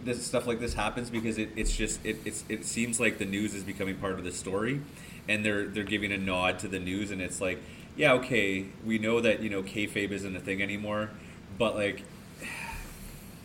this 0.04 0.26
stuff 0.26 0.48
like 0.48 0.60
this 0.60 0.74
happens 0.74 1.10
because 1.10 1.38
it, 1.38 1.50
it's 1.56 1.76
just 1.76 2.04
it, 2.06 2.18
it's 2.26 2.44
it 2.50 2.66
seems 2.66 3.00
like 3.00 3.18
the 3.18 3.26
news 3.26 3.54
is 3.54 3.64
becoming 3.64 3.96
part 3.98 4.14
of 4.14 4.24
the 4.24 4.32
story 4.32 4.82
and 5.28 5.46
they're 5.46 5.68
they're 5.68 5.84
giving 5.84 6.12
a 6.12 6.18
nod 6.18 6.60
to 6.60 6.68
the 6.68 6.80
news 6.80 7.12
and 7.12 7.22
it's 7.22 7.42
like 7.42 7.60
yeah 7.96 8.14
okay 8.14 8.66
we 8.86 8.98
know 8.98 9.20
that 9.20 9.42
you 9.42 9.50
know 9.50 9.62
kayfabe 9.62 10.12
isn't 10.12 10.36
a 10.36 10.40
thing 10.40 10.62
anymore 10.62 11.10
but 11.58 11.76
like 11.76 12.04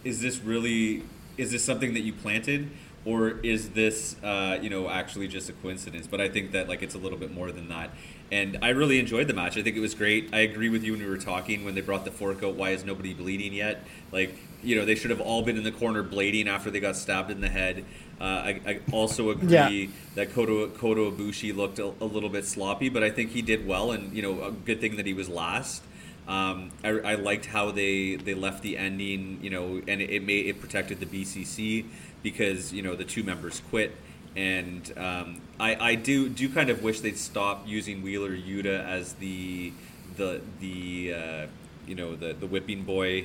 is 0.04 0.20
this 0.20 0.38
really 0.38 1.02
is 1.36 1.50
this 1.50 1.64
something 1.64 1.94
that 1.94 2.00
you 2.00 2.12
planted 2.12 2.70
or 3.04 3.38
is 3.42 3.70
this 3.70 4.16
uh, 4.22 4.58
you 4.60 4.68
know 4.68 4.88
actually 4.88 5.26
just 5.26 5.48
a 5.48 5.52
coincidence? 5.54 6.06
But 6.06 6.20
i 6.20 6.28
think 6.28 6.52
that 6.52 6.68
like 6.68 6.82
it's 6.82 6.94
a 6.94 6.98
little 6.98 7.18
bit 7.18 7.32
more 7.32 7.50
than 7.52 7.68
that. 7.68 7.90
And 8.30 8.58
i 8.62 8.68
really 8.70 8.98
enjoyed 8.98 9.26
the 9.26 9.34
match. 9.34 9.56
I 9.56 9.62
think 9.62 9.76
it 9.76 9.80
was 9.80 9.94
great. 9.94 10.30
I 10.32 10.40
agree 10.40 10.68
with 10.68 10.84
you 10.84 10.92
when 10.92 11.00
we 11.00 11.08
were 11.08 11.18
talking 11.18 11.64
when 11.64 11.74
they 11.74 11.80
brought 11.80 12.04
the 12.04 12.10
fork 12.10 12.42
out 12.42 12.54
why 12.54 12.70
is 12.70 12.84
nobody 12.84 13.14
bleeding 13.14 13.52
yet? 13.52 13.84
Like 14.12 14.36
you 14.62 14.76
know 14.76 14.84
they 14.84 14.94
should 14.94 15.10
have 15.10 15.20
all 15.20 15.42
been 15.42 15.56
in 15.56 15.64
the 15.64 15.72
corner 15.72 16.02
blading 16.02 16.46
after 16.46 16.70
they 16.70 16.80
got 16.80 16.96
stabbed 16.96 17.30
in 17.30 17.40
the 17.40 17.48
head 17.48 17.84
uh, 18.20 18.24
I, 18.24 18.60
I 18.66 18.80
also 18.92 19.30
agree 19.30 19.48
Yeah. 19.48 19.86
that 20.14 20.34
Kota, 20.34 20.68
Kota 20.76 21.00
Ibushi 21.00 21.56
looked 21.56 21.78
a, 21.78 21.86
a 22.02 22.04
little 22.04 22.28
bit 22.28 22.44
sloppy, 22.44 22.90
but 22.90 23.02
I 23.02 23.08
think 23.08 23.30
he 23.30 23.40
did 23.40 23.66
well, 23.66 23.92
and 23.92 24.14
you 24.14 24.20
know, 24.20 24.42
a 24.42 24.50
good 24.52 24.78
thing 24.78 24.96
that 24.96 25.06
he 25.06 25.14
was 25.14 25.30
last. 25.30 25.82
Um, 26.28 26.70
I, 26.84 26.88
I 26.90 27.14
liked 27.14 27.46
how 27.46 27.70
they, 27.70 28.16
they 28.16 28.34
left 28.34 28.62
the 28.62 28.76
ending, 28.76 29.38
you 29.42 29.48
know, 29.48 29.80
and 29.88 30.02
it, 30.02 30.10
it 30.10 30.22
made 30.22 30.44
it 30.46 30.60
protected 30.60 31.00
the 31.00 31.06
BCC 31.06 31.86
because 32.22 32.74
you 32.74 32.82
know 32.82 32.94
the 32.94 33.04
two 33.04 33.22
members 33.22 33.62
quit, 33.70 33.96
and 34.36 34.92
um, 34.98 35.40
I, 35.58 35.74
I 35.92 35.94
do 35.94 36.28
do 36.28 36.46
kind 36.50 36.68
of 36.68 36.82
wish 36.82 37.00
they'd 37.00 37.16
stop 37.16 37.66
using 37.66 38.02
Wheeler 38.02 38.36
Yuta 38.36 38.84
as 38.86 39.14
the 39.14 39.72
the 40.18 40.42
the 40.60 41.14
uh, 41.14 41.46
you 41.86 41.94
know 41.94 42.14
the 42.16 42.34
the 42.34 42.46
whipping 42.46 42.82
boy 42.82 43.24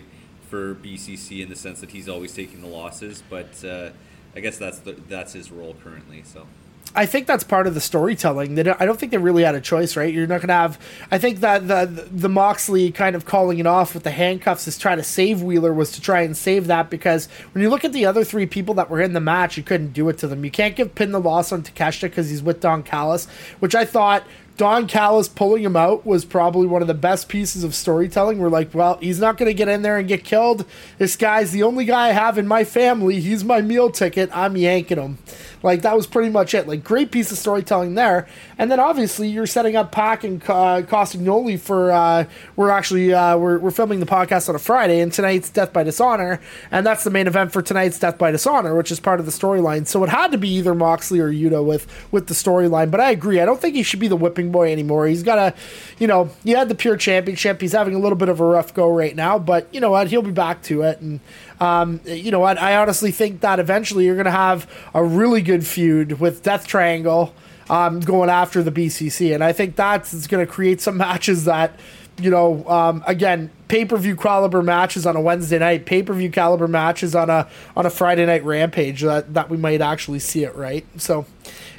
for 0.49 0.75
BCC 0.75 1.41
in 1.41 1.49
the 1.49 1.55
sense 1.55 1.81
that 1.81 1.91
he's 1.91 2.07
always 2.07 2.33
taking 2.33 2.61
the 2.61 2.67
losses, 2.67 3.23
but 3.29 3.63
uh, 3.63 3.89
I 4.35 4.39
guess 4.39 4.57
that's 4.57 4.79
the, 4.79 4.93
that's 4.93 5.33
his 5.33 5.51
role 5.51 5.75
currently. 5.83 6.23
So. 6.23 6.47
I 6.93 7.05
think 7.05 7.27
that's 7.27 7.43
part 7.43 7.67
of 7.67 7.73
the 7.73 7.81
storytelling. 7.81 8.55
Don't, 8.55 8.79
I 8.79 8.85
don't 8.85 8.97
think 8.97 9.11
they 9.11 9.17
really 9.17 9.43
had 9.43 9.53
a 9.53 9.61
choice, 9.61 9.97
right? 9.97 10.13
You're 10.13 10.27
not 10.27 10.39
going 10.39 10.47
to 10.47 10.53
have. 10.53 10.79
I 11.11 11.17
think 11.17 11.39
that 11.41 11.67
the 11.67 12.07
the 12.09 12.29
Moxley 12.29 12.91
kind 12.91 13.15
of 13.15 13.25
calling 13.25 13.59
it 13.59 13.67
off 13.67 13.93
with 13.93 14.03
the 14.03 14.11
handcuffs 14.11 14.67
is 14.67 14.77
trying 14.77 14.97
to 14.97 15.03
save 15.03 15.41
Wheeler 15.41 15.73
was 15.73 15.91
to 15.93 16.01
try 16.01 16.21
and 16.21 16.37
save 16.37 16.67
that 16.67 16.89
because 16.89 17.27
when 17.51 17.61
you 17.61 17.69
look 17.69 17.83
at 17.83 17.91
the 17.91 18.05
other 18.05 18.23
three 18.23 18.45
people 18.45 18.73
that 18.75 18.89
were 18.89 19.01
in 19.01 19.13
the 19.13 19.19
match, 19.19 19.57
you 19.57 19.63
couldn't 19.63 19.91
do 19.91 20.07
it 20.07 20.17
to 20.19 20.27
them. 20.27 20.45
You 20.45 20.51
can't 20.51 20.75
give 20.75 20.95
Pin 20.95 21.11
the 21.11 21.19
loss 21.19 21.51
on 21.51 21.63
Takeshita 21.63 22.03
because 22.03 22.29
he's 22.29 22.43
with 22.43 22.61
Don 22.61 22.83
Callis, 22.83 23.27
which 23.59 23.75
I 23.75 23.83
thought. 23.83 24.23
Don 24.57 24.87
Callis 24.87 25.27
pulling 25.27 25.63
him 25.63 25.75
out 25.75 26.05
was 26.05 26.23
probably 26.23 26.65
one 26.65 26.81
of 26.81 26.87
the 26.87 26.93
best 26.93 27.27
pieces 27.27 27.65
of 27.65 27.75
storytelling. 27.75 28.37
We're 28.39 28.49
like, 28.49 28.73
well, 28.73 28.97
he's 29.01 29.19
not 29.19 29.37
going 29.37 29.49
to 29.49 29.53
get 29.53 29.67
in 29.67 29.81
there 29.81 29.97
and 29.97 30.07
get 30.07 30.23
killed. 30.23 30.65
This 30.97 31.17
guy's 31.17 31.51
the 31.51 31.63
only 31.63 31.83
guy 31.83 32.07
I 32.07 32.11
have 32.11 32.37
in 32.37 32.47
my 32.47 32.63
family. 32.63 33.19
He's 33.19 33.43
my 33.43 33.61
meal 33.61 33.91
ticket. 33.91 34.29
I'm 34.33 34.55
yanking 34.55 34.97
him. 34.97 35.17
Like 35.65 35.81
that 35.81 35.95
was 35.95 36.07
pretty 36.07 36.29
much 36.29 36.53
it. 36.53 36.67
Like 36.67 36.83
great 36.83 37.11
piece 37.11 37.31
of 37.31 37.37
storytelling 37.37 37.95
there. 37.95 38.27
And 38.57 38.71
then 38.71 38.79
obviously 38.79 39.27
you're 39.27 39.47
setting 39.47 39.75
up 39.75 39.91
Pac 39.91 40.23
and 40.23 40.41
uh, 40.43 40.83
Castagnoli 40.83 41.59
for. 41.59 41.91
Uh, 41.91 42.25
we're 42.55 42.69
actually 42.69 43.13
uh, 43.13 43.37
we're 43.37 43.57
we're 43.57 43.71
filming 43.71 43.99
the 43.99 44.05
podcast 44.05 44.47
on 44.47 44.55
a 44.55 44.59
Friday, 44.59 44.99
and 44.99 45.11
tonight's 45.11 45.49
Death 45.49 45.73
Before 45.73 45.83
Dishonor, 45.83 46.39
and 46.71 46.85
that's 46.85 47.03
the 47.03 47.09
main 47.09 47.27
event 47.27 47.51
for 47.51 47.61
tonight's 47.61 47.99
Death 47.99 48.17
Before 48.17 48.31
Dishonor, 48.31 48.75
which 48.75 48.91
is 48.91 48.99
part 48.99 49.19
of 49.19 49.25
the 49.25 49.31
storyline. 49.31 49.87
So 49.87 50.03
it 50.03 50.09
had 50.09 50.31
to 50.31 50.37
be 50.37 50.49
either 50.49 50.75
Moxley 50.75 51.19
or 51.19 51.31
Yuta 51.31 51.65
with 51.65 51.87
with 52.11 52.27
the 52.27 52.33
storyline. 52.33 52.91
But 52.91 52.99
I 52.99 53.11
agree. 53.11 53.41
I 53.41 53.45
don't 53.45 53.59
think 53.59 53.75
he 53.75 53.83
should 53.83 53.99
be 53.99 54.07
the 54.07 54.15
whipping 54.15 54.51
boy 54.51 54.71
anymore. 54.71 55.07
He's 55.07 55.23
got 55.23 55.39
a, 55.39 55.53
you 55.97 56.07
know, 56.07 56.29
he 56.43 56.51
had 56.51 56.69
the 56.69 56.75
pure 56.75 56.95
championship. 56.95 57.59
He's 57.59 57.73
having 57.73 57.95
a 57.95 57.99
little 57.99 58.17
bit 58.17 58.29
of 58.29 58.39
a 58.39 58.45
rough 58.45 58.73
go 58.73 58.89
right 58.89 59.15
now, 59.15 59.39
but 59.39 59.67
you 59.73 59.79
know 59.79 59.91
what? 59.91 60.07
He'll 60.07 60.21
be 60.21 60.31
back 60.31 60.61
to 60.63 60.83
it 60.83 61.01
and. 61.01 61.19
Um, 61.59 62.01
you 62.05 62.31
know 62.31 62.39
what? 62.39 62.57
I 62.57 62.75
honestly 62.77 63.11
think 63.11 63.41
that 63.41 63.59
eventually 63.59 64.05
you're 64.05 64.15
going 64.15 64.25
to 64.25 64.31
have 64.31 64.69
a 64.93 65.03
really 65.03 65.41
good 65.41 65.65
feud 65.65 66.19
with 66.19 66.43
Death 66.43 66.67
Triangle 66.67 67.33
um, 67.69 67.99
going 67.99 68.29
after 68.29 68.61
the 68.61 68.71
BCC, 68.71 69.33
and 69.33 69.43
I 69.43 69.53
think 69.53 69.75
that's 69.75 70.27
going 70.27 70.45
to 70.45 70.51
create 70.51 70.81
some 70.81 70.97
matches 71.05 71.45
that, 71.45 71.79
you 72.19 72.29
know, 72.29 72.67
um, 72.67 73.03
again, 73.07 73.49
pay 73.67 73.85
per 73.85 73.97
view 73.97 74.15
caliber 74.15 74.61
matches 74.61 75.05
on 75.05 75.15
a 75.15 75.21
Wednesday 75.21 75.59
night, 75.59 75.85
pay 75.85 76.03
per 76.03 76.13
view 76.13 76.29
caliber 76.29 76.67
matches 76.67 77.15
on 77.15 77.29
a 77.29 77.47
on 77.75 77.85
a 77.85 77.89
Friday 77.89 78.25
night 78.25 78.43
Rampage 78.43 79.01
that 79.01 79.33
that 79.33 79.49
we 79.49 79.57
might 79.57 79.81
actually 79.81 80.19
see 80.19 80.43
it 80.43 80.55
right. 80.55 80.85
So, 80.99 81.25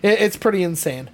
it, 0.02 0.20
it's 0.20 0.36
pretty 0.36 0.62
insane. 0.62 1.10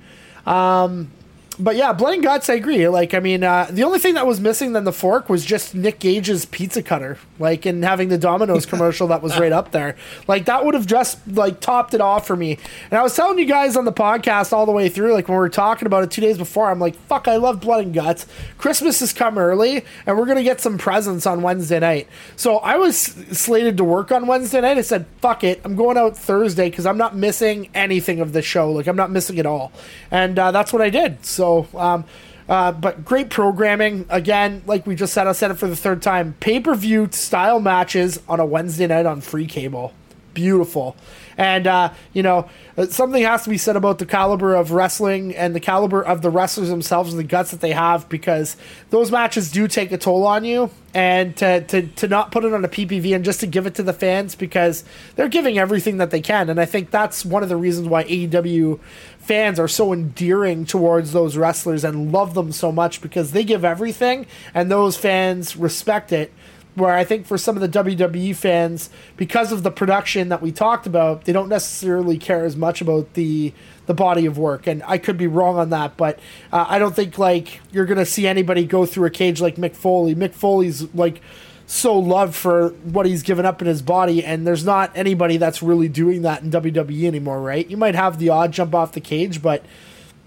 Um, 0.46 1.10
but 1.58 1.76
yeah, 1.76 1.92
Blood 1.92 2.14
and 2.14 2.22
Guts, 2.22 2.48
I 2.48 2.54
agree. 2.54 2.88
Like, 2.88 3.14
I 3.14 3.20
mean, 3.20 3.44
uh, 3.44 3.66
the 3.70 3.84
only 3.84 3.98
thing 3.98 4.14
that 4.14 4.26
was 4.26 4.40
missing 4.40 4.72
than 4.72 4.84
the 4.84 4.92
fork 4.92 5.28
was 5.28 5.44
just 5.44 5.74
Nick 5.74 5.98
Gage's 5.98 6.44
pizza 6.46 6.82
cutter, 6.82 7.18
like, 7.38 7.66
and 7.66 7.84
having 7.84 8.08
the 8.08 8.18
Domino's 8.18 8.64
commercial 8.72 9.08
that 9.08 9.22
was 9.22 9.38
right 9.38 9.52
up 9.52 9.72
there. 9.72 9.96
Like, 10.26 10.46
that 10.46 10.64
would 10.64 10.74
have 10.74 10.86
just 10.86 11.18
like 11.28 11.60
topped 11.60 11.94
it 11.94 12.00
off 12.00 12.26
for 12.26 12.36
me. 12.36 12.58
And 12.90 12.98
I 12.98 13.02
was 13.02 13.14
telling 13.14 13.38
you 13.38 13.44
guys 13.44 13.76
on 13.76 13.84
the 13.84 13.92
podcast 13.92 14.52
all 14.52 14.66
the 14.66 14.72
way 14.72 14.88
through, 14.88 15.12
like 15.12 15.28
when 15.28 15.36
we 15.36 15.40
were 15.40 15.48
talking 15.48 15.86
about 15.86 16.04
it 16.04 16.10
two 16.10 16.20
days 16.20 16.38
before, 16.38 16.70
I'm 16.70 16.78
like, 16.78 16.94
fuck, 17.06 17.28
I 17.28 17.36
love 17.36 17.60
Blood 17.60 17.84
and 17.84 17.94
Guts. 17.94 18.26
Christmas 18.56 19.00
has 19.00 19.12
come 19.12 19.36
early, 19.36 19.84
and 20.06 20.16
we're 20.16 20.26
gonna 20.26 20.42
get 20.42 20.60
some 20.60 20.78
presents 20.78 21.26
on 21.26 21.42
Wednesday 21.42 21.80
night. 21.80 22.08
So 22.36 22.58
I 22.58 22.76
was 22.76 22.98
slated 22.98 23.76
to 23.76 23.84
work 23.84 24.10
on 24.10 24.26
Wednesday 24.26 24.60
night. 24.60 24.78
I 24.78 24.82
said, 24.82 25.06
fuck 25.20 25.44
it, 25.44 25.60
I'm 25.64 25.76
going 25.76 25.96
out 25.96 26.16
Thursday 26.16 26.70
because 26.70 26.86
I'm 26.86 26.98
not 26.98 27.16
missing 27.16 27.68
anything 27.74 28.20
of 28.20 28.32
the 28.32 28.42
show. 28.42 28.70
Like, 28.70 28.86
I'm 28.86 28.96
not 28.96 29.10
missing 29.10 29.38
it 29.38 29.46
all, 29.46 29.72
and 30.10 30.38
uh, 30.38 30.50
that's 30.50 30.72
what 30.72 30.80
I 30.80 30.88
did. 30.88 31.24
So. 31.26 31.41
So, 31.42 31.66
um, 31.74 32.04
uh, 32.48 32.70
but 32.70 33.04
great 33.04 33.28
programming. 33.28 34.06
Again, 34.08 34.62
like 34.64 34.86
we 34.86 34.94
just 34.94 35.12
said, 35.12 35.26
I 35.26 35.32
said 35.32 35.50
it 35.50 35.54
for 35.54 35.66
the 35.66 35.74
third 35.74 36.00
time. 36.00 36.36
Pay 36.38 36.60
per 36.60 36.76
view 36.76 37.08
style 37.10 37.58
matches 37.58 38.20
on 38.28 38.38
a 38.38 38.46
Wednesday 38.46 38.86
night 38.86 39.06
on 39.06 39.20
free 39.20 39.46
cable. 39.46 39.92
beautiful. 40.34 40.94
And 41.36 41.66
uh, 41.66 41.92
you 42.12 42.22
know, 42.22 42.48
uh, 42.76 42.86
something 42.86 43.22
has 43.22 43.44
to 43.44 43.50
be 43.50 43.58
said 43.58 43.76
about 43.76 43.98
the 43.98 44.06
caliber 44.06 44.54
of 44.54 44.72
wrestling 44.72 45.34
and 45.34 45.54
the 45.54 45.60
caliber 45.60 46.02
of 46.02 46.22
the 46.22 46.30
wrestlers 46.30 46.68
themselves 46.68 47.12
and 47.12 47.18
the 47.18 47.24
guts 47.24 47.50
that 47.50 47.60
they 47.60 47.72
have 47.72 48.08
because 48.08 48.56
those 48.90 49.10
matches 49.10 49.50
do 49.50 49.68
take 49.68 49.92
a 49.92 49.98
toll 49.98 50.26
on 50.26 50.44
you. 50.44 50.70
And 50.94 51.34
to, 51.38 51.62
to, 51.62 51.86
to 51.86 52.06
not 52.06 52.32
put 52.32 52.44
it 52.44 52.52
on 52.52 52.66
a 52.66 52.68
PPV 52.68 53.16
and 53.16 53.24
just 53.24 53.40
to 53.40 53.46
give 53.46 53.66
it 53.66 53.74
to 53.76 53.82
the 53.82 53.94
fans 53.94 54.34
because 54.34 54.84
they're 55.16 55.26
giving 55.26 55.56
everything 55.56 55.96
that 55.96 56.10
they 56.10 56.20
can. 56.20 56.50
And 56.50 56.60
I 56.60 56.66
think 56.66 56.90
that's 56.90 57.24
one 57.24 57.42
of 57.42 57.48
the 57.48 57.56
reasons 57.56 57.88
why 57.88 58.04
AEW 58.04 58.78
fans 59.18 59.58
are 59.58 59.68
so 59.68 59.94
endearing 59.94 60.66
towards 60.66 61.12
those 61.12 61.36
wrestlers 61.38 61.82
and 61.82 62.12
love 62.12 62.34
them 62.34 62.52
so 62.52 62.70
much 62.70 63.00
because 63.00 63.32
they 63.32 63.42
give 63.42 63.64
everything 63.64 64.26
and 64.52 64.70
those 64.70 64.96
fans 64.98 65.56
respect 65.56 66.12
it 66.12 66.30
where 66.74 66.94
I 66.94 67.04
think 67.04 67.26
for 67.26 67.36
some 67.36 67.56
of 67.56 67.60
the 67.60 67.82
WWE 67.82 68.34
fans, 68.34 68.88
because 69.16 69.52
of 69.52 69.62
the 69.62 69.70
production 69.70 70.28
that 70.30 70.40
we 70.40 70.52
talked 70.52 70.86
about, 70.86 71.24
they 71.24 71.32
don't 71.32 71.48
necessarily 71.48 72.16
care 72.16 72.44
as 72.44 72.56
much 72.56 72.80
about 72.80 73.12
the 73.14 73.52
the 73.86 73.94
body 73.94 74.26
of 74.26 74.38
work. 74.38 74.66
And 74.66 74.82
I 74.86 74.96
could 74.96 75.18
be 75.18 75.26
wrong 75.26 75.58
on 75.58 75.70
that, 75.70 75.96
but 75.96 76.18
uh, 76.52 76.64
I 76.68 76.78
don't 76.78 76.94
think 76.94 77.18
like 77.18 77.60
you're 77.72 77.86
gonna 77.86 78.06
see 78.06 78.26
anybody 78.26 78.64
go 78.64 78.86
through 78.86 79.06
a 79.06 79.10
cage 79.10 79.40
like 79.40 79.56
Mick 79.56 79.74
Foley. 79.74 80.14
Mick 80.14 80.32
Foley's 80.32 80.92
like 80.94 81.20
so 81.66 81.98
loved 81.98 82.34
for 82.34 82.70
what 82.84 83.06
he's 83.06 83.22
given 83.22 83.44
up 83.46 83.60
in 83.60 83.68
his 83.68 83.82
body, 83.82 84.24
and 84.24 84.46
there's 84.46 84.64
not 84.64 84.92
anybody 84.94 85.36
that's 85.36 85.62
really 85.62 85.88
doing 85.88 86.22
that 86.22 86.42
in 86.42 86.50
WWE 86.50 87.04
anymore, 87.04 87.40
right? 87.40 87.68
You 87.68 87.76
might 87.76 87.94
have 87.94 88.18
the 88.18 88.28
odd 88.28 88.52
jump 88.52 88.74
off 88.74 88.92
the 88.92 89.00
cage, 89.00 89.42
but 89.42 89.64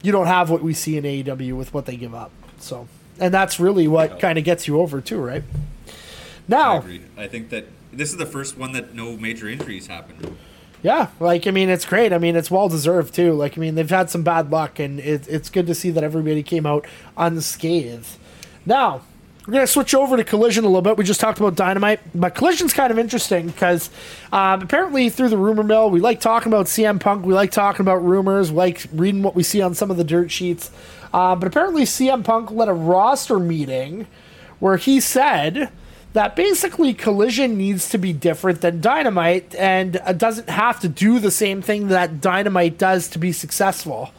you 0.01 0.11
don't 0.11 0.27
have 0.27 0.49
what 0.49 0.61
we 0.61 0.73
see 0.73 0.97
in 0.97 1.03
AEW 1.03 1.55
with 1.57 1.73
what 1.73 1.85
they 1.85 1.97
give 1.97 2.13
up. 2.13 2.31
So, 2.59 2.87
and 3.19 3.33
that's 3.33 3.59
really 3.59 3.87
what 3.87 4.19
kind 4.19 4.37
of 4.37 4.43
gets 4.43 4.67
you 4.67 4.79
over 4.79 5.01
too, 5.01 5.19
right? 5.19 5.43
I 6.47 6.51
Now, 6.51 6.77
agree. 6.77 7.01
I 7.17 7.27
think 7.27 7.49
that 7.49 7.65
this 7.93 8.11
is 8.11 8.17
the 8.17 8.25
first 8.25 8.57
one 8.57 8.71
that 8.73 8.93
no 8.93 9.15
major 9.17 9.47
injuries 9.47 9.87
happened. 9.87 10.35
yeah, 10.83 11.07
like 11.19 11.47
I 11.47 11.51
mean, 11.51 11.69
it's 11.69 11.85
great. 11.85 12.11
I 12.13 12.17
mean, 12.17 12.35
it's 12.35 12.51
well 12.51 12.69
deserved 12.69 13.13
too. 13.15 13.33
Like 13.33 13.57
I 13.57 13.61
mean, 13.61 13.75
they've 13.75 13.89
had 13.89 14.09
some 14.09 14.23
bad 14.23 14.51
luck, 14.51 14.79
and 14.79 14.99
it, 14.99 15.27
it's 15.27 15.49
good 15.49 15.67
to 15.67 15.75
see 15.75 15.89
that 15.91 16.03
everybody 16.03 16.43
came 16.43 16.65
out 16.65 16.85
unscathed. 17.17 18.17
Now, 18.65 19.01
we're 19.47 19.53
gonna 19.53 19.67
switch 19.67 19.93
over 19.95 20.17
to 20.17 20.23
Collision 20.23 20.63
a 20.63 20.67
little 20.67 20.81
bit. 20.81 20.97
We 20.97 21.03
just 21.03 21.19
talked 21.19 21.39
about 21.39 21.55
Dynamite, 21.55 21.99
but 22.13 22.35
Collision's 22.35 22.73
kind 22.73 22.91
of 22.91 22.97
interesting 22.99 23.47
because 23.47 23.89
um, 24.31 24.61
apparently 24.61 25.09
through 25.09 25.29
the 25.29 25.37
rumor 25.37 25.63
mill, 25.63 25.89
we 25.89 25.99
like 25.99 26.19
talking 26.19 26.51
about 26.51 26.65
CM 26.65 26.99
Punk. 26.99 27.25
We 27.25 27.33
like 27.33 27.51
talking 27.51 27.81
about 27.81 28.03
rumors. 28.03 28.51
We 28.51 28.57
like 28.57 28.85
reading 28.91 29.21
what 29.23 29.35
we 29.35 29.43
see 29.43 29.61
on 29.61 29.73
some 29.75 29.89
of 29.91 29.97
the 29.97 30.03
dirt 30.03 30.31
sheets. 30.31 30.71
Uh, 31.13 31.35
but 31.35 31.47
apparently, 31.47 31.83
CM 31.83 32.23
Punk 32.23 32.51
led 32.51 32.67
a 32.67 32.73
roster 32.73 33.39
meeting 33.39 34.07
where 34.59 34.77
he 34.77 34.99
said 34.99 35.69
that 36.15 36.33
basically 36.33 36.93
Collision 36.93 37.57
needs 37.57 37.89
to 37.89 37.97
be 37.97 38.13
different 38.13 38.61
than 38.61 38.79
Dynamite 38.79 39.53
and 39.55 39.97
uh, 39.97 40.13
doesn't 40.13 40.49
have 40.49 40.79
to 40.79 40.87
do 40.87 41.19
the 41.19 41.29
same 41.29 41.61
thing 41.61 41.89
that 41.89 42.21
Dynamite 42.21 42.77
does 42.77 43.09
to 43.09 43.19
be 43.19 43.33
successful, 43.33 44.11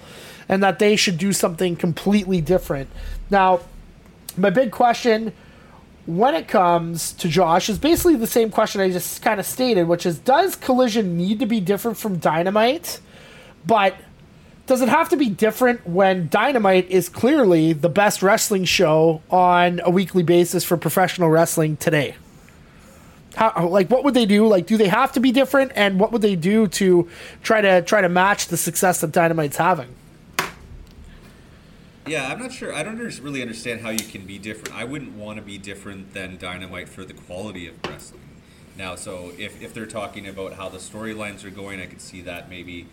and 0.47 0.63
that 0.63 0.79
they 0.79 0.95
should 0.95 1.17
do 1.17 1.33
something 1.33 1.75
completely 1.75 2.43
different. 2.43 2.91
Now, 3.31 3.61
my 4.37 4.51
big 4.51 4.73
question 4.73 5.33
when 6.05 6.35
it 6.35 6.49
comes 6.49 7.15
to 7.15 7.29
Josh 7.29 7.71
is 7.71 7.79
basically 7.79 8.17
the 8.17 8.27
same 8.27 8.51
question 8.51 8.83
I 8.83 8.91
just 8.91 9.23
kind 9.23 9.41
of 9.41 9.47
stated, 9.47 9.89
which 9.89 10.05
is 10.05 10.19
Does 10.19 10.55
Collision 10.55 11.17
need 11.17 11.41
to 11.41 11.47
be 11.47 11.61
different 11.61 11.97
from 11.97 12.19
Dynamite? 12.19 13.01
But 13.65 13.95
does 14.67 14.83
it 14.83 14.89
have 14.89 15.09
to 15.11 15.17
be 15.17 15.29
different 15.29 15.87
when 15.87 16.29
Dynamite 16.29 16.91
is 16.91 17.09
clearly 17.09 17.73
the 17.73 17.89
best 17.89 18.23
wrestling 18.23 18.65
show 18.65 19.23
on 19.31 19.81
a 19.85 19.91
weekly 19.91 20.25
basis 20.25 20.65
for 20.65 20.77
professional 20.77 21.31
wrestling 21.31 21.77
today? 21.77 22.17
How, 23.37 23.69
like 23.69 23.91
what 23.91 24.03
would 24.03 24.15
they 24.15 24.27
do? 24.27 24.47
Like, 24.47 24.67
do 24.67 24.77
they 24.77 24.89
have 24.89 25.13
to 25.13 25.21
be 25.21 25.31
different? 25.31 25.73
And 25.77 26.01
what 26.01 26.11
would 26.11 26.23
they 26.23 26.37
do 26.37 26.67
to 26.69 27.09
try 27.43 27.61
to 27.61 27.83
try 27.83 28.01
to 28.01 28.09
match 28.09 28.49
the 28.49 28.57
success 28.57 29.01
that 29.03 29.13
Dynamite's 29.13 29.57
having? 29.57 29.95
Yeah, 32.07 32.29
I'm 32.29 32.39
not 32.39 32.53
sure. 32.53 32.73
I 32.73 32.83
don't 32.83 32.99
really 32.99 33.43
understand 33.43 33.81
how 33.81 33.91
you 33.91 34.05
can 34.05 34.27
be 34.27 34.39
different. 34.39 34.75
I 34.75 34.85
wouldn't 34.85 35.13
want 35.13 35.39
to 35.39 35.43
be 35.43 35.59
different 35.59 36.15
than 36.15 36.39
Dynamite 36.39 36.89
for 36.89 37.05
the 37.05 37.15
quality 37.15 37.67
of 37.67 37.75
wrestling. 37.85 38.23
Now, 38.77 38.95
so 38.95 39.33
if, 39.39 39.61
if 39.61 39.75
they're 39.75 39.87
talking 39.87 40.27
about 40.27 40.53
how 40.55 40.69
the 40.69 40.79
storylines 40.79 41.45
are 41.45 41.51
going, 41.51 41.81
I 41.81 41.87
could 41.87 42.01
see 42.01 42.21
that 42.23 42.49
maybe. 42.49 42.87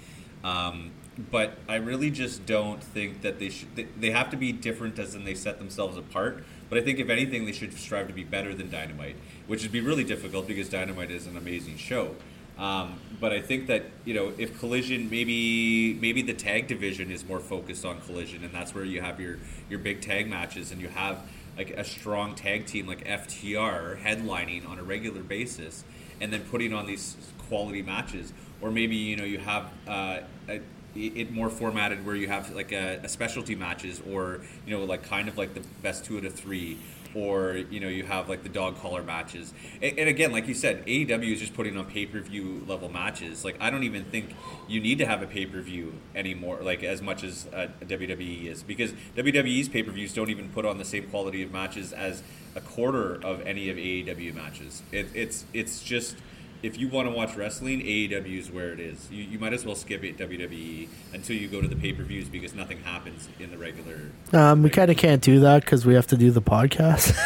Um, 0.43 0.91
but 1.18 1.57
I 1.68 1.76
really 1.76 2.09
just 2.09 2.45
don't 2.45 2.82
think 2.82 3.22
that 3.22 3.39
they 3.39 3.49
should. 3.49 3.76
They, 3.76 3.84
they 3.84 4.11
have 4.11 4.30
to 4.32 4.38
be 4.38 4.51
different 4.51 4.97
as 4.97 5.16
in 5.16 5.26
they 5.26 5.36
set 5.36 5.59
themselves 5.59 5.97
apart. 5.97 6.43
But 6.70 6.80
I 6.80 6.82
think 6.82 6.99
if 6.99 7.09
anything, 7.09 7.45
they 7.45 7.51
should 7.51 7.74
strive 7.74 8.07
to 8.07 8.14
be 8.14 8.24
better 8.24 8.53
than 8.55 8.72
Dynamite, 8.72 9.16
which 9.45 9.61
would 9.61 9.72
be 9.72 9.82
really 9.82 10.03
difficult 10.03 10.47
because 10.47 10.70
Dynamite 10.70 11.11
is 11.11 11.28
an 11.28 11.38
amazing 11.38 11.78
show. 11.78 12.16
Um, 12.57 12.99
but 13.20 13.32
I 13.32 13.41
think 13.41 13.68
that 13.68 13.84
you 14.05 14.14
know 14.14 14.34
if 14.38 14.59
Collision 14.59 15.09
maybe 15.09 15.95
maybe 15.95 16.22
the 16.22 16.34
tag 16.34 16.68
division 16.68 17.11
is 17.11 17.26
more 17.26 17.39
focused 17.39 17.86
on 17.86 18.01
Collision, 18.01 18.43
and 18.43 18.53
that's 18.53 18.74
where 18.76 18.84
you 18.86 19.01
have 19.01 19.20
your 19.20 19.38
your 19.70 19.80
big 19.80 20.01
tag 20.01 20.28
matches, 20.28 20.72
and 20.72 20.80
you 20.80 20.88
have 20.88 21.20
like 21.57 21.72
a 21.72 21.84
strong 21.84 22.36
tag 22.36 22.66
team 22.66 22.88
like 22.88 23.05
FTR 23.05 23.99
headlining 24.01 24.68
on 24.68 24.80
a 24.80 24.84
regular 24.84 25.22
basis, 25.22 25.84
and 26.22 26.32
then 26.32 26.41
putting 26.41 26.74
on 26.74 26.86
these 26.86 27.18
quality 27.47 27.82
matches, 27.82 28.34
or 28.61 28.72
maybe 28.72 28.95
you 28.95 29.16
know 29.16 29.24
you 29.26 29.39
have 29.39 29.72
uh, 29.88 30.20
a, 30.47 30.61
it 30.96 31.32
more 31.32 31.50
formatted 31.50 32.06
where 32.06 32.16
you 32.16 32.28
have 32.28 32.54
like 32.56 32.72
a, 32.72 33.00
a 33.04 33.10
specialty 33.10 33.56
matches, 33.56 34.02
or 34.10 34.41
you 34.66 34.78
know 34.78 34.84
like 34.84 35.04
kind 35.04 35.28
of 35.28 35.38
like 35.38 35.54
the 35.54 35.64
best 35.82 36.06
two 36.06 36.18
out 36.18 36.26
of 36.26 36.34
three 36.34 36.78
or 37.16 37.58
you 37.70 37.80
know 37.80 37.88
you 37.88 38.04
have 38.04 38.30
like 38.30 38.44
the 38.44 38.50
dog 38.50 38.78
collar 38.78 39.04
matches. 39.04 39.54
And, 39.82 39.98
and 40.00 40.10
again 40.10 40.32
like 40.32 40.48
you 40.48 40.54
said 40.54 40.86
aew 40.86 41.32
is 41.32 41.39
just 41.39 41.54
putting 41.54 41.78
on 41.78 41.86
pay-per-view 41.86 42.66
level 42.68 42.89
matches. 42.89 43.46
Like 43.46 43.58
i 43.60 43.70
don't 43.70 43.84
even 43.84 44.04
think 44.06 44.36
you 44.68 44.80
need 44.80 44.98
to 45.00 45.06
have 45.06 45.22
a 45.22 45.28
pay-per-view 45.28 45.94
anymore 46.16 46.60
like 46.62 46.84
as 46.84 47.02
much 47.02 47.24
as 47.24 47.48
uh, 47.54 47.68
wwe 47.82 48.46
is 48.46 48.64
because 48.64 48.94
wwe's 49.16 49.70
pay-per-views 49.70 50.14
don't 50.14 50.30
even 50.30 50.50
put 50.50 50.66
on 50.66 50.78
the 50.78 50.86
same 50.86 51.04
quality 51.10 51.44
of 51.44 51.52
matches 51.52 51.94
as 51.94 52.24
a 52.56 52.62
quarter 52.62 53.16
of 53.24 53.41
any 53.41 53.70
of 53.70 53.78
aew 53.78 54.34
matches. 54.34 54.82
It, 54.91 55.08
it's 55.14 55.46
it's 55.54 55.84
just 55.84 56.16
if 56.64 56.78
you 56.78 56.88
want 56.88 57.09
to 57.09 57.14
watch 57.14 57.36
wrestling, 57.36 57.82
AEW 57.82 58.39
is 58.39 58.49
where 58.49 58.72
it 58.72 58.80
is. 58.80 59.11
You, 59.11 59.24
you 59.24 59.38
might 59.38 59.51
as 59.53 59.66
well 59.66 59.76
skip 59.76 60.03
it 60.03 60.18
WWE 60.18 60.88
until 61.14 61.36
you 61.36 61.49
go 61.49 61.61
to 61.61 61.68
the 61.68 61.76
pay 61.76 61.91
per 61.91 62.03
views 62.03 62.30
because 62.30 62.55
nothing 62.55 62.80
happens 62.80 63.28
in 63.39 63.51
the 63.51 63.57
regular. 63.57 63.99
Um, 64.32 64.64
we 64.64 64.70
kind 64.70 64.89
of 64.89 64.95
can't 64.97 65.22
do 65.22 65.41
that 65.41 65.66
because 65.66 65.86
we 65.86 65.93
have 65.93 66.07
to 66.07 66.18
do 66.18 66.32
the 66.32 66.41
podcast. 66.41 67.11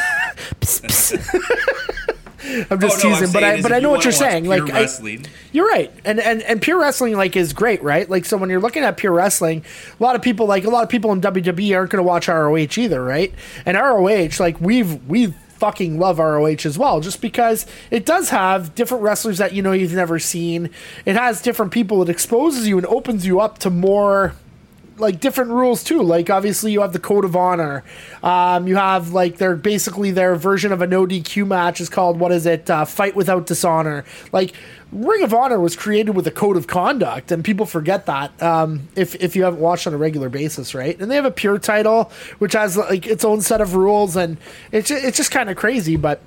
Psst, 0.59 0.85
psst. 1.19 1.77
I'm 2.71 2.79
just 2.79 3.03
Oh, 3.03 3.09
no, 3.09 3.15
I'm 3.15 3.19
teasing, 3.19 3.33
but 3.33 3.43
I 3.43 3.61
but 3.61 3.71
I 3.71 3.79
know 3.79 3.89
what 3.89 4.03
you're 4.03 4.13
saying. 4.13 4.45
pure 4.45 4.59
Like 4.59 4.73
I, 4.73 4.81
wrestling, 4.81 5.25
You're 5.51 5.67
right, 5.67 5.91
and 6.05 6.19
and 6.19 6.41
and 6.43 6.61
pure 6.61 6.79
wrestling 6.79 7.15
like 7.15 7.35
is 7.35 7.51
great, 7.51 7.83
right? 7.83 8.09
Like 8.09 8.25
so 8.25 8.37
when 8.37 8.49
you're 8.49 8.61
looking 8.61 8.83
at 8.83 8.95
pure 8.97 9.11
wrestling, 9.11 9.65
a 9.99 10.03
lot 10.03 10.15
of 10.15 10.21
people 10.21 10.45
like 10.45 10.63
a 10.63 10.69
lot 10.69 10.83
of 10.83 10.89
people 10.89 11.11
in 11.11 11.19
WWE 11.21 11.75
aren't 11.75 11.91
going 11.91 12.03
to 12.03 12.07
watch 12.07 12.27
ROH 12.27 12.77
either, 12.77 13.03
right? 13.03 13.33
And 13.65 13.75
ROH, 13.75 14.39
like 14.39 14.61
we've 14.61 15.05
we've 15.07 15.35
fucking 15.57 15.99
love 15.99 16.19
ROH 16.19 16.65
as 16.65 16.77
well, 16.77 16.99
just 17.01 17.21
because 17.21 17.65
it 17.91 18.05
does 18.05 18.29
have 18.29 18.75
different 18.75 19.03
wrestlers 19.03 19.37
that 19.37 19.53
you 19.53 19.61
know 19.61 19.71
you've 19.71 19.93
never 19.93 20.19
seen. 20.19 20.69
It 21.05 21.15
has 21.15 21.41
different 21.41 21.71
people. 21.71 22.01
It 22.01 22.09
exposes 22.09 22.67
you 22.67 22.77
and 22.77 22.85
opens 22.87 23.25
you 23.25 23.39
up 23.39 23.57
to 23.59 23.69
more 23.69 24.33
like 24.97 25.19
different 25.19 25.51
rules 25.51 25.83
too. 25.83 26.01
Like 26.01 26.29
obviously 26.29 26.71
you 26.71 26.81
have 26.81 26.93
the 26.93 26.99
code 26.99 27.25
of 27.25 27.35
honor. 27.35 27.83
Um, 28.23 28.67
you 28.67 28.75
have 28.75 29.13
like 29.13 29.37
their 29.37 29.55
basically 29.55 30.11
their 30.11 30.35
version 30.35 30.71
of 30.71 30.81
a 30.81 30.87
no 30.87 31.05
DQ 31.05 31.47
match 31.47 31.81
is 31.81 31.89
called 31.89 32.19
what 32.19 32.31
is 32.31 32.45
it? 32.45 32.69
Uh, 32.69 32.85
Fight 32.85 33.15
without 33.15 33.45
dishonor. 33.45 34.05
Like 34.31 34.53
Ring 34.91 35.23
of 35.23 35.33
Honor 35.33 35.59
was 35.59 35.75
created 35.75 36.15
with 36.15 36.25
a 36.27 36.31
code 36.31 36.55
of 36.55 36.67
conduct, 36.67 37.31
and 37.31 37.43
people 37.43 37.65
forget 37.65 38.05
that 38.05 38.41
um, 38.41 38.87
if 38.95 39.15
if 39.15 39.35
you 39.35 39.43
haven't 39.43 39.59
watched 39.59 39.85
on 39.85 39.93
a 39.93 39.97
regular 39.97 40.29
basis, 40.29 40.73
right? 40.73 40.97
And 40.99 41.11
they 41.11 41.15
have 41.15 41.25
a 41.25 41.31
pure 41.31 41.59
title 41.59 42.11
which 42.37 42.53
has 42.53 42.77
like 42.77 43.05
its 43.05 43.25
own 43.25 43.41
set 43.41 43.59
of 43.59 43.75
rules, 43.75 44.15
and 44.15 44.37
it's 44.71 44.89
it's 44.89 45.17
just 45.17 45.31
kind 45.31 45.49
of 45.49 45.57
crazy, 45.57 45.95
but. 45.95 46.21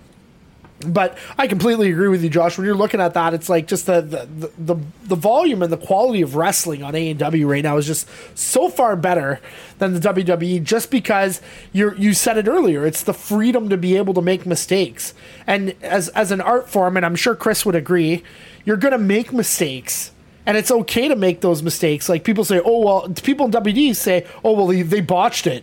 But 0.86 1.18
I 1.36 1.46
completely 1.46 1.90
agree 1.90 2.08
with 2.08 2.22
you, 2.22 2.30
Josh. 2.30 2.56
When 2.56 2.64
you're 2.64 2.74
looking 2.74 3.00
at 3.00 3.12
that, 3.12 3.34
it's 3.34 3.50
like 3.50 3.66
just 3.66 3.84
the 3.84 4.00
the, 4.00 4.50
the, 4.58 4.76
the 5.04 5.14
volume 5.14 5.62
and 5.62 5.70
the 5.70 5.76
quality 5.76 6.22
of 6.22 6.36
wrestling 6.36 6.82
on 6.82 6.94
AEW 6.94 7.46
right 7.46 7.62
now 7.62 7.76
is 7.76 7.86
just 7.86 8.08
so 8.34 8.70
far 8.70 8.96
better 8.96 9.40
than 9.78 9.92
the 9.92 10.00
WWE. 10.00 10.62
Just 10.62 10.90
because 10.90 11.42
you 11.72 11.94
you 11.96 12.14
said 12.14 12.38
it 12.38 12.48
earlier, 12.48 12.86
it's 12.86 13.02
the 13.02 13.12
freedom 13.12 13.68
to 13.68 13.76
be 13.76 13.96
able 13.98 14.14
to 14.14 14.22
make 14.22 14.46
mistakes. 14.46 15.12
And 15.46 15.74
as 15.82 16.08
as 16.10 16.32
an 16.32 16.40
art 16.40 16.70
form, 16.70 16.96
and 16.96 17.04
I'm 17.04 17.16
sure 17.16 17.34
Chris 17.34 17.66
would 17.66 17.74
agree, 17.74 18.22
you're 18.64 18.78
gonna 18.78 18.98
make 18.98 19.34
mistakes. 19.34 20.12
And 20.46 20.56
it's 20.56 20.70
okay 20.70 21.08
to 21.08 21.14
make 21.14 21.42
those 21.42 21.62
mistakes. 21.62 22.08
Like 22.08 22.24
people 22.24 22.44
say, 22.44 22.60
oh 22.64 22.80
well, 22.80 23.08
people 23.22 23.44
in 23.46 23.52
WWE 23.52 23.94
say, 23.94 24.26
oh 24.42 24.52
well, 24.52 24.66
they, 24.66 24.80
they 24.80 25.02
botched 25.02 25.46
it. 25.46 25.62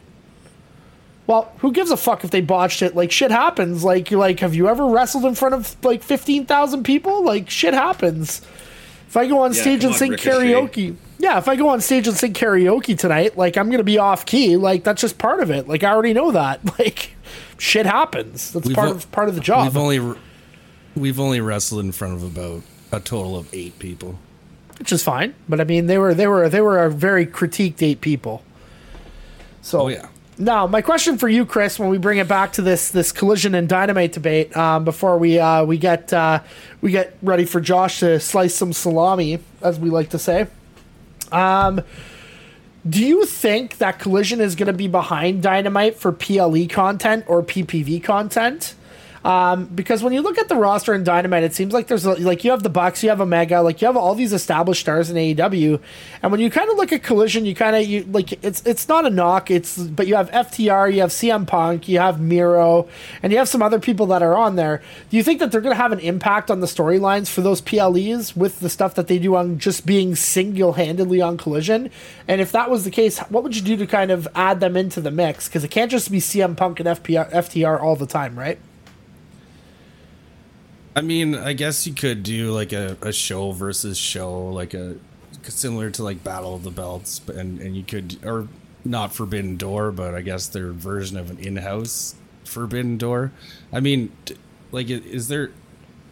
Well, 1.28 1.52
who 1.58 1.72
gives 1.74 1.92
a 1.92 1.98
fuck 1.98 2.24
if 2.24 2.32
they 2.32 2.42
botched 2.42 2.82
it? 2.82 2.96
Like 2.96 3.12
shit 3.12 3.32
happens. 3.32 3.84
Like 3.84 4.10
you 4.12 4.18
like 4.18 4.40
have 4.40 4.56
you 4.56 4.68
ever 4.70 4.86
wrestled 4.88 5.26
in 5.26 5.36
front 5.36 5.54
of 5.56 5.76
like 5.84 6.02
15,000 6.02 6.84
people? 6.84 7.24
Like 7.24 7.50
shit 7.50 7.74
happens. 7.74 8.42
If 9.08 9.16
I 9.18 9.28
go 9.28 9.40
on 9.42 9.54
Yeah, 9.54 9.62
stage 9.62 9.84
and 9.84 9.94
on, 9.94 10.00
sing 10.00 10.12
Ricochet. 10.12 10.30
karaoke. 10.32 10.96
Yeah, 11.20 11.38
if 11.38 11.48
I 11.48 11.56
go 11.56 11.70
on 11.70 11.82
stage 11.82 12.08
and 12.08 12.16
sing 12.16 12.34
karaoke 12.34 12.98
tonight, 12.98 13.38
like 13.38 13.58
I'm 13.58 13.68
going 13.68 13.80
to 13.80 13.84
be 13.84 13.98
off 13.98 14.26
key. 14.26 14.56
Like 14.58 14.84
that's 14.84 15.02
just 15.02 15.18
part 15.18 15.42
of 15.42 15.50
it. 15.52 15.68
Like 15.68 15.84
I 15.84 15.92
already 15.92 16.14
know 16.14 16.32
that. 16.32 16.62
Like 16.80 17.12
shit 17.58 17.86
happens. 17.86 18.52
That's 18.54 18.68
We've 18.68 18.76
part 18.76 18.90
o- 18.90 18.92
of 18.94 19.12
part 19.12 19.28
of 19.30 19.36
the 19.36 19.42
job. 19.42 19.66
We've 19.66 19.78
only 19.78 20.18
we've 20.96 21.20
only 21.20 21.42
wrestled 21.42 21.84
in 21.84 21.92
front 21.92 22.14
of 22.16 22.24
about 22.24 22.62
a 22.92 23.00
total 23.02 23.36
of 23.36 23.54
eight 23.54 23.80
people. 23.80 24.18
which 24.80 24.92
is 24.94 25.04
fine. 25.04 25.34
But 25.50 25.60
I 25.60 25.64
mean, 25.66 25.88
they 25.88 25.98
were 25.98 26.14
they 26.14 26.28
were 26.28 26.48
they 26.50 26.62
were 26.62 26.84
a 26.86 26.90
very 26.90 27.26
critiqued 27.26 27.82
eight 27.82 28.00
people. 28.00 28.44
So 29.62 29.82
Oh, 29.82 29.88
yeah. 29.90 30.08
Now, 30.40 30.68
my 30.68 30.82
question 30.82 31.18
for 31.18 31.28
you, 31.28 31.48
Chris, 31.48 31.80
when 31.80 31.90
we 31.90 31.98
bring 31.98 32.20
it 32.20 32.28
back 32.28 32.54
to 32.54 32.62
this 32.62 32.92
this 32.92 33.12
collision 33.12 33.56
and 33.56 33.68
dynamite 33.68 34.12
debate, 34.12 34.56
um, 34.56 34.86
before 34.86 35.18
we 35.18 35.40
uh, 35.40 35.66
we 35.66 35.80
get 35.80 36.14
uh, 36.14 36.42
we 36.82 36.92
get 36.92 37.18
ready 37.24 37.46
for 37.46 37.60
Josh 37.60 38.02
to 38.02 38.20
slice 38.20 38.54
some 38.54 38.72
salami, 38.72 39.40
as 39.62 39.80
we 39.80 39.90
like 39.90 40.10
to 40.12 40.20
say. 40.20 40.46
Um, 41.32 41.82
do 42.88 43.04
you 43.04 43.26
think 43.26 43.80
that 43.80 44.00
collision 44.00 44.40
is 44.40 44.56
going 44.56 44.68
to 44.68 44.74
be 44.74 44.88
behind 44.88 45.42
dynamite 45.42 45.98
for 45.98 46.12
PLE 46.12 46.68
content 46.70 47.26
or 47.28 47.42
PPV 47.42 48.04
content? 48.04 48.76
Um, 49.28 49.66
because 49.66 50.02
when 50.02 50.14
you 50.14 50.22
look 50.22 50.38
at 50.38 50.48
the 50.48 50.56
roster 50.56 50.94
in 50.94 51.04
Dynamite, 51.04 51.44
it 51.44 51.54
seems 51.54 51.74
like 51.74 51.88
there's 51.88 52.06
like 52.06 52.46
you 52.46 52.52
have 52.52 52.64
the 52.64 52.70
Bucks, 52.70 53.04
you 53.04 53.10
have 53.10 53.20
Omega, 53.20 53.62
like 53.62 53.82
you 53.82 53.88
have 53.88 53.98
all 53.98 54.16
these 54.16 54.32
established 54.32 54.80
stars 54.80 55.10
in 55.10 55.18
AEW, 55.18 55.82
and 56.24 56.32
when 56.32 56.40
you 56.40 56.50
kind 56.50 56.70
of 56.70 56.78
look 56.78 56.94
at 56.94 57.04
Collision, 57.04 57.46
you 57.46 57.54
kind 57.54 57.76
of 57.76 57.86
you 57.86 58.04
like 58.04 58.42
it's 58.42 58.66
it's 58.66 58.88
not 58.88 59.06
a 59.06 59.10
knock, 59.10 59.52
it's 59.52 59.78
but 59.78 60.08
you 60.08 60.16
have 60.16 60.32
FTR, 60.32 60.94
you 60.94 61.02
have 61.02 61.10
CM 61.10 61.46
Punk, 61.46 61.90
you 61.90 62.00
have 62.00 62.22
Miro, 62.22 62.88
and 63.22 63.34
you 63.34 63.38
have 63.38 63.50
some 63.50 63.62
other 63.62 63.82
people 63.82 64.06
that 64.06 64.22
are 64.24 64.38
on 64.38 64.56
there. 64.56 64.82
Do 65.10 65.18
you 65.18 65.24
think 65.24 65.42
that 65.42 65.52
they're 65.52 65.60
going 65.60 65.76
to 65.76 65.82
have 65.82 65.92
an 65.92 66.00
impact 66.00 66.50
on 66.50 66.62
the 66.62 66.68
storylines 66.68 67.28
for 67.28 67.42
those 67.42 67.60
PLEs 67.60 68.34
with 68.34 68.62
the 68.62 68.70
stuff 68.70 68.96
that 68.96 69.08
they 69.08 69.20
do 69.20 69.36
on 69.36 69.60
just 69.60 69.86
being 69.86 70.16
single 70.16 70.72
handedly 70.72 71.20
on 71.20 71.36
Collision? 71.36 71.92
And 72.30 72.40
if 72.40 72.54
that 72.54 72.70
was 72.70 72.86
the 72.86 72.92
case, 72.92 73.20
what 73.28 73.44
would 73.44 73.58
you 73.58 73.62
do 73.62 73.76
to 73.76 73.88
kind 73.88 74.10
of 74.10 74.26
add 74.36 74.62
them 74.62 74.78
into 74.78 75.02
the 75.02 75.12
mix? 75.12 75.50
Because 75.50 75.66
it 75.66 75.72
can't 75.72 75.92
just 75.92 76.10
be 76.10 76.20
CM 76.20 76.56
Punk 76.56 76.80
and 76.80 76.88
FPR, 76.88 77.30
FTR 77.30 77.82
all 77.82 77.98
the 77.98 78.08
time, 78.08 78.40
right? 78.40 78.58
I 80.98 81.02
mean, 81.02 81.36
I 81.36 81.54
guess 81.54 81.86
you 81.86 81.94
could 81.94 82.24
do 82.24 82.52
like 82.52 82.74
a, 82.74 82.98
a 83.04 83.14
show 83.14 83.52
versus 83.52 84.00
show, 84.00 84.48
like 84.48 84.74
a 84.74 84.96
similar 85.44 85.92
to 85.92 86.04
like 86.04 86.24
Battle 86.24 86.56
of 86.56 86.64
the 86.64 86.72
Belts, 86.72 87.22
and 87.28 87.62
and 87.62 87.78
you 87.78 87.84
could 87.84 88.18
or 88.26 88.48
not 88.84 89.14
Forbidden 89.14 89.58
Door, 89.58 89.92
but 89.92 90.16
I 90.16 90.22
guess 90.22 90.48
their 90.48 90.72
version 90.72 91.16
of 91.16 91.30
an 91.30 91.38
in-house 91.38 92.16
Forbidden 92.46 92.98
Door. 92.98 93.32
I 93.72 93.80
mean, 93.80 94.12
like, 94.72 94.90
is 94.90 95.28
there? 95.28 95.52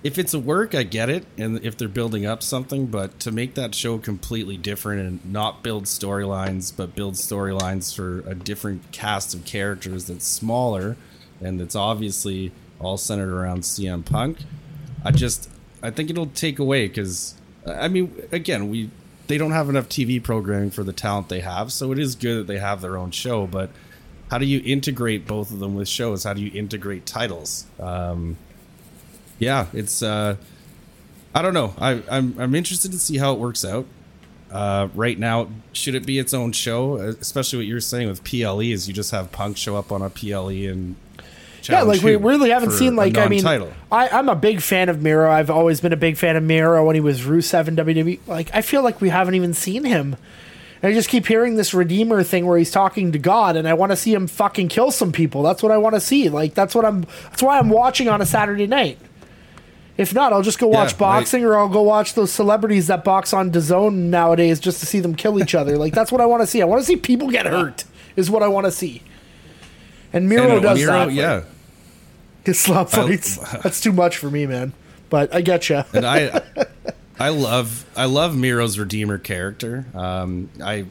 If 0.04 0.20
it's 0.20 0.36
a 0.36 0.40
work, 0.40 0.76
I 0.76 0.84
get 0.84 1.10
it, 1.10 1.26
and 1.36 1.66
if 1.66 1.76
they're 1.76 1.88
building 1.88 2.28
up 2.28 2.44
something, 2.44 2.86
but 2.86 3.20
to 3.22 3.32
make 3.32 3.56
that 3.56 3.74
show 3.74 3.98
completely 3.98 4.56
different 4.56 5.02
and 5.02 5.34
not 5.34 5.64
build 5.64 5.86
storylines, 5.86 6.72
but 6.78 6.94
build 6.96 7.16
storylines 7.16 7.96
for 7.96 8.20
a 8.30 8.36
different 8.36 8.92
cast 8.92 9.34
of 9.34 9.46
characters 9.46 10.06
that's 10.06 10.28
smaller 10.28 10.96
and 11.42 11.60
that's 11.60 11.76
obviously 11.76 12.52
all 12.80 12.98
centered 12.98 13.34
around 13.34 13.62
CM 13.64 14.06
Punk. 14.06 14.38
I 15.06 15.12
just 15.12 15.50
I 15.84 15.92
think 15.92 16.10
it'll 16.10 16.28
take 16.28 16.60
away 16.60 16.88
because 16.88 17.36
I 17.66 17.88
mean 17.88 18.14
again 18.32 18.70
we 18.70 18.90
they 19.28 19.38
don't 19.38 19.52
have 19.52 19.70
enough 19.70 19.88
TV 19.88 20.22
programming 20.22 20.72
for 20.72 20.84
the 20.84 20.94
talent 20.94 21.30
they 21.30 21.40
have, 21.40 21.72
so 21.72 21.92
it 21.92 22.00
is 22.00 22.16
good 22.16 22.40
that 22.42 22.48
they 22.48 22.60
have 22.60 22.82
their 22.82 22.98
own 22.98 23.12
show. 23.12 23.48
But 23.48 23.70
how 24.30 24.38
do 24.38 24.46
you 24.46 24.62
integrate 24.66 25.26
both 25.26 25.52
of 25.52 25.60
them 25.60 25.76
with 25.76 25.88
shows? 25.88 26.24
How 26.24 26.34
do 26.34 26.42
you 26.42 26.52
integrate 26.54 27.06
titles? 27.06 27.66
Um, 27.80 28.38
yeah, 29.40 29.68
it's 29.74 30.02
uh, 30.02 30.38
I 31.34 31.42
don't 31.42 31.54
know. 31.54 31.74
I 31.78 32.02
I'm 32.10 32.36
I'm 32.40 32.56
interested 32.56 32.92
to 32.92 33.00
see 33.00 33.18
how 33.18 33.34
it 33.34 33.40
works 33.40 33.64
out. 33.64 33.86
Uh, 34.52 34.88
right 34.94 35.20
now, 35.20 35.50
should 35.74 35.96
it 35.96 36.06
be 36.06 36.18
its 36.18 36.34
own 36.34 36.52
show? 36.52 36.98
Uh, 36.98 37.14
Especially 37.20 37.58
what 37.58 37.66
you're 37.66 37.82
saying 37.82 38.08
with 38.08 38.24
PLE 38.24 38.62
is 38.62 38.88
you 38.88 38.94
just 38.94 39.12
have 39.12 39.32
Punk 39.32 39.58
show 39.58 39.76
up 39.76 39.92
on 39.92 40.02
a 40.02 40.10
PLE 40.10 40.70
and 40.70 40.96
Yeah, 41.70 41.82
like 41.84 42.02
we 42.02 42.16
really 42.16 42.50
haven't 42.50 42.72
seen 42.72 42.96
like 42.96 43.18
I 43.18 43.28
mean. 43.28 43.46
I, 43.92 44.10
I'm 44.10 44.30
a 44.30 44.36
big 44.36 44.62
fan 44.62 44.90
of 44.90 45.02
Miro. 45.02 45.30
I've 45.32 45.50
always 45.50 45.82
been 45.82 45.94
a 45.94 45.98
big 45.98 46.18
fan 46.18 46.36
of 46.36 46.44
Miro 46.44 46.86
when 46.86 46.96
he 46.96 47.02
was 47.02 47.22
Rusev 47.22 47.68
in 47.68 47.76
WWE. 47.76 48.20
Like 48.28 48.50
I 48.54 48.62
feel 48.62 48.84
like 48.84 49.02
we 49.02 49.10
haven't 49.10 49.36
even 49.36 49.54
seen 49.54 49.84
him. 49.84 50.16
And 50.82 50.92
I 50.92 50.94
just 50.94 51.10
keep 51.10 51.26
hearing 51.26 51.56
this 51.56 51.74
Redeemer 51.74 52.22
thing 52.24 52.46
where 52.46 52.58
he's 52.58 52.70
talking 52.72 53.12
to 53.14 53.18
God, 53.20 53.56
and 53.56 53.68
I 53.68 53.74
want 53.74 53.92
to 53.92 53.96
see 53.96 54.14
him 54.14 54.28
fucking 54.28 54.68
kill 54.68 54.92
some 54.92 55.12
people. 55.12 55.42
That's 55.42 55.64
what 55.64 55.72
I 55.72 55.78
want 55.78 55.96
to 55.96 56.02
see. 56.02 56.30
Like 56.30 56.54
that's 56.54 56.76
what 56.76 56.86
I'm. 56.86 57.06
That's 57.24 57.42
why 57.42 57.58
I'm 57.58 57.70
watching 57.70 58.08
on 58.10 58.22
a 58.22 58.26
Saturday 58.26 58.68
night. 58.68 59.00
If 59.98 60.14
not, 60.14 60.34
I'll 60.34 60.42
just 60.42 60.60
go 60.60 60.68
watch 60.68 60.92
Yeah, 60.92 60.98
boxing, 60.98 61.46
or 61.46 61.58
I'll 61.58 61.70
go 61.70 61.82
watch 61.82 62.16
those 62.16 62.30
celebrities 62.30 62.88
that 62.88 63.06
box 63.06 63.32
on 63.34 63.50
DAZN 63.50 63.94
nowadays 64.10 64.60
just 64.60 64.82
to 64.82 64.86
see 64.86 65.00
them 65.00 65.16
kill 65.16 65.42
each 65.42 65.56
other. 65.56 65.78
Like 65.78 65.94
that's 65.94 66.12
what 66.12 66.20
I 66.20 66.26
want 66.26 66.44
to 66.44 66.48
see. 66.48 66.62
I 66.62 66.66
want 66.66 66.82
to 66.82 66.86
see 66.86 66.98
people 66.98 67.30
get 67.30 67.46
hurt. 67.46 67.86
Is 68.18 68.30
what 68.30 68.44
I 68.44 68.50
want 68.50 68.66
to 68.66 68.72
see. 68.72 69.02
And 70.12 70.28
Miro 70.30 70.44
And, 70.58 70.66
uh, 70.66 70.70
does 70.74 70.80
Miro, 70.80 70.92
that. 70.92 71.12
yeah. 71.14 71.44
His 72.52 72.60
slap 72.60 72.88
I- 72.88 73.08
fights. 73.08 73.38
That's 73.64 73.82
too 73.82 73.92
much 73.92 74.18
for 74.18 74.30
me, 74.30 74.46
man. 74.46 74.74
But 75.10 75.34
I 75.34 75.42
get 75.42 75.70
you. 75.70 75.84
and 75.94 76.06
I, 76.06 76.42
I 77.20 77.30
love, 77.30 77.86
I 77.96 78.06
love 78.06 78.36
Miro's 78.36 78.78
Redeemer 78.80 79.18
character. 79.18 79.86
Um, 79.94 80.50
I, 80.64 80.86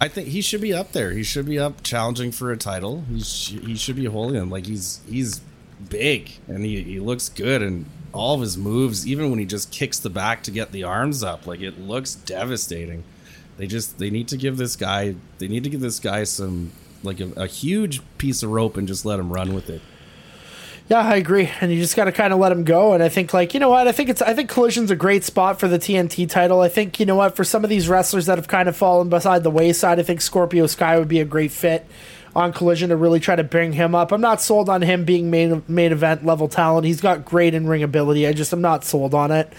I 0.00 0.08
think 0.08 0.28
he 0.28 0.40
should 0.40 0.60
be 0.60 0.72
up 0.72 0.92
there. 0.92 1.12
He 1.12 1.22
should 1.22 1.46
be 1.46 1.58
up 1.58 1.82
challenging 1.82 2.32
for 2.32 2.50
a 2.52 2.56
title. 2.56 3.04
He 3.10 3.20
sh- 3.20 3.58
he 3.60 3.76
should 3.76 3.96
be 3.96 4.06
holding 4.06 4.40
him. 4.40 4.50
Like 4.50 4.66
he's 4.66 5.00
he's 5.08 5.40
big 5.88 6.32
and 6.48 6.64
he, 6.64 6.82
he 6.82 7.00
looks 7.00 7.28
good 7.28 7.62
and 7.62 7.86
all 8.12 8.34
of 8.34 8.40
his 8.40 8.56
moves, 8.56 9.06
even 9.06 9.30
when 9.30 9.38
he 9.38 9.44
just 9.44 9.70
kicks 9.70 9.98
the 9.98 10.10
back 10.10 10.42
to 10.44 10.50
get 10.50 10.72
the 10.72 10.82
arms 10.84 11.22
up, 11.22 11.46
like 11.46 11.60
it 11.60 11.78
looks 11.78 12.14
devastating. 12.14 13.04
They 13.58 13.66
just 13.66 13.98
they 13.98 14.10
need 14.10 14.28
to 14.28 14.36
give 14.36 14.56
this 14.56 14.76
guy 14.76 15.16
they 15.38 15.48
need 15.48 15.64
to 15.64 15.70
give 15.70 15.80
this 15.80 15.98
guy 15.98 16.24
some 16.24 16.72
like 17.02 17.20
a, 17.20 17.30
a 17.36 17.46
huge 17.46 18.00
piece 18.18 18.42
of 18.42 18.50
rope 18.50 18.76
and 18.76 18.86
just 18.88 19.04
let 19.04 19.18
him 19.18 19.32
run 19.32 19.52
with 19.52 19.68
it. 19.68 19.82
Yeah, 20.88 21.00
I 21.00 21.16
agree. 21.16 21.50
And 21.60 21.70
you 21.70 21.78
just 21.80 21.96
got 21.96 22.06
to 22.06 22.12
kind 22.12 22.32
of 22.32 22.38
let 22.38 22.50
him 22.50 22.64
go. 22.64 22.94
And 22.94 23.02
I 23.02 23.10
think, 23.10 23.34
like, 23.34 23.52
you 23.52 23.60
know 23.60 23.68
what? 23.68 23.86
I 23.86 23.92
think 23.92 24.08
it's, 24.08 24.22
I 24.22 24.32
think 24.32 24.48
Collision's 24.48 24.90
a 24.90 24.96
great 24.96 25.22
spot 25.22 25.60
for 25.60 25.68
the 25.68 25.78
TNT 25.78 26.28
title. 26.28 26.62
I 26.62 26.68
think, 26.68 26.98
you 26.98 27.04
know 27.04 27.16
what? 27.16 27.36
For 27.36 27.44
some 27.44 27.62
of 27.62 27.68
these 27.68 27.88
wrestlers 27.90 28.24
that 28.26 28.38
have 28.38 28.48
kind 28.48 28.70
of 28.70 28.76
fallen 28.76 29.10
beside 29.10 29.42
the 29.42 29.50
wayside, 29.50 29.98
I 30.00 30.02
think 30.02 30.22
Scorpio 30.22 30.66
Sky 30.66 30.98
would 30.98 31.08
be 31.08 31.20
a 31.20 31.26
great 31.26 31.52
fit 31.52 31.86
on 32.34 32.54
Collision 32.54 32.88
to 32.88 32.96
really 32.96 33.20
try 33.20 33.36
to 33.36 33.44
bring 33.44 33.72
him 33.72 33.94
up. 33.94 34.12
I'm 34.12 34.22
not 34.22 34.40
sold 34.40 34.70
on 34.70 34.80
him 34.80 35.04
being 35.04 35.30
main, 35.30 35.62
main 35.68 35.92
event 35.92 36.24
level 36.24 36.48
talent. 36.48 36.86
He's 36.86 37.02
got 37.02 37.24
great 37.24 37.52
in 37.52 37.66
ring 37.66 37.82
ability. 37.82 38.26
I 38.26 38.32
just, 38.32 38.52
I'm 38.54 38.62
not 38.62 38.82
sold 38.84 39.12
on 39.12 39.30
it. 39.30 39.52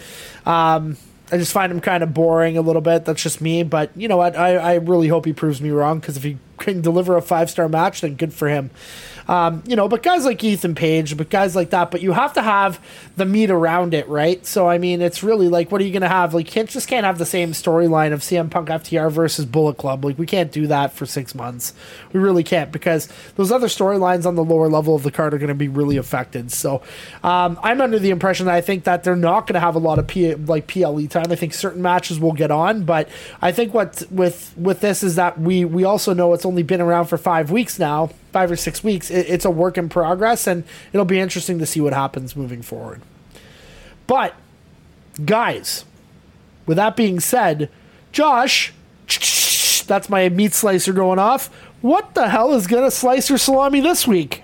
Um, 0.48 0.98
I 1.32 1.38
just 1.38 1.52
find 1.52 1.72
him 1.72 1.80
kind 1.80 2.02
of 2.02 2.12
boring 2.12 2.58
a 2.58 2.62
little 2.62 2.82
bit. 2.82 3.06
That's 3.06 3.22
just 3.22 3.40
me. 3.40 3.62
But 3.62 3.92
you 3.96 4.08
know 4.08 4.18
what? 4.18 4.36
I, 4.36 4.56
I 4.56 4.74
really 4.76 5.10
hope 5.10 5.26
he 5.26 5.34
proves 5.34 5.62
me 5.62 5.70
wrong 5.70 6.00
because 6.00 6.18
if 6.18 6.24
he 6.24 6.38
can 6.58 6.82
deliver 6.82 7.18
a 7.18 7.22
five 7.22 7.52
star 7.52 7.70
match, 7.70 8.02
then 8.02 8.16
good 8.16 8.34
for 8.34 8.48
him. 8.48 8.72
Um, 9.30 9.62
you 9.68 9.76
know, 9.76 9.88
but 9.88 10.02
guys 10.02 10.26
like 10.26 10.44
Ethan 10.44 10.74
Page, 10.74 11.16
but 11.16 11.30
guys 11.30 11.56
like 11.56 11.70
that, 11.70 11.92
but 11.92 12.02
you 12.02 12.14
have 12.14 12.34
to 12.34 12.42
have 12.42 12.84
the 13.16 13.26
meat 13.26 13.52
around 13.52 13.94
it, 13.94 14.08
right? 14.08 14.44
So 14.44 14.68
I 14.68 14.80
mean, 14.80 15.04
it's 15.04 15.22
really 15.22 15.48
like, 15.50 15.72
what 15.72 15.82
are 15.82 15.84
you 15.84 15.92
going 15.92 16.02
to 16.02 16.08
have? 16.08 16.34
Like, 16.34 16.48
can't 16.48 16.68
just 16.68 16.88
can't 16.88 17.06
have 17.06 17.20
the 17.20 17.28
same 17.28 17.52
storyline 17.52 18.12
of 18.12 18.22
CM 18.22 18.50
Punk 18.50 18.70
FTR 18.70 19.12
versus 19.12 19.46
Bullet 19.46 19.78
Club. 19.78 20.04
Like, 20.04 20.18
we 20.18 20.26
can't 20.26 20.52
do 20.52 20.66
that 20.66 20.94
for 20.94 21.06
six 21.06 21.36
months. 21.36 21.76
We 22.12 22.20
really 22.20 22.44
can't 22.44 22.72
because 22.72 23.08
those 23.36 23.52
other 23.52 23.68
storylines 23.68 24.26
on 24.26 24.34
the 24.34 24.44
lower 24.44 24.68
level 24.68 24.96
of 24.96 25.04
the 25.04 25.12
card 25.12 25.36
are 25.36 25.38
going 25.38 25.50
to 25.50 25.54
be 25.54 25.68
really 25.68 25.98
affected. 25.98 26.52
So 26.52 26.82
um, 27.24 27.60
I'm 27.62 27.82
under 27.82 28.00
the 28.00 28.10
impression 28.10 28.48
that 28.48 28.56
I 28.56 28.62
think 28.62 28.86
that 28.86 29.04
they're 29.04 29.16
not 29.16 29.46
going 29.46 29.54
to 29.54 29.60
have 29.60 29.76
a 29.76 29.80
lot 29.80 30.00
of 30.00 30.08
P- 30.08 30.34
like 30.34 30.66
PLE 30.66 31.06
time. 31.06 31.32
I 31.32 31.36
think 31.36 31.54
certain 31.54 31.84
matches 31.84 32.20
will 32.20 32.34
get 32.34 32.50
on, 32.50 32.84
but 32.84 33.08
I 33.44 33.52
think 33.52 33.76
what 33.76 34.02
with 34.10 34.56
with 34.58 34.80
this 34.80 35.04
is 35.04 35.16
that 35.16 35.40
we 35.40 35.66
we 35.66 35.84
also 35.84 36.16
know 36.16 36.34
it's 36.34 36.46
only 36.46 36.64
been 36.64 36.82
around 36.82 37.06
for 37.06 37.18
five 37.18 37.52
weeks 37.52 37.78
now, 37.78 38.10
five 38.32 38.52
or 38.52 38.56
six 38.56 38.84
weeks. 38.84 39.12
It, 39.20 39.30
it's 39.30 39.46
a 39.46 39.52
work 39.52 39.78
in 39.78 39.90
progress, 39.90 40.48
and 40.48 40.64
it'll 40.94 41.06
be 41.06 41.20
interesting 41.20 41.60
to 41.60 41.66
see 41.66 41.82
what 41.82 41.94
happens 41.94 42.36
moving 42.36 42.62
forward. 42.62 43.02
But 44.08 44.36
guys, 45.24 45.86
with 46.66 46.78
that 46.78 46.96
being 46.96 47.20
said, 47.20 47.70
Josh, 48.12 48.74
that's 49.88 50.10
my 50.10 50.30
meat 50.30 50.54
slicer 50.54 50.94
going 50.94 51.20
off. 51.20 51.48
What 51.82 52.14
the 52.14 52.30
hell 52.30 52.54
is 52.54 52.68
gonna 52.68 52.92
slice 52.92 53.30
your 53.30 53.38
salami 53.38 53.80
this 53.80 54.08
week? 54.08 54.44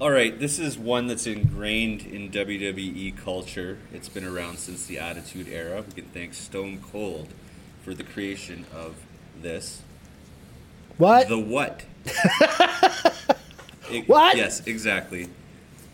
All 0.00 0.10
right, 0.10 0.38
this 0.38 0.58
is 0.58 0.78
one 0.78 1.08
that's 1.08 1.26
ingrained 1.26 2.06
in 2.06 2.30
WWE 2.30 3.18
culture. 3.18 3.76
It's 3.92 4.08
been 4.08 4.24
around 4.24 4.58
since 4.58 4.86
the 4.86 4.98
Attitude 4.98 5.46
Era. 5.48 5.84
We 5.86 5.92
can 5.92 6.10
thank 6.10 6.32
Stone 6.32 6.80
Cold 6.90 7.28
for 7.84 7.92
the 7.92 8.02
creation 8.02 8.64
of 8.74 8.96
this. 9.42 9.82
What? 11.00 11.28
The 11.28 11.38
what? 11.38 11.82
It- 13.90 14.06
What? 14.08 14.36
Yes, 14.36 14.60
exactly. 14.66 15.24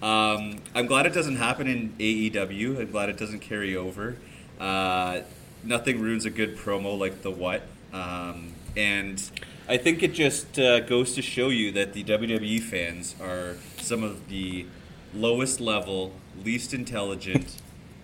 Um, 0.03 0.59
I'm 0.75 0.87
glad 0.87 1.07
it 1.07 1.15
doesn't 1.15 1.37
happen 1.37 1.67
in 1.67 1.95
AEW. 1.99 2.79
I'm 2.81 2.91
glad 2.91 3.09
it 3.09 3.17
doesn't 3.17 3.39
carry 3.39 3.75
over. 3.75 4.17
Uh, 4.61 5.21
nothing 5.65 6.01
ruins 6.01 6.27
a 6.27 6.31
good 6.31 6.59
promo 6.59 6.99
like 6.99 7.23
the 7.23 7.31
what. 7.31 7.63
Um, 7.95 8.53
and 8.77 9.23
I 9.69 9.79
think 9.79 10.03
it 10.03 10.13
just 10.13 10.59
uh, 10.59 10.81
goes 10.81 11.15
to 11.15 11.23
show 11.23 11.49
you 11.49 11.73
that 11.73 11.95
the 11.95 12.05
WWE 12.05 12.61
fans 12.61 13.15
are 13.19 13.57
some 13.79 14.03
of 14.03 14.29
the 14.29 14.67
lowest 15.15 15.61
level, 15.61 16.13
least 16.45 16.75
intelligent, 16.75 17.57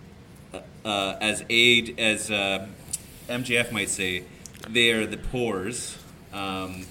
uh, 0.55 0.61
uh, 0.83 1.17
as 1.21 1.43
aid 1.49 1.99
as 1.99 2.31
uh, 2.31 2.67
MJF 3.29 3.71
might 3.71 3.89
say, 3.89 4.23
they 4.67 4.89
are 4.91 5.05
the 5.05 5.17
pores. 5.17 5.99
Um, 6.33 6.87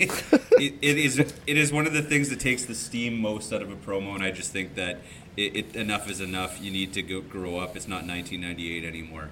it, 0.00 0.74
it 0.80 0.98
is 0.98 1.18
it 1.18 1.56
is 1.56 1.72
one 1.72 1.86
of 1.86 1.92
the 1.92 2.02
things 2.02 2.28
that 2.30 2.40
takes 2.40 2.64
the 2.64 2.74
steam 2.74 3.18
most 3.18 3.52
out 3.52 3.62
of 3.62 3.70
a 3.70 3.76
promo, 3.76 4.14
and 4.14 4.22
I 4.22 4.30
just 4.30 4.52
think 4.52 4.74
that 4.76 5.00
it, 5.36 5.56
it, 5.56 5.76
enough 5.76 6.08
is 6.10 6.20
enough. 6.20 6.60
You 6.60 6.70
need 6.70 6.92
to 6.94 7.02
go 7.02 7.20
grow 7.20 7.58
up. 7.58 7.76
It's 7.76 7.88
not 7.88 8.06
1998 8.06 8.84
anymore. 8.84 9.28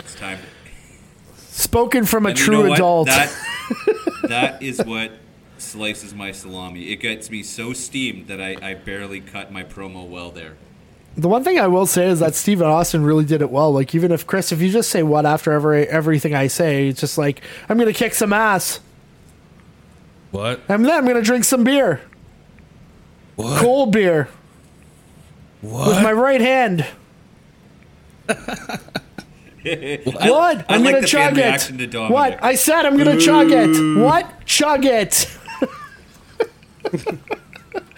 It's 0.00 0.14
time. 0.14 0.38
To, 0.38 0.44
Spoken 1.36 2.04
from 2.04 2.26
a 2.26 2.30
And 2.30 2.38
you 2.38 2.44
true 2.44 2.66
know 2.66 2.72
adult. 2.74 3.08
That, 3.08 3.32
that 4.28 4.62
is 4.62 4.82
what 4.84 5.12
slices 5.58 6.14
my 6.14 6.32
salami. 6.32 6.90
It 6.90 6.96
gets 6.96 7.30
me 7.30 7.42
so 7.42 7.72
steamed 7.72 8.28
that 8.28 8.40
I, 8.40 8.56
I 8.62 8.74
barely 8.74 9.20
cut 9.20 9.50
my 9.52 9.64
promo 9.64 10.06
well 10.06 10.30
there. 10.30 10.54
The 11.16 11.28
one 11.28 11.42
thing 11.44 11.58
I 11.58 11.66
will 11.66 11.86
say 11.86 12.08
is 12.08 12.20
that 12.20 12.34
Steven 12.34 12.66
Austin 12.66 13.02
really 13.02 13.24
did 13.24 13.40
it 13.40 13.50
well. 13.50 13.72
Like 13.72 13.94
even 13.94 14.12
if 14.12 14.26
Chris, 14.26 14.52
if 14.52 14.60
you 14.60 14.70
just 14.70 14.90
say 14.90 15.02
what 15.02 15.24
after 15.24 15.50
every 15.52 15.86
everything 15.88 16.34
I 16.34 16.48
say, 16.48 16.88
it's 16.88 17.00
just 17.00 17.16
like 17.16 17.40
I'm 17.70 17.78
gonna 17.78 17.94
kick 17.94 18.12
some 18.12 18.34
ass, 18.34 18.80
What? 20.36 20.60
and 20.68 20.84
then 20.84 20.92
I'm 20.92 21.06
gonna 21.06 21.22
drink 21.22 21.44
some 21.44 21.64
beer, 21.64 22.00
What? 23.36 23.58
cold 23.60 23.92
beer, 23.92 24.28
What? 25.62 25.88
with 25.88 26.02
my 26.02 26.12
right 26.12 26.40
hand. 26.40 26.86
What? 29.66 30.64
I 30.70 30.74
I'm 30.76 30.84
like 30.84 30.94
gonna 30.94 31.06
chug 31.08 31.36
reaction 31.36 31.78
to 31.78 31.84
it. 31.84 32.10
What? 32.10 32.38
I 32.42 32.54
said 32.54 32.86
I'm 32.86 32.96
gonna 32.96 33.18
chug 33.18 33.48
it. 33.50 33.98
What? 34.00 34.44
Chug 34.46 34.84
it. 34.84 35.28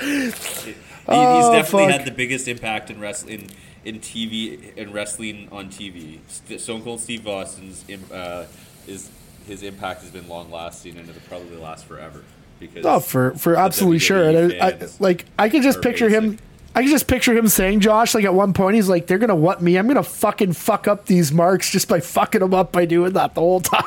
He, 0.01 1.15
he's 1.15 1.17
Oh, 1.17 1.53
definitely 1.55 1.89
fuck. 1.89 2.01
had 2.01 2.07
the 2.07 2.11
biggest 2.15 2.49
impact 2.49 2.91
in 2.91 3.01
wrestling 3.01 3.51
in 3.85 3.99
TV 4.01 4.75
in 4.77 4.93
wrestling 4.93 5.49
on 5.51 5.69
TV. 5.71 6.19
St- 6.29 6.61
Stone 6.61 6.83
Cold 6.83 7.01
Steve 7.01 7.27
Austin's 7.27 7.85
uh, 8.13 8.47
is 8.87 9.11
his 9.49 9.63
impact 9.63 10.03
has 10.03 10.11
been 10.11 10.29
long 10.29 10.51
lasting 10.51 10.97
and 10.97 11.09
it'll 11.09 11.21
probably 11.23 11.57
last 11.57 11.87
forever 11.87 12.23
because 12.61 12.85
Oh, 12.85 13.01
for 13.01 13.33
for 13.33 13.57
absolutely 13.57 13.99
WWE 13.99 14.01
sure. 14.01 14.63
I, 14.63 14.69
I, 14.69 14.89
like 15.01 15.25
I 15.39 15.49
can 15.49 15.63
just 15.63 15.81
picture 15.83 16.09
him. 16.09 16.39
I 16.75 16.83
can 16.83 16.91
just 16.91 17.09
picture 17.09 17.37
him 17.37 17.49
saying, 17.49 17.81
Josh, 17.81 18.15
like 18.15 18.25
at 18.25 18.35
one 18.35 18.53
point, 18.53 18.77
he's 18.77 18.89
like, 18.89 19.07
"They're 19.07 19.19
gonna 19.19 19.35
what 19.35 19.63
me? 19.63 19.77
I'm 19.77 19.89
gonna 19.89 20.03
fucking 20.03 20.53
fuck 20.53 20.87
up 20.87 21.07
these 21.07 21.33
marks 21.33 21.71
just 21.71 21.89
by 21.89 22.01
fucking 22.01 22.41
them 22.41 22.55
up 22.55 22.73
by 22.73 22.85
doing 22.85 23.15
that 23.15 23.35
the 23.35 23.41
whole 23.41 23.61
time." 23.61 23.85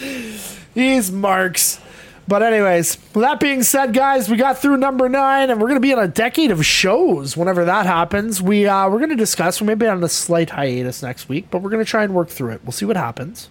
these 0.74 1.12
marks. 1.12 1.78
But 2.26 2.42
anyways, 2.42 2.96
with 3.14 3.22
that 3.24 3.40
being 3.40 3.62
said, 3.64 3.92
guys, 3.92 4.30
we 4.30 4.36
got 4.36 4.58
through 4.58 4.76
number 4.76 5.08
nine, 5.08 5.50
and 5.50 5.60
we're 5.60 5.68
gonna 5.68 5.80
be 5.80 5.92
on 5.92 6.02
a 6.02 6.08
decade 6.08 6.50
of 6.50 6.64
shows. 6.64 7.36
Whenever 7.36 7.64
that 7.64 7.84
happens, 7.84 8.40
we 8.40 8.66
uh, 8.66 8.88
we're 8.88 9.00
gonna 9.00 9.16
discuss. 9.16 9.60
We 9.60 9.66
may 9.66 9.74
be 9.74 9.86
on 9.86 10.02
a 10.02 10.08
slight 10.08 10.50
hiatus 10.50 11.02
next 11.02 11.28
week, 11.28 11.48
but 11.50 11.62
we're 11.62 11.70
gonna 11.70 11.84
try 11.84 12.04
and 12.04 12.14
work 12.14 12.28
through 12.28 12.52
it. 12.52 12.60
We'll 12.64 12.72
see 12.72 12.86
what 12.86 12.96
happens 12.96 13.48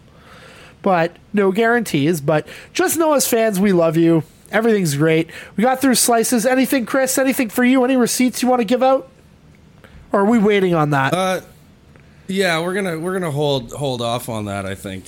but 0.82 1.16
no 1.34 1.52
guarantees. 1.52 2.22
But 2.22 2.48
just 2.74 2.98
know 2.98 3.14
as 3.14 3.28
fans, 3.28 3.60
we 3.60 3.72
love 3.74 3.98
you. 3.98 4.24
Everything's 4.52 4.96
great. 4.98 5.30
We 5.56 5.62
got 5.62 5.80
through 5.82 5.96
slices. 5.96 6.46
Anything, 6.46 6.86
Chris? 6.86 7.18
Anything 7.18 7.50
for 7.50 7.64
you? 7.64 7.84
Any 7.86 7.96
receipts 7.96 8.42
you 8.42 8.50
want 8.50 8.60
to 8.60 8.66
give 8.66 8.84
out? 8.84 9.08
Or 10.12 10.22
are 10.22 10.26
we 10.26 10.40
waiting 10.40 10.74
on 10.76 10.90
that? 10.90 11.14
Uh, 11.14 11.42
yeah, 12.28 12.60
we're 12.62 12.74
gonna 12.74 13.00
we're 13.00 13.14
gonna 13.14 13.32
hold 13.32 13.72
hold 13.72 14.02
off 14.02 14.28
on 14.30 14.46
that. 14.46 14.66
I 14.66 14.76
think. 14.76 15.06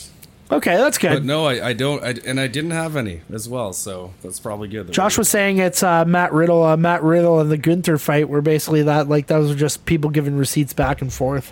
okay, 0.52 0.78
that's 0.78 0.98
But 0.98 1.10
good. 1.10 1.26
no, 1.26 1.46
I, 1.46 1.70
I 1.70 1.74
don't, 1.74 2.04
I, 2.04 2.16
and 2.26 2.40
I 2.40 2.48
didn't 2.48 2.72
have 2.72 2.96
any 2.96 3.22
as 3.32 3.50
well, 3.50 3.74
so 3.74 4.14
that's 4.22 4.40
probably 4.40 4.68
good. 4.70 4.88
that 4.88 4.94
Josh 4.94 5.18
was 5.18 5.28
saying 5.30 5.58
it's 5.58 5.84
uh, 5.84 6.06
Matt 6.06 6.32
Riddle, 6.34 6.64
uh, 6.64 6.78
Matt 6.78 7.02
Riddle, 7.04 7.40
and 7.40 7.50
the 7.52 7.58
Gunther 7.58 7.98
fight. 7.98 8.30
were 8.30 8.42
basically 8.42 8.84
that 8.84 9.10
like 9.10 9.28
those 9.28 9.52
are 9.52 9.56
just 9.56 9.86
people 9.86 10.10
giving 10.10 10.38
receipts 10.38 10.72
back 10.74 11.02
and 11.02 11.12
forth. 11.12 11.52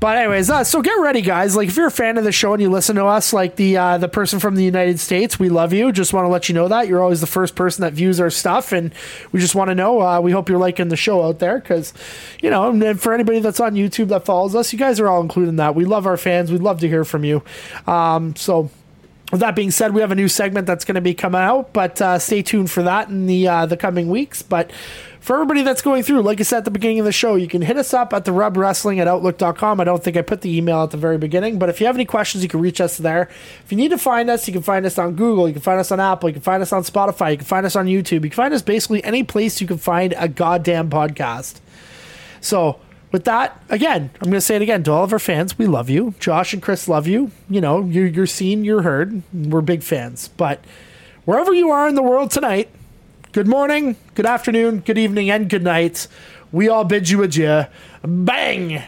But 0.00 0.16
anyways, 0.16 0.48
uh, 0.48 0.64
so 0.64 0.80
get 0.80 0.98
ready, 0.98 1.20
guys. 1.20 1.54
Like 1.54 1.68
if 1.68 1.76
you're 1.76 1.86
a 1.86 1.90
fan 1.90 2.16
of 2.16 2.24
the 2.24 2.32
show 2.32 2.54
and 2.54 2.62
you 2.62 2.70
listen 2.70 2.96
to 2.96 3.04
us, 3.04 3.34
like 3.34 3.56
the 3.56 3.76
uh, 3.76 3.98
the 3.98 4.08
person 4.08 4.40
from 4.40 4.54
the 4.54 4.64
United 4.64 4.98
States, 4.98 5.38
we 5.38 5.50
love 5.50 5.74
you. 5.74 5.92
Just 5.92 6.14
want 6.14 6.24
to 6.24 6.30
let 6.30 6.48
you 6.48 6.54
know 6.54 6.68
that 6.68 6.88
you're 6.88 7.02
always 7.02 7.20
the 7.20 7.26
first 7.26 7.54
person 7.54 7.82
that 7.82 7.92
views 7.92 8.18
our 8.18 8.30
stuff, 8.30 8.72
and 8.72 8.94
we 9.30 9.40
just 9.40 9.54
want 9.54 9.68
to 9.68 9.74
know. 9.74 10.00
Uh, 10.00 10.18
we 10.18 10.32
hope 10.32 10.48
you're 10.48 10.58
liking 10.58 10.88
the 10.88 10.96
show 10.96 11.22
out 11.22 11.38
there, 11.38 11.58
because 11.58 11.92
you 12.42 12.48
know, 12.48 12.70
and 12.70 12.98
for 12.98 13.12
anybody 13.12 13.40
that's 13.40 13.60
on 13.60 13.74
YouTube 13.74 14.08
that 14.08 14.24
follows 14.24 14.54
us, 14.54 14.72
you 14.72 14.78
guys 14.78 14.98
are 15.00 15.08
all 15.08 15.20
included 15.20 15.50
in 15.50 15.56
that. 15.56 15.74
We 15.74 15.84
love 15.84 16.06
our 16.06 16.16
fans. 16.16 16.50
We'd 16.50 16.62
love 16.62 16.80
to 16.80 16.88
hear 16.88 17.04
from 17.04 17.22
you. 17.24 17.42
Um, 17.86 18.34
so. 18.36 18.70
With 19.30 19.38
that 19.42 19.54
being 19.54 19.70
said, 19.70 19.94
we 19.94 20.00
have 20.00 20.10
a 20.10 20.16
new 20.16 20.26
segment 20.26 20.66
that's 20.66 20.84
going 20.84 20.96
to 20.96 21.00
be 21.00 21.14
coming 21.14 21.40
out, 21.40 21.72
but 21.72 22.02
uh, 22.02 22.18
stay 22.18 22.42
tuned 22.42 22.68
for 22.68 22.82
that 22.82 23.10
in 23.10 23.26
the 23.26 23.46
uh, 23.46 23.64
the 23.64 23.76
coming 23.76 24.08
weeks. 24.08 24.42
But 24.42 24.72
for 25.20 25.34
everybody 25.34 25.62
that's 25.62 25.82
going 25.82 26.02
through, 26.02 26.22
like 26.22 26.40
I 26.40 26.44
said 26.44 26.58
at 26.58 26.64
the 26.64 26.70
beginning 26.70 26.98
of 26.98 27.04
the 27.04 27.12
show, 27.12 27.34
you 27.34 27.46
can 27.46 27.60
hit 27.60 27.76
us 27.76 27.92
up 27.92 28.14
at 28.14 28.24
the 28.24 28.32
rub 28.32 28.56
wrestling 28.56 29.00
at 29.00 29.06
outlook.com. 29.06 29.78
I 29.78 29.84
don't 29.84 30.02
think 30.02 30.16
I 30.16 30.22
put 30.22 30.40
the 30.40 30.56
email 30.56 30.82
at 30.82 30.92
the 30.92 30.96
very 30.96 31.18
beginning, 31.18 31.58
but 31.58 31.68
if 31.68 31.78
you 31.78 31.86
have 31.86 31.94
any 31.94 32.06
questions, 32.06 32.42
you 32.42 32.48
can 32.48 32.60
reach 32.60 32.80
us 32.80 32.96
there. 32.96 33.28
If 33.64 33.66
you 33.68 33.76
need 33.76 33.90
to 33.90 33.98
find 33.98 34.30
us, 34.30 34.48
you 34.48 34.54
can 34.54 34.62
find 34.62 34.86
us 34.86 34.98
on 34.98 35.16
Google, 35.16 35.46
you 35.46 35.52
can 35.52 35.62
find 35.62 35.78
us 35.78 35.92
on 35.92 36.00
Apple, 36.00 36.30
you 36.30 36.32
can 36.32 36.42
find 36.42 36.62
us 36.62 36.72
on 36.72 36.84
Spotify, 36.84 37.32
you 37.32 37.36
can 37.36 37.46
find 37.46 37.66
us 37.66 37.76
on 37.76 37.86
YouTube, 37.86 38.24
you 38.24 38.30
can 38.30 38.30
find 38.30 38.54
us 38.54 38.62
basically 38.62 39.04
any 39.04 39.22
place 39.22 39.60
you 39.60 39.66
can 39.66 39.78
find 39.78 40.14
a 40.16 40.26
goddamn 40.26 40.88
podcast. 40.88 41.60
So, 42.40 42.80
with 43.12 43.24
that, 43.24 43.62
again, 43.68 44.10
I'm 44.14 44.30
going 44.30 44.34
to 44.34 44.40
say 44.40 44.56
it 44.56 44.62
again 44.62 44.84
to 44.84 44.92
all 44.92 45.04
of 45.04 45.12
our 45.12 45.18
fans. 45.18 45.58
We 45.58 45.66
love 45.66 45.90
you. 45.90 46.14
Josh 46.18 46.54
and 46.54 46.62
Chris 46.62 46.88
love 46.88 47.06
you. 47.06 47.30
You 47.50 47.60
know, 47.60 47.84
you're, 47.84 48.06
you're 48.06 48.26
seen, 48.26 48.64
you're 48.64 48.82
heard. 48.82 49.22
We're 49.34 49.62
big 49.62 49.82
fans. 49.82 50.28
But 50.28 50.64
wherever 51.24 51.52
you 51.52 51.70
are 51.70 51.88
in 51.88 51.96
the 51.96 52.02
world 52.02 52.30
tonight, 52.30 52.70
good 53.32 53.46
morning, 53.46 53.96
good 54.14 54.26
afternoon, 54.26 54.80
good 54.80 54.98
evening, 54.98 55.30
and 55.30 55.48
good 55.48 55.62
night. 55.62 56.08
We 56.52 56.68
all 56.68 56.84
bid 56.84 57.08
you 57.10 57.22
adieu. 57.22 57.66
Bang! 58.02 58.82